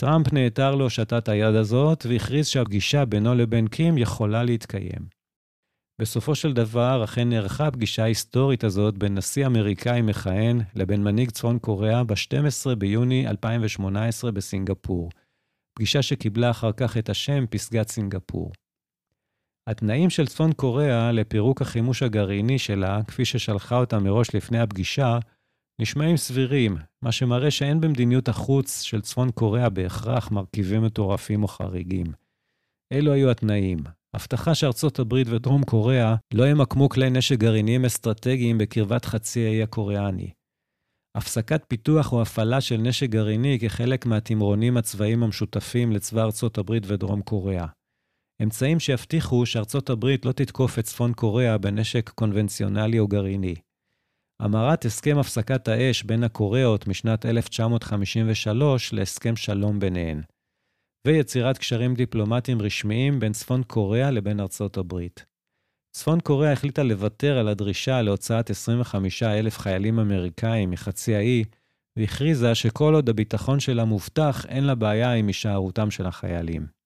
טראמפ 0.00 0.32
נעתר 0.32 0.74
להושטת 0.74 1.28
היד 1.28 1.54
הזאת 1.54 2.06
והכריז 2.08 2.46
שהפגישה 2.46 3.04
בינו 3.04 3.34
לבין 3.34 3.68
קים 3.68 3.98
יכולה 3.98 4.44
להתקיים. 4.44 5.18
בסופו 6.00 6.34
של 6.34 6.52
דבר, 6.52 7.04
אכן 7.04 7.28
נערכה 7.28 7.66
הפגישה 7.66 8.02
ההיסטורית 8.02 8.64
הזאת 8.64 8.98
בין 8.98 9.14
נשיא 9.14 9.46
אמריקאי 9.46 10.02
מכהן 10.02 10.60
לבין 10.74 11.04
מנהיג 11.04 11.30
צפון 11.30 11.58
קוריאה 11.58 12.04
ב-12 12.04 12.74
ביוני 12.78 13.28
2018 13.28 14.32
בסינגפור. 14.32 15.10
פגישה 15.78 16.02
שקיבלה 16.02 16.50
אחר 16.50 16.72
כך 16.72 16.96
את 16.96 17.08
השם 17.08 17.44
פסגת 17.50 17.88
סינגפור. 17.88 18.52
התנאים 19.68 20.10
של 20.10 20.26
צפון 20.26 20.52
קוריאה 20.52 21.12
לפירוק 21.12 21.62
החימוש 21.62 22.02
הגרעיני 22.02 22.58
שלה, 22.58 23.00
כפי 23.08 23.24
ששלחה 23.24 23.76
אותה 23.76 23.98
מראש 23.98 24.34
לפני 24.34 24.60
הפגישה, 24.60 25.18
נשמעים 25.80 26.16
סבירים, 26.16 26.76
מה 27.02 27.12
שמראה 27.12 27.50
שאין 27.50 27.80
במדיניות 27.80 28.28
החוץ 28.28 28.80
של 28.82 29.00
צפון 29.00 29.30
קוריאה 29.30 29.68
בהכרח 29.68 30.30
מרכיבים 30.30 30.82
מטורפים 30.82 31.42
או 31.42 31.48
חריגים. 31.48 32.06
אלו 32.92 33.12
היו 33.12 33.30
התנאים. 33.30 33.78
הבטחה 34.14 34.54
שארצות 34.54 34.98
הברית 34.98 35.26
ודרום 35.30 35.62
קוריאה 35.62 36.14
לא 36.34 36.48
ימקמו 36.48 36.88
כלי 36.88 37.10
נשק 37.10 37.38
גרעיניים 37.38 37.84
אסטרטגיים 37.84 38.58
בקרבת 38.58 39.04
חצי 39.04 39.46
האי 39.46 39.62
הקוריאני. 39.62 40.30
הפסקת 41.16 41.64
פיתוח 41.68 42.12
או 42.12 42.22
הפעלה 42.22 42.60
של 42.60 42.76
נשק 42.76 43.08
גרעיני 43.08 43.58
כחלק 43.60 44.06
מהתמרונים 44.06 44.76
הצבאיים 44.76 45.22
המשותפים 45.22 45.92
לצבא 45.92 46.22
ארצות 46.22 46.58
הברית 46.58 46.82
ודרום 46.86 47.22
קוריאה. 47.22 47.66
אמצעים 48.42 48.80
שיבטיחו 48.80 49.46
שארצות 49.46 49.90
הברית 49.90 50.24
לא 50.24 50.32
תתקוף 50.32 50.78
את 50.78 50.84
צפון 50.84 51.12
קוריאה 51.12 51.58
בנשק 51.58 52.08
קונבנציונלי 52.08 52.98
או 52.98 53.08
גרעיני. 53.08 53.54
המרת 54.40 54.84
הסכם 54.84 55.18
הפסקת 55.18 55.68
האש 55.68 56.02
בין 56.02 56.24
הקוריאות 56.24 56.86
משנת 56.86 57.26
1953 57.26 58.92
להסכם 58.92 59.36
שלום 59.36 59.80
ביניהן. 59.80 60.22
ויצירת 61.06 61.58
קשרים 61.58 61.94
דיפלומטיים 61.94 62.62
רשמיים 62.62 63.20
בין 63.20 63.32
צפון 63.32 63.62
קוריאה 63.62 64.10
לבין 64.10 64.40
ארצות 64.40 64.76
הברית. 64.76 65.24
צפון 65.96 66.20
קוריאה 66.20 66.52
החליטה 66.52 66.82
לוותר 66.82 67.38
על 67.38 67.48
הדרישה 67.48 68.02
להוצאת 68.02 68.50
25,000 68.50 69.58
חיילים 69.58 69.98
אמריקאים 69.98 70.70
מחצי 70.70 71.14
האי, 71.14 71.44
והכריזה 71.98 72.54
שכל 72.54 72.94
עוד 72.94 73.08
הביטחון 73.08 73.60
שלה 73.60 73.84
מובטח, 73.84 74.46
אין 74.48 74.64
לה 74.64 74.74
בעיה 74.74 75.12
עם 75.12 75.26
הישארותם 75.26 75.90
של 75.90 76.06
החיילים. 76.06 76.77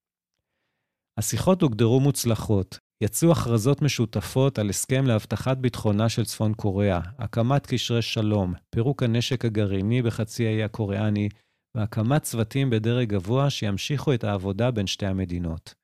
השיחות 1.19 1.63
הוגדרו 1.63 2.01
מוצלחות, 2.01 2.79
יצאו 3.03 3.33
הכרזות 3.33 3.83
משותפות 3.83 4.59
על 4.59 4.71
הסכם 4.71 5.07
להבטחת 5.07 5.57
ביטחונה 5.57 6.09
של 6.09 6.25
צפון 6.25 6.55
קוריאה, 6.55 7.01
הקמת 7.19 7.67
קשרי 7.67 8.03
שלום, 8.03 8.55
פירוק 8.71 9.03
הנשק 9.03 9.45
הגרעיני 9.45 10.03
בחצי 10.03 10.47
האי 10.47 10.63
הקוריאני, 10.63 11.29
והקמת 11.77 12.23
צוותים 12.23 12.71
בדרג 12.71 13.09
גבוה 13.09 13.51
שימשיכו 13.51 14.15
את 14.15 14.25
העבודה 14.25 14.71
בין 14.71 14.87
שתי 14.87 15.07
המדינות. 15.07 15.75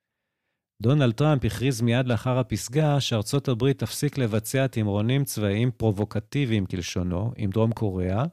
דונלד 0.81 1.13
טראמפ 1.13 1.45
הכריז 1.45 1.81
מיד 1.81 2.07
לאחר 2.07 2.37
הפסגה 2.37 2.99
שארצות 2.99 3.47
הברית 3.47 3.79
תפסיק 3.79 4.17
לבצע 4.17 4.67
תמרונים 4.67 5.23
צבאיים 5.23 5.71
פרובוקטיביים 5.71 6.65
כלשונו 6.65 7.31
עם 7.37 7.49
דרום 7.49 7.73
קוריאה, 7.73 8.23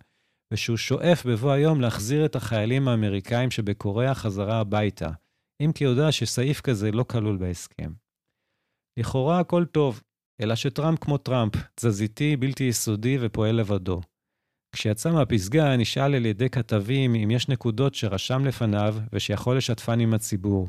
ושהוא 0.53 0.77
שואף 0.77 1.27
בבוא 1.27 1.53
היום 1.53 1.81
להחזיר 1.81 2.25
את 2.25 2.37
החיילים 2.37 2.89
האמריקאים 2.89 3.51
שבקוריאה 3.51 4.15
חזרה 4.15 4.61
הביתה, 4.61 5.11
אם 5.61 5.73
כי 5.75 5.85
הודה 5.85 6.13
שסעיף 6.13 6.61
כזה 6.61 6.91
לא 6.91 7.05
כלול 7.05 7.37
בהסכם. 7.37 7.93
לכאורה 8.99 9.41
הכל 9.41 9.65
טוב, 9.65 10.03
אלא 10.41 10.55
שטראמפ 10.55 10.99
כמו 10.99 11.19
טראמפ, 11.19 11.53
תזזיתי, 11.75 12.37
בלתי 12.37 12.65
יסודי 12.65 13.19
ופועל 13.21 13.55
לבדו. 13.55 14.01
כשיצא 14.75 15.13
מהפסגה, 15.13 15.77
נשאל 15.77 16.15
על 16.15 16.27
ידי 16.27 16.51
כתבים 16.51 17.15
אם 17.15 17.31
יש 17.31 17.49
נקודות 17.49 17.95
שרשם 17.95 18.45
לפניו 18.45 18.95
ושיכול 19.13 19.57
לשתפן 19.57 20.01
עם 20.01 20.15
הציבור. 20.15 20.69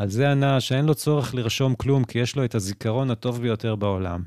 על 0.00 0.08
זה 0.08 0.30
ענה 0.30 0.60
שאין 0.60 0.84
לו 0.84 0.94
צורך 0.94 1.34
לרשום 1.34 1.74
כלום 1.74 2.04
כי 2.04 2.18
יש 2.18 2.36
לו 2.36 2.44
את 2.44 2.54
הזיכרון 2.54 3.10
הטוב 3.10 3.40
ביותר 3.40 3.76
בעולם. 3.76 4.24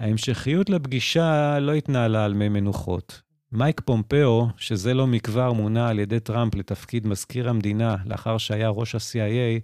ההמשכיות 0.00 0.70
לפגישה 0.70 1.58
לא 1.60 1.72
התנהלה 1.72 2.24
על 2.24 2.34
מי 2.34 2.48
מנוחות. 2.48 3.22
מייק 3.56 3.80
פומפאו, 3.80 4.46
שזה 4.56 4.94
לא 4.94 5.06
מכבר 5.06 5.52
מונה 5.52 5.88
על 5.88 5.98
ידי 5.98 6.20
טראמפ 6.20 6.54
לתפקיד 6.54 7.06
מזכיר 7.06 7.48
המדינה 7.48 7.96
לאחר 8.06 8.38
שהיה 8.38 8.68
ראש 8.68 8.94
ה-CIA, 8.94 9.60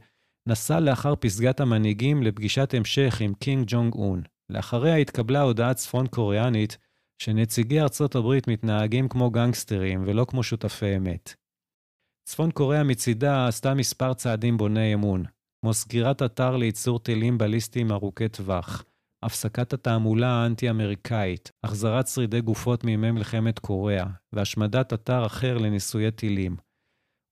נסע 0.48 0.80
לאחר 0.80 1.14
פסגת 1.16 1.60
המנהיגים 1.60 2.22
לפגישת 2.22 2.74
המשך 2.74 3.20
עם 3.20 3.34
קים 3.34 3.64
ג'ונג 3.66 3.94
און. 3.94 4.22
לאחריה 4.50 4.96
התקבלה 4.96 5.40
הודעה 5.40 5.74
צפון 5.74 6.06
קוריאנית 6.06 6.78
שנציגי 7.22 7.80
ארצות 7.80 8.14
הברית 8.14 8.48
מתנהגים 8.48 9.08
כמו 9.08 9.30
גנגסטרים 9.30 10.02
ולא 10.06 10.24
כמו 10.24 10.42
שותפי 10.42 10.96
אמת. 10.96 11.34
צפון 12.28 12.50
קוריאה 12.50 12.82
מצידה 12.82 13.48
עשתה 13.48 13.74
מספר 13.74 14.14
צעדים 14.14 14.56
בוני 14.56 14.94
אמון, 14.94 15.24
כמו 15.60 15.74
סגירת 15.74 16.22
אתר 16.22 16.56
לייצור 16.56 16.98
טילים 16.98 17.38
בליסטיים 17.38 17.92
ארוכי 17.92 18.28
טווח, 18.28 18.84
הפסקת 19.22 19.72
התעמולה 19.72 20.28
האנטי-אמריקאית, 20.28 21.50
החזרת 21.64 22.06
שרידי 22.08 22.40
גופות 22.40 22.84
מימי 22.84 23.10
מלחמת 23.10 23.58
קוריאה, 23.58 24.06
והשמדת 24.32 24.92
אתר 24.92 25.26
אחר 25.26 25.58
לניסויי 25.58 26.10
טילים. 26.10 26.56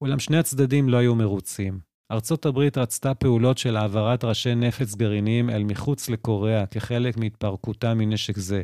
אולם 0.01 0.19
שני 0.19 0.39
הצדדים 0.39 0.89
לא 0.89 0.97
היו 0.97 1.15
מרוצים. 1.15 1.81
ארצות 2.13 2.47
הברית 2.47 2.79
רצתה 2.79 3.15
פעולות 3.15 3.59
של 3.59 3.77
העברת 3.77 4.25
ראשי 4.25 4.55
נפץ 4.55 4.95
גרעיניים 4.95 5.51
אל 5.51 5.65
מחוץ 5.65 6.09
לקוריאה 6.09 6.67
כחלק 6.67 7.17
מהתפרקותה 7.17 7.95
מנשק 7.95 8.39
זה, 8.39 8.63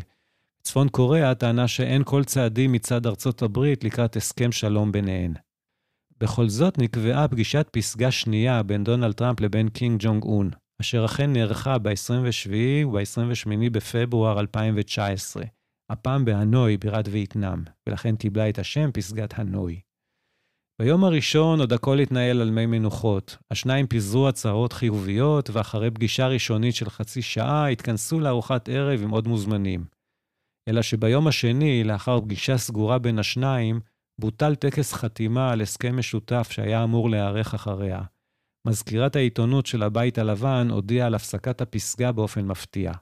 צפון 0.62 0.89
קוריאה 0.89 1.35
טענה 1.35 1.68
שאין 1.68 2.03
כל 2.05 2.25
צעדים 2.25 2.72
מצד 2.72 3.07
ארצות 3.07 3.43
הברית 3.43 3.85
לקראת 3.85 4.16
הסכם 4.16 4.53
שלום 4.53 4.93
ביניהן. 4.93 5.35
בכל 6.20 6.49
זאת 6.49 6.79
נקבעה 6.79 7.29
פגישת 7.29 7.68
פסגה 7.72 8.11
שנייה 8.11 8.62
בין 8.62 8.85
דונלד 8.85 9.12
טראמפ 9.12 9.41
לבין 9.41 9.68
קים 9.68 10.01
ג'ונג 10.03 10.22
און, 10.22 10.51
אשר 10.81 11.05
אכן 11.05 11.33
נערכה 11.33 11.79
ב-27 11.79 12.51
וב-28 12.87 13.70
בפברואר 13.72 14.41
2019, 14.41 15.45
הפעם 15.91 16.25
בהנוי, 16.25 16.77
בירת 16.77 17.09
וייטנאם, 17.11 17.62
ולכן 17.89 18.16
קיבלה 18.16 18.49
את 18.49 18.59
השם 18.59 18.91
פסגת 18.93 19.39
הנוי. 19.39 19.81
ביום 20.83 21.05
הראשון 21.05 21.61
עוד 21.61 21.72
הכל 21.72 21.99
התנהל 21.99 22.41
על 22.41 22.51
מי 22.51 22.66
מנוחות. 22.66 23.37
השניים 23.51 23.87
פיזרו 23.87 24.29
הצהרות 24.29 24.72
חיוביות, 24.72 25.51
ואחרי 25.51 25.91
פגישה 25.91 26.27
ראשונית 26.27 26.75
של 26.75 26.91
חצי 26.91 27.22
שעה, 27.22 27.68
התכנסו 27.68 28.20
לארוחת 28.20 28.68
ערב 28.68 29.01
עם 29.03 29.11
עוד 29.11 29.29
מוזמנים. 29.29 29.85
אלא 30.68 30.83
שביום 30.83 31.27
השני, 31.27 31.85
לאחר 31.85 32.20
פגישה 32.20 32.59
סגורה 32.59 32.99
בין 32.99 33.18
השניים, 33.18 33.81
בוטל 34.20 34.55
טקס 34.55 34.93
חתימה 34.93 35.53
על 35.53 35.61
הסכם 35.61 35.97
משותף 35.99 36.49
שהיה 36.51 36.85
אמור 36.85 37.11
להיערך 37.11 37.55
אחריה. 37.55 38.03
מזכירת 38.67 39.17
העיתונות 39.17 39.67
של 39.67 39.83
הבית 39.83 40.19
הלבן 40.19 40.69
הודיעה 40.71 41.07
על 41.07 41.15
הפסקת 41.15 41.61
הפסגה 41.61 42.12
באופן 42.12 42.47
מפתיע. 42.47 42.93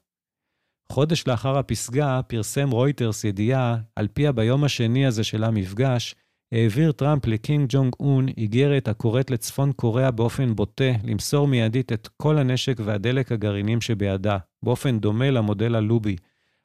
חודש 0.92 1.26
לאחר 1.26 1.58
הפסגה 1.58 2.20
פרסם 2.26 2.70
רויטרס 2.70 3.24
ידיעה, 3.24 3.76
על 3.96 4.08
פיה 4.08 4.32
ביום 4.32 4.64
השני 4.64 5.06
הזה 5.06 5.24
של 5.24 5.44
המפגש, 5.44 6.14
העביר 6.52 6.92
טראמפ 6.92 7.26
לקים 7.26 7.66
ג'ונג 7.68 7.92
און 8.00 8.28
איגרת 8.28 8.88
הקוראת 8.88 9.30
לצפון 9.30 9.72
קוריאה 9.72 10.10
באופן 10.10 10.54
בוטה 10.54 10.92
למסור 11.04 11.48
מיידית 11.48 11.92
את 11.92 12.08
כל 12.16 12.38
הנשק 12.38 12.76
והדלק 12.84 13.32
הגרעינים 13.32 13.80
שבידה, 13.80 14.38
באופן 14.64 14.98
דומה 14.98 15.30
למודל 15.30 15.74
הלובי, 15.74 16.16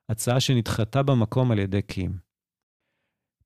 הצעה 0.10 0.40
שנדחתה 0.40 1.04
במקום 1.04 1.52
על 1.52 1.60
ידי 1.60 1.82
קים. 1.82 2.18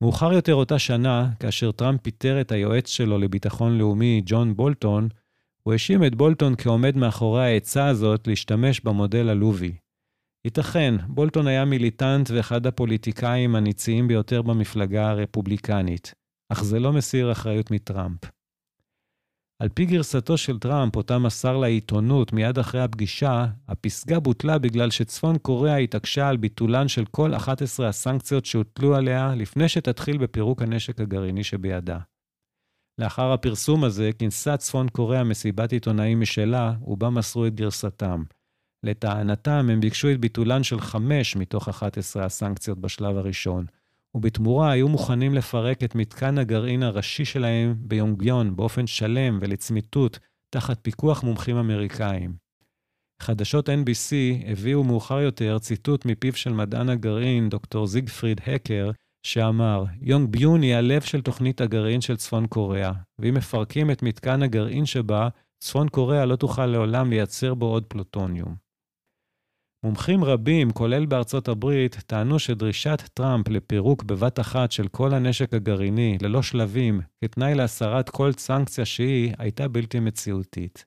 מאוחר 0.02 0.34
יותר 0.34 0.56
אותה 0.56 0.80
שנה, 0.80 1.30
כאשר 1.40 1.72
טראמפ 1.72 2.02
פיטר 2.02 2.42
את 2.42 2.52
היועץ 2.52 2.88
שלו 2.88 3.18
לביטחון 3.18 3.78
לאומי, 3.78 4.22
ג'ון 4.26 4.56
בולטון, 4.56 5.10
הוא 5.64 5.74
האשים 5.74 6.04
את 6.04 6.16
בולטון 6.16 6.56
כעומד 6.58 6.98
מאחורי 6.98 7.44
העצה 7.44 7.88
הזאת 7.88 8.28
להשתמש 8.28 8.82
במודל 8.82 9.30
הלובי. 9.30 9.74
ייתכן, 10.46 10.96
בולטון 11.08 11.48
היה 11.48 11.66
מיליטנט 11.66 12.32
ואחד 12.32 12.68
הפוליטיקאים 12.68 13.56
הניציים 13.56 14.08
ביותר 14.08 14.42
במפלגה 14.42 15.10
הרפובליקנית, 15.10 16.14
אך 16.52 16.64
זה 16.64 16.80
לא 16.80 16.94
מסיר 16.94 17.32
אחריות 17.32 17.72
מטראמפ. 17.72 18.20
על 19.62 19.70
פי 19.70 19.86
גרסתו 19.86 20.38
של 20.38 20.60
טראמפ, 20.60 20.96
אותה 20.96 21.18
מסר 21.20 21.58
לעיתונות 21.58 22.34
מיד 22.34 22.60
אחרי 22.60 22.82
הפגישה, 22.82 23.46
הפסגה 23.68 24.20
בוטלה 24.20 24.58
בגלל 24.58 24.92
שצפון 24.92 25.38
קוריאה 25.38 25.78
התעקשה 25.78 26.28
על 26.28 26.38
ביטולן 26.38 26.88
של 26.88 27.06
כל 27.06 27.36
11 27.36 27.88
הסנקציות 27.88 28.46
שהוטלו 28.46 28.96
עליה 28.96 29.36
לפני 29.36 29.70
שתתחיל 29.70 30.18
בפירוק 30.18 30.62
הנשק 30.62 31.00
הגרעיני 31.00 31.44
שבידה. 31.44 32.00
לאחר 32.98 33.32
הפרסום 33.32 33.84
הזה, 33.84 34.10
כינסה 34.20 34.58
צפון 34.58 34.90
קוריאה 34.90 35.24
מסיבת 35.24 35.72
עיתונאים 35.72 36.20
משלה, 36.20 36.74
ובה 36.88 37.10
מסרו 37.10 37.48
את 37.48 37.56
גרסתם. 37.56 38.24
לטענתם, 38.84 39.70
הם 39.72 39.80
ביקשו 39.80 40.12
את 40.12 40.20
ביטולן 40.20 40.64
של 40.64 40.82
חמש 40.82 41.36
מתוך 41.36 41.70
11 41.70 42.26
הסנקציות 42.26 42.78
בשלב 42.78 43.18
הראשון, 43.18 43.66
ובתמורה 44.16 44.72
היו 44.72 44.88
מוכנים 44.88 45.34
לפרק 45.34 45.84
את 45.84 45.96
מתקן 45.96 46.38
הגרעין 46.38 46.84
הראשי 46.84 47.26
שלהם 47.26 47.76
ביונגיון 47.80 48.56
באופן 48.56 48.88
שלם 48.88 49.40
ולצמיתות, 49.42 50.20
תחת 50.50 50.80
פיקוח 50.82 51.24
מומחים 51.24 51.58
אמריקאים. 51.58 52.34
חדשות 53.22 53.70
NBC 53.70 54.14
הביאו 54.48 54.84
מאוחר 54.84 55.20
יותר 55.20 55.60
ציטוט 55.60 56.06
מפיו 56.06 56.34
של 56.34 56.54
מדען 56.54 56.90
הגרעין, 56.90 57.50
דוקטור 57.50 57.88
זיגפריד 57.88 58.42
הקר, 58.48 58.92
שאמר, 59.24 59.84
יונג 60.02 60.30
ביון 60.30 60.62
היא 60.62 60.76
הלב 60.76 61.02
של 61.02 61.22
תוכנית 61.22 61.62
הגרעין 61.62 62.02
של 62.02 62.16
צפון 62.16 62.48
קוריאה, 62.48 62.92
ואם 63.20 63.34
מפרקים 63.34 63.92
את 63.92 64.04
מתקן 64.04 64.44
הגרעין 64.44 64.86
שבה, 64.86 65.30
צפון 65.64 65.90
קוריאה 65.90 66.26
לא 66.26 66.36
תוכל 66.36 66.66
לעולם 66.66 67.10
לייצר 67.10 67.54
בו 67.54 67.66
עוד 67.66 67.86
פלוטוניום. 67.86 68.56
מומחים 69.86 70.24
רבים, 70.24 70.72
כולל 70.72 71.06
בארצות 71.06 71.48
הברית, 71.48 71.96
טענו 72.08 72.40
שדרישת 72.40 73.02
טראמפ 73.14 73.50
לפירוק 73.50 74.04
בבת 74.04 74.40
אחת 74.40 74.72
של 74.72 74.88
כל 74.88 75.14
הנשק 75.14 75.54
הגרעיני, 75.54 76.18
ללא 76.22 76.42
שלבים, 76.42 77.02
כתנאי 77.24 77.56
להסרת 77.56 78.10
כל 78.10 78.32
סנקציה 78.32 78.86
שהיא, 78.86 79.34
הייתה 79.38 79.68
בלתי 79.68 80.00
מציאותית. 80.00 80.86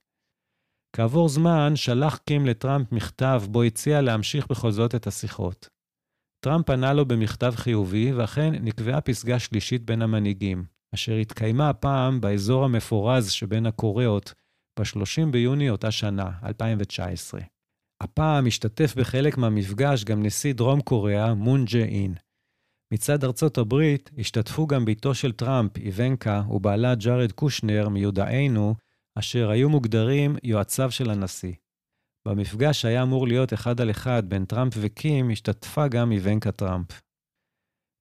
כעבור 0.95 1.29
זמן, 1.29 1.75
שלח 1.75 2.17
קים 2.17 2.45
לטראמפ 2.45 2.91
מכתב 2.91 3.43
בו 3.49 3.63
הציע 3.63 4.01
להמשיך 4.01 4.47
בכל 4.47 4.71
זאת 4.71 4.95
את 4.95 5.07
השיחות. 5.07 5.74
טראמפ 6.45 6.69
ענה 6.69 6.93
לו 6.93 7.05
במכתב 7.05 7.53
חיובי, 7.55 8.13
ואכן 8.13 8.53
נקבעה 8.61 9.01
פסגה 9.01 9.39
שלישית 9.39 9.85
בין 9.85 10.01
המנהיגים, 10.01 10.65
אשר 10.95 11.13
התקיימה 11.13 11.69
הפעם 11.69 12.21
באזור 12.21 12.65
המפורז 12.65 13.31
שבין 13.31 13.65
הקוריאות, 13.65 14.33
ב-30 14.79 15.31
ביוני 15.31 15.69
אותה 15.69 15.91
שנה, 15.91 16.31
2019. 16.43 17.41
הפעם 18.03 18.47
השתתף 18.47 18.95
בחלק 18.97 19.37
מהמפגש 19.37 20.03
גם 20.03 20.23
נשיא 20.23 20.53
דרום 20.53 20.81
קוריאה, 20.81 21.33
מון 21.33 21.65
ג'ה-אין. 21.65 22.13
מצד 22.93 23.23
ארצות 23.23 23.57
הברית 23.57 24.11
השתתפו 24.17 24.67
גם 24.67 24.85
בתו 24.85 25.15
של 25.15 25.31
טראמפ, 25.31 25.77
איבנקה, 25.77 26.43
ובעלה 26.49 26.95
ג'ארד 26.95 27.31
קושנר, 27.31 27.89
מיודענו, 27.89 28.75
אשר 29.15 29.49
היו 29.49 29.69
מוגדרים 29.69 30.35
יועציו 30.43 30.91
של 30.91 31.09
הנשיא. 31.09 31.53
במפגש 32.27 32.81
שהיה 32.81 33.03
אמור 33.03 33.27
להיות 33.27 33.53
אחד 33.53 33.81
על 33.81 33.91
אחד 33.91 34.23
בין 34.29 34.45
טראמפ 34.45 34.73
וקים, 34.81 35.29
השתתפה 35.29 35.87
גם 35.87 36.11
איבנקה 36.11 36.51
טראמפ. 36.51 37.01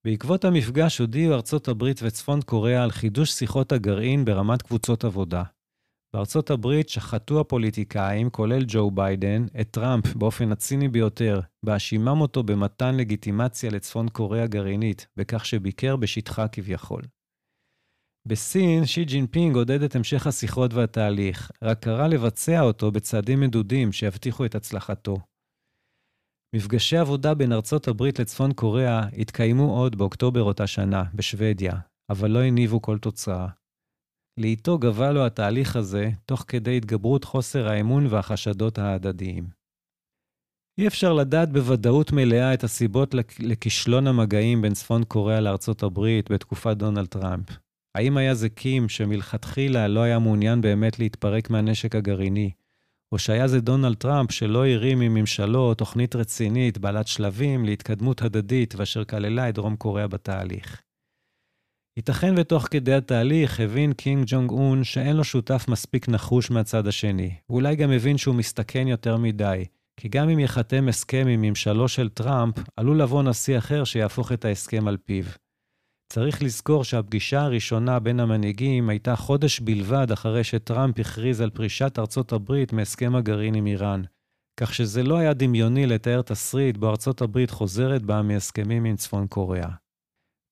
בעקבות 0.07 0.45
המפגש 0.45 0.99
הודיעו 0.99 1.35
ארצות 1.35 1.69
הברית 1.69 2.01
וצפון 2.03 2.43
קוריאה 2.43 2.83
על 2.83 2.91
חידוש 2.91 3.31
שיחות 3.31 3.73
הגרעין 3.73 4.25
ברמת 4.25 4.63
קבוצות 4.63 5.05
עבודה. 5.05 5.43
בארצות 6.15 6.51
הברית 6.51 6.89
שחטו 6.89 7.41
הפוליטיקאים, 7.41 8.31
כולל 8.31 8.65
ג'ו 8.69 8.91
ביידן, 8.91 9.47
את 9.61 9.71
טראמפ 9.71 10.15
באופן 10.17 10.53
הציני 10.53 10.89
ביותר, 10.89 11.41
בהאשימם 11.65 12.21
אותו 12.21 12.43
במתן 12.43 12.97
לגיטימציה 12.97 13.71
לצפון 13.71 14.09
קוריאה 14.09 14.47
גרעינית, 14.47 15.07
בכך 15.17 15.47
שביקר 15.47 15.97
בשטחה 15.97 16.49
כביכול. 16.49 17.03
בסין, 18.29 18.87
שי 18.87 19.05
ג'ינפינג 19.05 19.57
עודד 19.57 19.83
את 19.83 19.97
המשך 19.97 20.27
השיחות 20.27 20.75
והתהליך, 20.75 21.51
רק 21.63 21.79
קרא 21.79 22.07
לבצע 22.07 22.61
אותו 22.61 22.93
בצעדים 22.93 23.41
מדודים 23.41 23.93
שיבטיחו 23.93 24.45
את 24.45 24.55
הצלחתו. 24.55 25.17
מפגשי 26.57 26.97
עבודה 26.97 27.35
בין 27.35 27.53
ארצות 27.53 27.89
הברית 27.89 28.19
לצפון 28.19 28.53
קוריאה 28.53 29.01
התקיימו 29.19 29.77
עוד 29.77 29.97
באוקטובר 29.97 30.43
אותה 30.43 30.67
שנה, 30.67 31.05
בשוודיה, 31.15 31.73
אבל 32.11 32.31
לא 32.31 32.43
הניבו 32.43 32.83
כל 32.83 32.99
תוצאה. 32.99 33.49
לאיטו 34.41 34.79
גווע 34.79 35.13
לו 35.13 35.27
התהליך 35.27 35.77
הזה, 35.77 36.11
תוך 36.27 36.45
כדי 36.49 36.77
התגברות 36.77 37.25
חוסר 37.25 37.69
האמון 37.69 38.07
והחשדות 38.07 38.79
ההדדיים. 38.79 39.49
אי 40.79 40.87
אפשר 40.87 41.13
לדעת 41.13 41.53
בוודאות 41.53 42.13
מלאה 42.13 42.55
את 42.55 42.65
הסיבות 42.65 43.15
לכישלון 43.39 44.07
המגעים 44.07 44.63
בין 44.63 44.75
צפון 44.75 45.05
קוריאה 45.05 45.41
לארצות 45.41 45.83
הברית 45.83 46.33
בתקופת 46.33 46.77
דונלד 46.77 47.07
טראמפ. 47.07 47.64
האם 47.95 48.17
היה 48.17 48.35
זה 48.35 48.49
קים 48.49 48.89
שמלכתחילה 48.89 49.89
לא 49.89 50.01
היה 50.01 50.19
מעוניין 50.19 50.61
באמת 50.61 50.99
להתפרק 50.99 51.51
מהנשק 51.51 51.95
הגרעיני, 51.95 52.51
או 53.13 53.19
שהיה 53.19 53.49
זה 53.49 53.61
דונלד 53.61 53.97
טראמפ 53.97 54.33
שלא 54.33 54.67
הרים 54.67 54.99
מממשלו 54.99 55.75
תוכנית 55.75 56.17
רצינית 56.17 56.79
בעלת 56.79 57.07
שלבים 57.07 57.65
להתקדמות 57.65 58.23
הדדית 58.23 58.75
ואשר 58.75 59.05
כללה 59.05 59.49
את 59.49 59.55
דרום 59.55 59.77
קוריאה 59.77 60.09
בתהליך. 60.09 60.83
ייתכן 61.97 62.35
ותוך 62.37 62.69
כדי 62.71 62.95
התהליך 62.95 63.61
הבין 63.61 63.93
קים 63.93 64.25
ג'ונג 64.27 64.51
און 64.51 64.85
שאין 64.85 65.17
לו 65.17 65.25
שותף 65.25 65.65
מספיק 65.69 66.09
נחוש 66.09 66.51
מהצד 66.51 66.87
השני, 66.87 67.35
ואולי 67.51 67.77
גם 67.77 67.91
הבין 67.91 68.19
שהוא 68.19 68.35
מסתכן 68.35 68.89
יותר 68.89 69.17
מדי, 69.17 69.65
כי 69.97 70.09
גם 70.09 70.29
אם 70.29 70.39
ייחתם 70.39 70.89
הסכם 70.89 71.27
עם 71.31 71.43
ממשלו 71.43 71.89
של 71.89 72.09
טראמפ, 72.09 72.55
עלול 72.77 73.03
לבוא 73.03 73.23
נשיא 73.23 73.59
אחר 73.59 73.85
שיהפוך 73.85 74.33
את 74.33 74.45
ההסכם 74.45 74.89
על 74.89 74.97
פיו. 74.97 75.25
צריך 76.15 76.43
לזכור 76.43 76.85
שהפגישה 76.85 77.41
הראשונה 77.41 77.99
בין 77.99 78.21
המנהיגים 78.21 78.89
הייתה 78.89 79.17
חודש 79.17 79.61
בלבד 79.61 80.13
אחרי 80.13 80.45
שטראמפ 80.45 80.99
הכריז 80.99 81.41
על 81.41 81.51
פרישת 81.51 81.99
ארצות 81.99 82.33
הברית 82.33 82.73
מהסכם 82.73 83.17
הגרעין 83.17 83.55
עם 83.55 83.67
איראן, 83.67 84.03
כך 84.61 84.75
שזה 84.75 85.03
לא 85.03 85.19
היה 85.19 85.35
דמיוני 85.35 85.87
לתאר 85.87 86.23
תסריט 86.23 86.77
בו 86.77 86.91
ארצות 86.91 87.23
הברית 87.23 87.51
חוזרת 87.51 88.03
בה 88.03 88.23
מהסכמים 88.23 88.85
עם 88.85 88.97
צפון 88.97 89.27
קוריאה. 89.27 89.69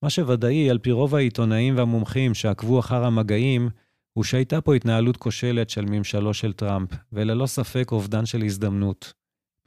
מה 0.03 0.09
שוודאי, 0.09 0.69
על 0.69 0.77
פי 0.77 0.91
רוב 0.91 1.15
העיתונאים 1.15 1.77
והמומחים 1.77 2.33
שעקבו 2.33 2.79
אחר 2.79 3.05
המגעים, 3.05 3.69
הוא 4.13 4.23
שהייתה 4.23 4.61
פה 4.61 4.75
התנהלות 4.75 5.17
כושלת 5.17 5.69
של 5.69 5.85
ממשלו 5.85 6.33
של 6.33 6.53
טראמפ, 6.53 6.89
וללא 7.13 7.45
ספק 7.45 7.91
אובדן 7.91 8.25
של 8.25 8.43
הזדמנות. 8.43 9.13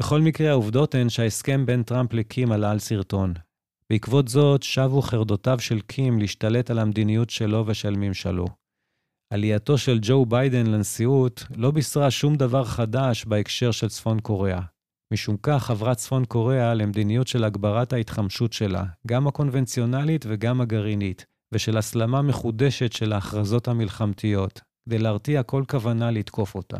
בכל 0.00 0.20
מקרה, 0.20 0.50
העובדות 0.50 0.94
הן 0.94 1.08
שההסכם 1.08 1.66
בין 1.66 1.82
טראמפ 1.82 2.12
לקים 2.12 2.52
עלה 2.52 2.70
על 2.70 2.78
סרטון. 2.78 3.34
בעקבות 3.92 4.28
זאת, 4.28 4.62
שבו 4.62 5.02
חרדותיו 5.02 5.60
של 5.60 5.80
קים 5.80 6.18
להשתלט 6.18 6.70
על 6.70 6.78
המדיניות 6.78 7.30
שלו 7.30 7.64
ושל 7.66 7.94
ממשלו. 7.96 8.46
עלייתו 9.32 9.78
של 9.78 9.98
ג'ו 10.02 10.26
ביידן 10.26 10.66
לנשיאות 10.66 11.44
לא 11.56 11.70
בישרה 11.70 12.10
שום 12.10 12.36
דבר 12.36 12.64
חדש 12.64 13.24
בהקשר 13.24 13.70
של 13.70 13.88
צפון 13.88 14.20
קוריאה. 14.20 14.60
משום 15.12 15.36
כך 15.42 15.70
עברה 15.70 15.94
צפון 15.94 16.24
קוריאה 16.24 16.74
למדיניות 16.74 17.28
של 17.28 17.44
הגברת 17.44 17.92
ההתחמשות 17.92 18.52
שלה, 18.52 18.84
גם 19.06 19.26
הקונבנציונלית 19.26 20.24
וגם 20.28 20.60
הגרעינית, 20.60 21.24
ושל 21.54 21.76
הסלמה 21.76 22.22
מחודשת 22.22 22.92
של 22.92 23.12
ההכרזות 23.12 23.68
המלחמתיות, 23.68 24.60
כדי 24.88 24.98
להרתיע 24.98 25.42
כל 25.42 25.64
כוונה 25.68 26.10
לתקוף 26.10 26.54
אותה. 26.54 26.78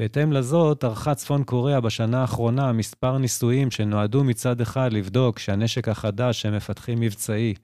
בהתאם 0.00 0.32
לזאת, 0.32 0.84
ערכה 0.84 1.14
צפון 1.14 1.44
קוריאה 1.44 1.80
בשנה 1.80 2.20
האחרונה 2.20 2.72
מספר 2.72 3.18
ניסויים 3.18 3.70
שנועדו 3.70 4.24
מצד 4.24 4.60
אחד 4.60 4.92
לבדוק 4.92 5.38
שהנשק 5.38 5.88
החדש 5.88 6.42
שהם 6.42 6.56
מפתחים 6.56 7.00
מבצעי, 7.00 7.54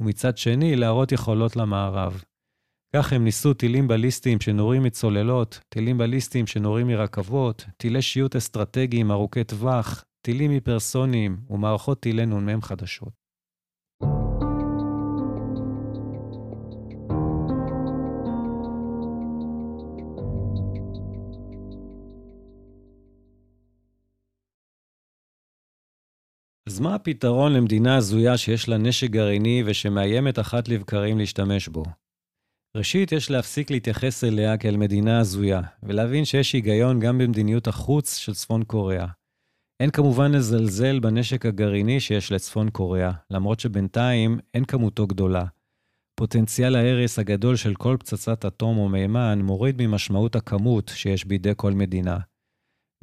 ומצד 0.00 0.36
שני 0.36 0.76
להראות 0.76 1.12
יכולות 1.12 1.56
למערב. 1.56 2.22
כך 2.96 3.12
הם 3.12 3.24
ניסו 3.24 3.54
טילים 3.54 3.88
בליסטיים 3.88 4.40
שנורים 4.40 4.82
מצוללות, 4.82 5.60
טילים 5.68 5.98
בליסטיים 5.98 6.46
שנורים 6.46 6.86
מרכבות, 6.86 7.64
טילי 7.76 8.02
שיוט 8.02 8.36
אסטרטגיים 8.36 9.10
ארוכי 9.10 9.44
טווח, 9.44 10.04
טילים 10.22 10.50
היפרסוניים 10.50 11.36
ומערכות 11.50 12.00
טילי 12.00 12.26
נ"מ 12.26 12.62
חדשות. 12.62 13.25
אז 26.76 26.80
מה 26.80 26.94
הפתרון 26.94 27.52
למדינה 27.52 27.96
הזויה 27.96 28.36
שיש 28.36 28.68
לה 28.68 28.78
נשק 28.78 29.10
גרעיני 29.10 29.62
ושמאיימת 29.66 30.38
אחת 30.38 30.68
לבקרים 30.68 31.18
להשתמש 31.18 31.68
בו? 31.68 31.82
ראשית, 32.76 33.12
יש 33.12 33.30
להפסיק 33.30 33.70
להתייחס 33.70 34.24
אליה 34.24 34.56
כאל 34.56 34.76
מדינה 34.76 35.20
הזויה, 35.20 35.60
ולהבין 35.82 36.24
שיש 36.24 36.52
היגיון 36.52 37.00
גם 37.00 37.18
במדיניות 37.18 37.66
החוץ 37.66 38.16
של 38.16 38.34
צפון 38.34 38.64
קוריאה. 38.64 39.06
אין 39.80 39.90
כמובן 39.90 40.32
לזלזל 40.32 41.00
בנשק 41.00 41.46
הגרעיני 41.46 42.00
שיש 42.00 42.32
לצפון 42.32 42.70
קוריאה, 42.70 43.12
למרות 43.30 43.60
שבינתיים 43.60 44.38
אין 44.54 44.64
כמותו 44.64 45.06
גדולה. 45.06 45.44
פוטנציאל 46.14 46.76
ההרס 46.76 47.18
הגדול 47.18 47.56
של 47.56 47.74
כל 47.74 47.96
פצצת 48.00 48.44
אטום 48.44 48.78
או 48.78 48.88
מימן 48.88 49.38
מוריד 49.42 49.86
ממשמעות 49.86 50.36
הכמות 50.36 50.92
שיש 50.94 51.24
בידי 51.24 51.52
כל 51.56 51.72
מדינה. 51.72 52.18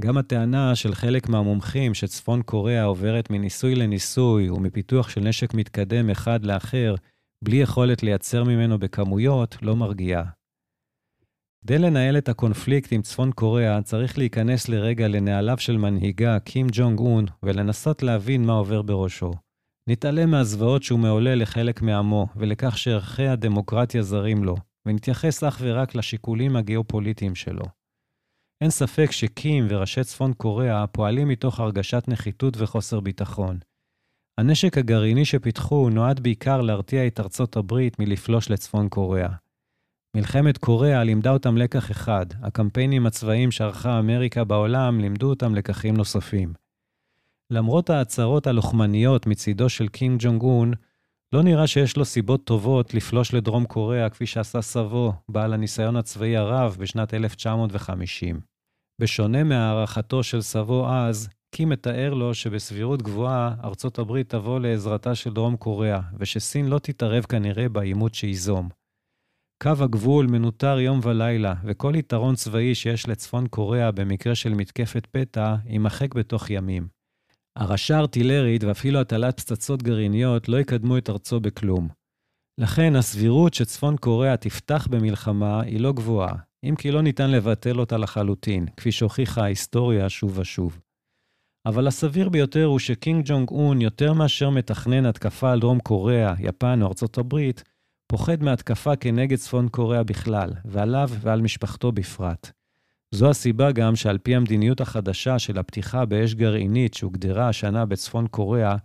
גם 0.02 0.18
הטענה 0.18 0.76
של 0.76 0.96
חלק 0.96 1.30
מהמומחים 1.30 1.94
שצפון 1.94 2.42
קוריאה 2.42 2.84
עוברת 2.84 3.30
מניסוי 3.30 3.76
לניסוי 3.76 4.50
ומפיתוח 4.50 5.10
של 5.10 5.22
נשק 5.22 5.54
מתקדם 5.54 6.10
אחד 6.10 6.46
לאחר, 6.46 6.96
בלי 7.44 7.58
יכולת 7.58 8.04
לייצר 8.04 8.44
ממנו 8.44 8.80
בכמויות, 8.80 9.58
לא 9.62 9.76
מרגיעה. 9.76 10.24
כדי 11.64 11.78
לנהל 11.78 12.18
את 12.18 12.30
הקונפליקט 12.30 12.94
עם 12.94 13.02
צפון 13.02 13.32
קוריאה, 13.32 13.82
צריך 13.82 14.18
להיכנס 14.18 14.70
לרגע 14.70 15.08
לנעליו 15.08 15.58
של 15.58 15.78
מנהיגה, 15.78 16.40
קים 16.40 16.68
ג'ונג 16.72 17.00
און, 17.00 17.26
ולנסות 17.44 18.04
להבין 18.04 18.46
מה 18.46 18.54
עובר 18.54 18.82
בראשו. 18.82 19.32
נתעלם 19.90 20.32
מהזוועות 20.32 20.84
שהוא 20.84 21.00
מעולל 21.00 21.42
לחלק 21.42 21.82
מעמו, 21.82 22.28
ולכך 22.36 22.78
שערכי 22.78 23.28
הדמוקרטיה 23.28 24.02
זרים 24.02 24.44
לו, 24.44 24.56
ונתייחס 24.86 25.44
אך 25.44 25.58
ורק 25.62 25.96
לשיקולים 25.96 26.56
הגיאופוליטיים 26.56 27.36
שלו. 27.36 27.83
אין 28.62 28.70
ספק 28.70 29.12
שקים 29.12 29.68
וראשי 29.70 30.04
צפון 30.04 30.34
קוריאה 30.34 30.88
פועלים 30.88 31.28
מתוך 31.28 31.60
הרגשת 31.60 32.04
נחיתות 32.08 32.54
וחוסר 32.58 33.00
ביטחון. 33.00 33.60
הנשק 34.40 34.78
הגרעיני 34.78 35.26
שפיתחו 35.26 35.90
נועד 35.90 36.20
בעיקר 36.20 36.62
להרתיע 36.62 37.08
את 37.08 37.20
ארצות 37.20 37.58
הברית 37.58 38.00
מלפלוש 38.00 38.50
לצפון 38.50 38.90
קוריאה. 38.90 39.34
מלחמת 40.18 40.58
קוריאה 40.58 41.04
לימדה 41.04 41.32
אותם 41.32 41.58
לקח 41.58 41.92
אחד, 41.92 42.26
הקמפיינים 42.42 43.06
הצבאיים 43.06 43.52
שערכה 43.52 44.00
אמריקה 44.00 44.44
בעולם 44.44 45.00
לימדו 45.00 45.30
אותם 45.30 45.56
לקחים 45.56 45.98
נוספים. 45.98 46.54
למרות 47.54 47.90
ההצהרות 47.90 48.48
הלוחמניות 48.48 49.28
מצידו 49.28 49.70
של 49.70 49.88
קינג 49.88 50.22
ג'ונג 50.24 50.42
און, 50.42 50.74
לא 51.34 51.44
נראה 51.44 51.68
שיש 51.68 51.98
לו 51.98 52.06
סיבות 52.06 52.46
טובות 52.46 52.94
לפלוש 52.94 53.34
לדרום 53.34 53.66
קוריאה 53.66 54.10
כפי 54.10 54.26
שעשה 54.26 54.62
סבו, 54.62 55.14
בעל 55.30 55.54
הניסיון 55.54 55.96
הצבאי 55.96 56.38
הרב 56.38 56.76
בשנת 56.80 57.14
1950. 57.14 58.40
בשונה 59.02 59.44
מהערכתו 59.44 60.24
של 60.24 60.42
סבו 60.42 60.90
אז, 60.90 61.30
קים 61.56 61.70
מתאר 61.70 62.14
לו 62.14 62.34
שבסבירות 62.34 63.02
גבוהה 63.02 63.56
ארצות 63.64 64.00
הברית 64.00 64.30
תבוא 64.30 64.60
לעזרתה 64.60 65.16
של 65.16 65.34
דרום 65.34 65.58
קוריאה, 65.58 66.00
ושסין 66.20 66.68
לא 66.68 66.80
תתערב 66.80 67.24
כנראה 67.24 67.70
בעימות 67.70 68.14
שייזום. 68.14 68.70
קו 69.64 69.84
הגבול 69.84 70.28
מנוטר 70.28 70.80
יום 70.80 71.00
ולילה, 71.04 71.54
וכל 71.64 71.94
יתרון 71.96 72.36
צבאי 72.36 72.76
שיש 72.76 73.08
לצפון 73.08 73.48
קוריאה 73.48 73.92
במקרה 73.92 74.36
של 74.36 74.54
מתקפת 74.54 75.08
פתע, 75.12 75.56
יימחק 75.66 76.14
בתוך 76.16 76.50
ימים. 76.50 77.03
הרעשה 77.58 78.00
ארטילרית 78.00 78.64
ואפילו 78.64 79.00
הטלת 79.00 79.40
פצצות 79.40 79.84
גרעיניות 79.84 80.50
לא 80.50 80.60
יקדמו 80.60 80.98
את 80.98 81.10
ארצו 81.10 81.40
בכלום. 81.40 81.88
לכן 82.60 82.96
הסבירות 82.96 83.54
שצפון 83.54 83.98
קוריאה 83.98 84.38
תפתח 84.38 84.88
במלחמה 84.92 85.62
היא 85.62 85.80
לא 85.80 85.94
גבוהה, 85.94 86.36
אם 86.64 86.76
כי 86.76 86.92
לא 86.92 87.02
ניתן 87.02 87.32
לבטל 87.32 87.80
אותה 87.80 87.98
לחלוטין, 87.98 88.66
כפי 88.78 88.92
שהוכיחה 88.92 89.44
ההיסטוריה 89.44 90.10
שוב 90.10 90.38
ושוב. 90.38 90.80
אבל 91.66 91.88
הסביר 91.88 92.30
ביותר 92.30 92.66
הוא 92.66 92.80
שקינג 92.80 93.26
ג'ונג 93.26 93.50
און, 93.50 93.82
יותר 93.82 94.14
מאשר 94.14 94.50
מתכנן 94.50 95.06
התקפה 95.06 95.52
על 95.52 95.60
דרום 95.60 95.80
קוריאה, 95.80 96.34
יפן 96.40 96.82
או 96.82 96.88
ארצות 96.88 97.18
הברית, 97.18 97.64
פוחד 98.08 98.44
מהתקפה 98.44 98.96
כנגד 98.96 99.38
צפון 99.38 99.70
קוריאה 99.70 100.04
בכלל, 100.04 100.50
ועליו 100.66 101.10
ועל 101.22 101.42
משפחתו 101.42 101.92
בפרט. 101.92 102.52
זו 103.14 103.30
הסיבה 103.30 103.72
גם 103.72 103.96
שעל 103.96 104.18
פי 104.18 104.36
המדיניות 104.36 104.82
החדשה 104.82 105.40
של 105.40 105.60
הפתיחה 105.60 106.06
באש 106.06 106.34
גרעינית 106.34 106.94
שהוגדרה 106.94 107.50
השנה 107.50 107.86
בצפון 107.86 108.28
קוריאה, 108.28 108.76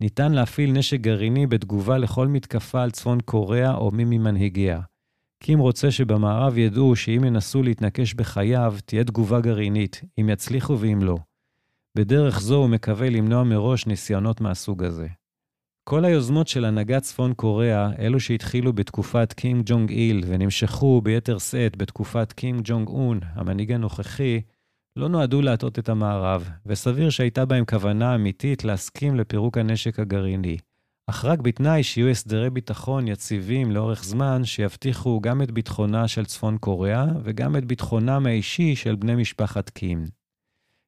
ניתן 0.00 0.32
להפעיל 0.32 0.72
נשק 0.72 1.00
גרעיני 1.00 1.46
בתגובה 1.46 1.98
לכל 1.98 2.28
מתקפה 2.28 2.82
על 2.82 2.90
צפון 2.90 3.20
קוריאה 3.20 3.74
או 3.74 3.90
מי 3.90 4.04
ממנהיגיה. 4.04 4.80
קים 5.42 5.58
רוצה 5.58 5.90
שבמערב 5.90 6.58
ידעו 6.58 6.96
שאם 6.96 7.24
ינסו 7.24 7.62
להתנקש 7.62 8.14
בחייו, 8.14 8.74
תהיה 8.84 9.04
תגובה 9.04 9.40
גרעינית, 9.40 10.00
אם 10.20 10.28
יצליחו 10.28 10.78
ואם 10.78 10.98
לא. 11.02 11.16
בדרך 11.94 12.40
זו 12.40 12.56
הוא 12.56 12.68
מקווה 12.68 13.10
למנוע 13.10 13.44
מראש 13.44 13.86
ניסיונות 13.86 14.40
מהסוג 14.40 14.84
הזה. 14.84 15.08
כל 15.84 16.04
היוזמות 16.04 16.48
של 16.48 16.64
הנהגת 16.64 17.02
צפון 17.02 17.34
קוריאה, 17.34 17.90
אלו 17.98 18.20
שהתחילו 18.20 18.72
בתקופת 18.72 19.32
קים 19.32 19.62
ג'ונג 19.64 19.90
איל 19.90 20.24
ונמשכו 20.26 21.00
ביתר 21.00 21.38
שאת 21.38 21.76
בתקופת 21.76 22.32
קים 22.32 22.60
ג'ונג 22.64 22.88
און, 22.88 23.20
המנהיג 23.34 23.72
הנוכחי, 23.72 24.40
לא 24.96 25.08
נועדו 25.08 25.42
להטעות 25.42 25.78
את 25.78 25.88
המערב, 25.88 26.50
וסביר 26.66 27.10
שהייתה 27.10 27.44
בהם 27.44 27.64
כוונה 27.64 28.14
אמיתית 28.14 28.64
להסכים 28.64 29.16
לפירוק 29.16 29.58
הנשק 29.58 29.98
הגרעיני. 29.98 30.56
אך 31.10 31.24
רק 31.24 31.40
בתנאי 31.40 31.82
שיהיו 31.82 32.08
הסדרי 32.08 32.50
ביטחון 32.50 33.08
יציבים 33.08 33.70
לאורך 33.70 34.04
זמן, 34.04 34.44
שיבטיחו 34.44 35.20
גם 35.20 35.42
את 35.42 35.50
ביטחונה 35.50 36.08
של 36.08 36.24
צפון 36.24 36.58
קוריאה 36.58 37.06
וגם 37.22 37.56
את 37.56 37.64
ביטחונם 37.64 38.26
האישי 38.26 38.76
של 38.76 38.96
בני 38.96 39.14
משפחת 39.14 39.70
קים. 39.70 40.21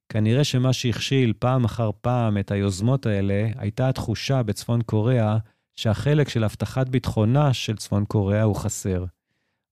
כנראה 0.09 0.45
שמה 0.45 0.73
שהכשיל 0.73 1.33
פעם 1.39 1.65
אחר 1.65 1.91
פעם 2.01 2.39
את 2.39 2.51
היוזמות 2.51 3.07
האלה, 3.07 3.49
הייתה 3.57 3.89
התחושה 3.89 4.43
בצפון 4.43 4.83
קוריאה 4.83 5.39
שהחלק 5.77 6.29
של 6.29 6.45
הבטחת 6.45 6.89
ביטחונה 6.89 7.53
של 7.55 7.77
צפון 7.77 8.05
קוריאה 8.05 8.43
הוא 8.43 8.57
חסר. 8.57 9.05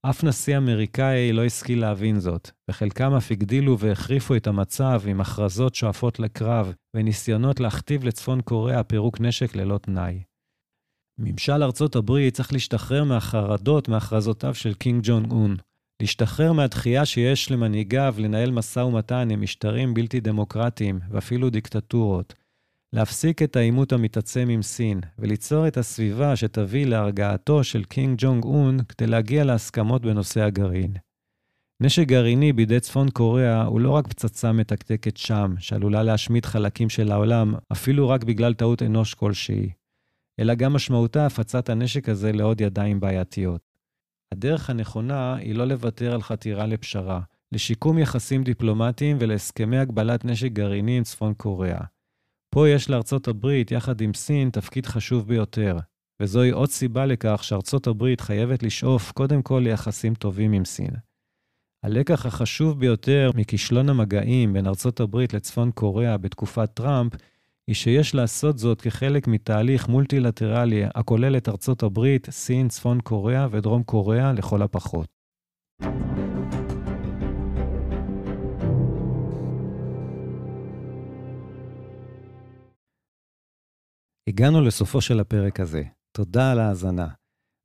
אף 0.09 0.23
נשיא 0.23 0.57
אמריקאי 0.57 1.33
לא 1.33 1.45
השכיל 1.45 1.81
להבין 1.81 2.19
זאת, 2.19 2.51
וחלקם 2.69 3.13
אף 3.13 3.31
הגדילו 3.31 3.79
והחריפו 3.79 4.35
את 4.35 4.47
המצב 4.47 5.01
עם 5.07 5.21
הכרזות 5.21 5.75
שואפות 5.75 6.19
לקרב 6.19 6.73
וניסיונות 6.93 7.59
להכתיב 7.59 8.03
לצפון 8.03 8.41
קוריאה 8.41 8.83
פירוק 8.83 9.21
נשק 9.21 9.55
ללא 9.55 9.77
תנאי. 9.77 10.23
ממשל 11.19 11.63
ארצות 11.63 11.95
הברית 11.95 12.33
צריך 12.33 12.53
להשתחרר 12.53 13.03
מהחרדות 13.03 13.89
מהכרזותיו 13.89 14.55
של 14.55 14.73
קים 14.73 15.01
ג'ונג 15.03 15.31
און, 15.31 15.55
להשתחרר 16.01 16.53
מהדחייה 16.53 17.05
שיש 17.05 17.51
למנהיגיו 17.51 18.15
לנהל 18.17 18.51
משא 18.51 18.79
ומתן 18.79 19.29
עם 19.31 19.41
משטרים 19.41 19.93
בלתי 19.93 20.19
דמוקרטיים 20.19 20.99
ואפילו 21.09 21.49
דיקטטורות, 21.49 22.33
להפסיק 22.93 23.41
את 23.41 23.55
העימות 23.55 23.91
המתעצם 23.91 24.49
עם 24.49 24.61
סין 24.61 25.01
וליצור 25.19 25.67
את 25.67 25.77
הסביבה 25.77 26.35
שתביא 26.35 26.85
להרגעתו 26.85 27.63
של 27.63 27.83
קים 27.83 28.15
ג'ונג 28.17 28.43
און 28.43 28.77
כדי 28.89 29.07
להגיע 29.07 29.43
להסכמות 29.43 30.01
בנושא 30.01 30.41
הגרעין. 30.41 30.93
נשק 31.81 32.07
גרעיני 32.07 32.53
בידי 32.53 32.79
צפון 32.79 33.09
קוריאה 33.09 33.63
הוא 33.63 33.79
לא 33.79 33.91
רק 33.91 34.07
פצצה 34.07 34.51
מתקתקת 34.51 35.17
שם, 35.17 35.53
שעלולה 35.59 36.03
להשמיד 36.03 36.45
חלקים 36.45 36.89
של 36.89 37.11
העולם, 37.11 37.53
אפילו 37.71 38.09
רק 38.09 38.23
בגלל 38.23 38.53
טעות 38.53 38.83
אנוש 38.83 39.13
כלשהי, 39.13 39.69
אלא 40.39 40.55
גם 40.55 40.73
משמעותה 40.73 41.25
הפצת 41.25 41.69
הנשק 41.69 42.09
הזה 42.09 42.31
לעוד 42.31 42.61
ידיים 42.61 42.99
בעייתיות. 42.99 43.72
הדרך 44.33 44.69
הנכונה 44.69 45.35
היא 45.35 45.55
לא 45.55 45.65
לוותר 45.65 46.13
על 46.13 46.21
חתירה 46.21 46.65
לפשרה, 46.65 47.21
לשיקום 47.51 47.97
יחסים 47.97 48.43
דיפלומטיים 48.43 49.17
ולהסכמי 49.19 49.77
הגבלת 49.77 50.25
נשק 50.25 50.51
גרעיני 50.51 50.97
עם 50.97 51.03
צפון 51.03 51.33
קוריאה. 51.33 51.81
פה 52.49 52.69
יש 52.69 52.89
לארצות 52.89 53.27
הברית, 53.27 53.71
יחד 53.71 54.01
עם 54.01 54.13
סין, 54.13 54.49
תפקיד 54.49 54.85
חשוב 54.85 55.27
ביותר, 55.27 55.77
וזוהי 56.21 56.49
עוד 56.49 56.69
סיבה 56.69 57.05
לכך 57.05 57.43
שארצות 57.43 57.87
הברית 57.87 58.21
חייבת 58.21 58.63
לשאוף 58.63 59.11
קודם 59.11 59.41
כל 59.41 59.61
ליחסים 59.63 60.15
טובים 60.15 60.53
עם 60.53 60.65
סין. 60.65 60.91
הלקח 61.83 62.25
החשוב 62.25 62.79
ביותר 62.79 63.31
מכישלון 63.35 63.89
המגעים 63.89 64.53
בין 64.53 64.67
ארצות 64.67 64.99
הברית 64.99 65.33
לצפון 65.33 65.71
קוריאה 65.71 66.17
בתקופת 66.17 66.69
טראמפ, 66.73 67.13
היא 67.67 67.75
שיש 67.75 68.15
לעשות 68.15 68.57
זאת 68.57 68.81
כחלק 68.81 69.27
מתהליך 69.27 69.87
מולטילטרלי 69.87 70.83
הכולל 70.95 71.37
את 71.37 71.49
ארצות 71.49 71.83
הברית, 71.83 72.29
סין, 72.29 72.67
צפון 72.67 73.01
קוריאה 73.01 73.47
ודרום 73.51 73.83
קוריאה 73.83 74.33
לכל 74.33 74.61
הפחות. 74.61 75.07
הגענו 84.27 84.61
לסופו 84.61 85.01
של 85.01 85.19
הפרק 85.19 85.59
הזה. 85.59 85.83
תודה 86.11 86.51
על 86.51 86.59
ההאזנה. 86.59 87.07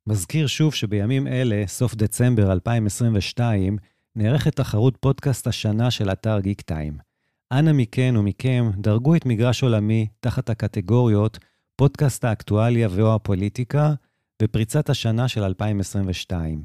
מזכיר 0.07 0.47
שוב 0.47 0.73
שבימים 0.73 1.27
אלה, 1.27 1.63
סוף 1.67 1.95
דצמבר 1.95 2.51
2022, 2.51 3.77
נערכת 4.15 4.55
תחרות 4.55 4.97
פודקאסט 4.97 5.47
השנה 5.47 5.91
של 5.91 6.11
אתר 6.11 6.39
גיק 6.39 6.61
טיים. 6.61 7.08
אנא 7.51 7.71
מכן 7.73 8.15
ומכם, 8.17 8.71
דרגו 8.77 9.15
את 9.15 9.25
מגרש 9.25 9.63
עולמי 9.63 10.07
תחת 10.19 10.49
הקטגוריות 10.49 11.37
פודקאסט 11.75 12.25
האקטואליה 12.25 12.87
ו/או 12.91 13.15
הפוליטיקה 13.15 13.93
בפריצת 14.41 14.89
השנה 14.89 15.27
של 15.27 15.43
2022. 15.43 16.63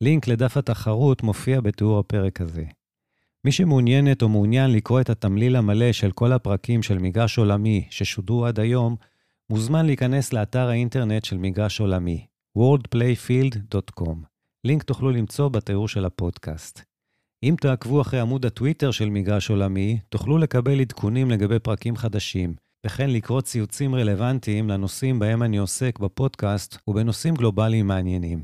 לינק 0.00 0.28
לדף 0.28 0.56
התחרות 0.56 1.22
מופיע 1.22 1.60
בתיאור 1.60 1.98
הפרק 1.98 2.40
הזה. 2.40 2.64
מי 3.44 3.52
שמעוניינת 3.52 4.22
או 4.22 4.28
מעוניין 4.28 4.72
לקרוא 4.72 5.00
את 5.00 5.10
התמליל 5.10 5.56
המלא 5.56 5.92
של 5.92 6.12
כל 6.12 6.32
הפרקים 6.32 6.82
של 6.82 6.98
מגרש 6.98 7.38
עולמי 7.38 7.86
ששודרו 7.90 8.46
עד 8.46 8.60
היום, 8.60 8.96
מוזמן 9.50 9.86
להיכנס 9.86 10.32
לאתר 10.32 10.68
האינטרנט 10.68 11.24
של 11.24 11.38
מגרש 11.38 11.80
עולמי, 11.80 12.26
worldplayfield.com. 12.58 14.16
לינק 14.64 14.82
תוכלו 14.82 15.10
למצוא 15.10 15.48
בתיאור 15.48 15.88
של 15.88 16.04
הפודקאסט. 16.04 16.89
אם 17.42 17.54
תעקבו 17.60 18.00
אחרי 18.00 18.20
עמוד 18.20 18.46
הטוויטר 18.46 18.90
של 18.90 19.10
מגרש 19.10 19.50
עולמי, 19.50 20.00
תוכלו 20.08 20.38
לקבל 20.38 20.80
עדכונים 20.80 21.30
לגבי 21.30 21.58
פרקים 21.58 21.96
חדשים, 21.96 22.54
וכן 22.86 23.10
לקרוא 23.10 23.40
ציוצים 23.40 23.94
רלוונטיים 23.94 24.68
לנושאים 24.68 25.18
בהם 25.18 25.42
אני 25.42 25.58
עוסק 25.58 25.98
בפודקאסט 25.98 26.76
ובנושאים 26.88 27.34
גלובליים 27.34 27.86
מעניינים. 27.86 28.42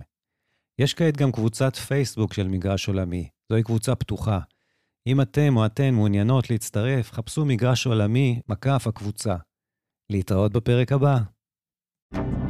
יש 0.80 0.94
כעת 0.94 1.16
גם 1.16 1.32
קבוצת 1.32 1.76
פייסבוק 1.76 2.32
של 2.32 2.48
מגרש 2.48 2.88
עולמי, 2.88 3.28
זוהי 3.48 3.62
קבוצה 3.62 3.94
פתוחה. 3.94 4.40
אם 5.06 5.20
אתם 5.20 5.56
או 5.56 5.66
אתן 5.66 5.94
מעוניינות 5.94 6.50
להצטרף, 6.50 7.12
חפשו 7.12 7.44
מגרש 7.44 7.86
עולמי, 7.86 8.40
מקף 8.48 8.86
הקבוצה. 8.86 9.36
להתראות 10.10 10.52
בפרק 10.52 10.92
הבא. 10.92 11.18
thank 12.14 12.40
you 12.40 12.45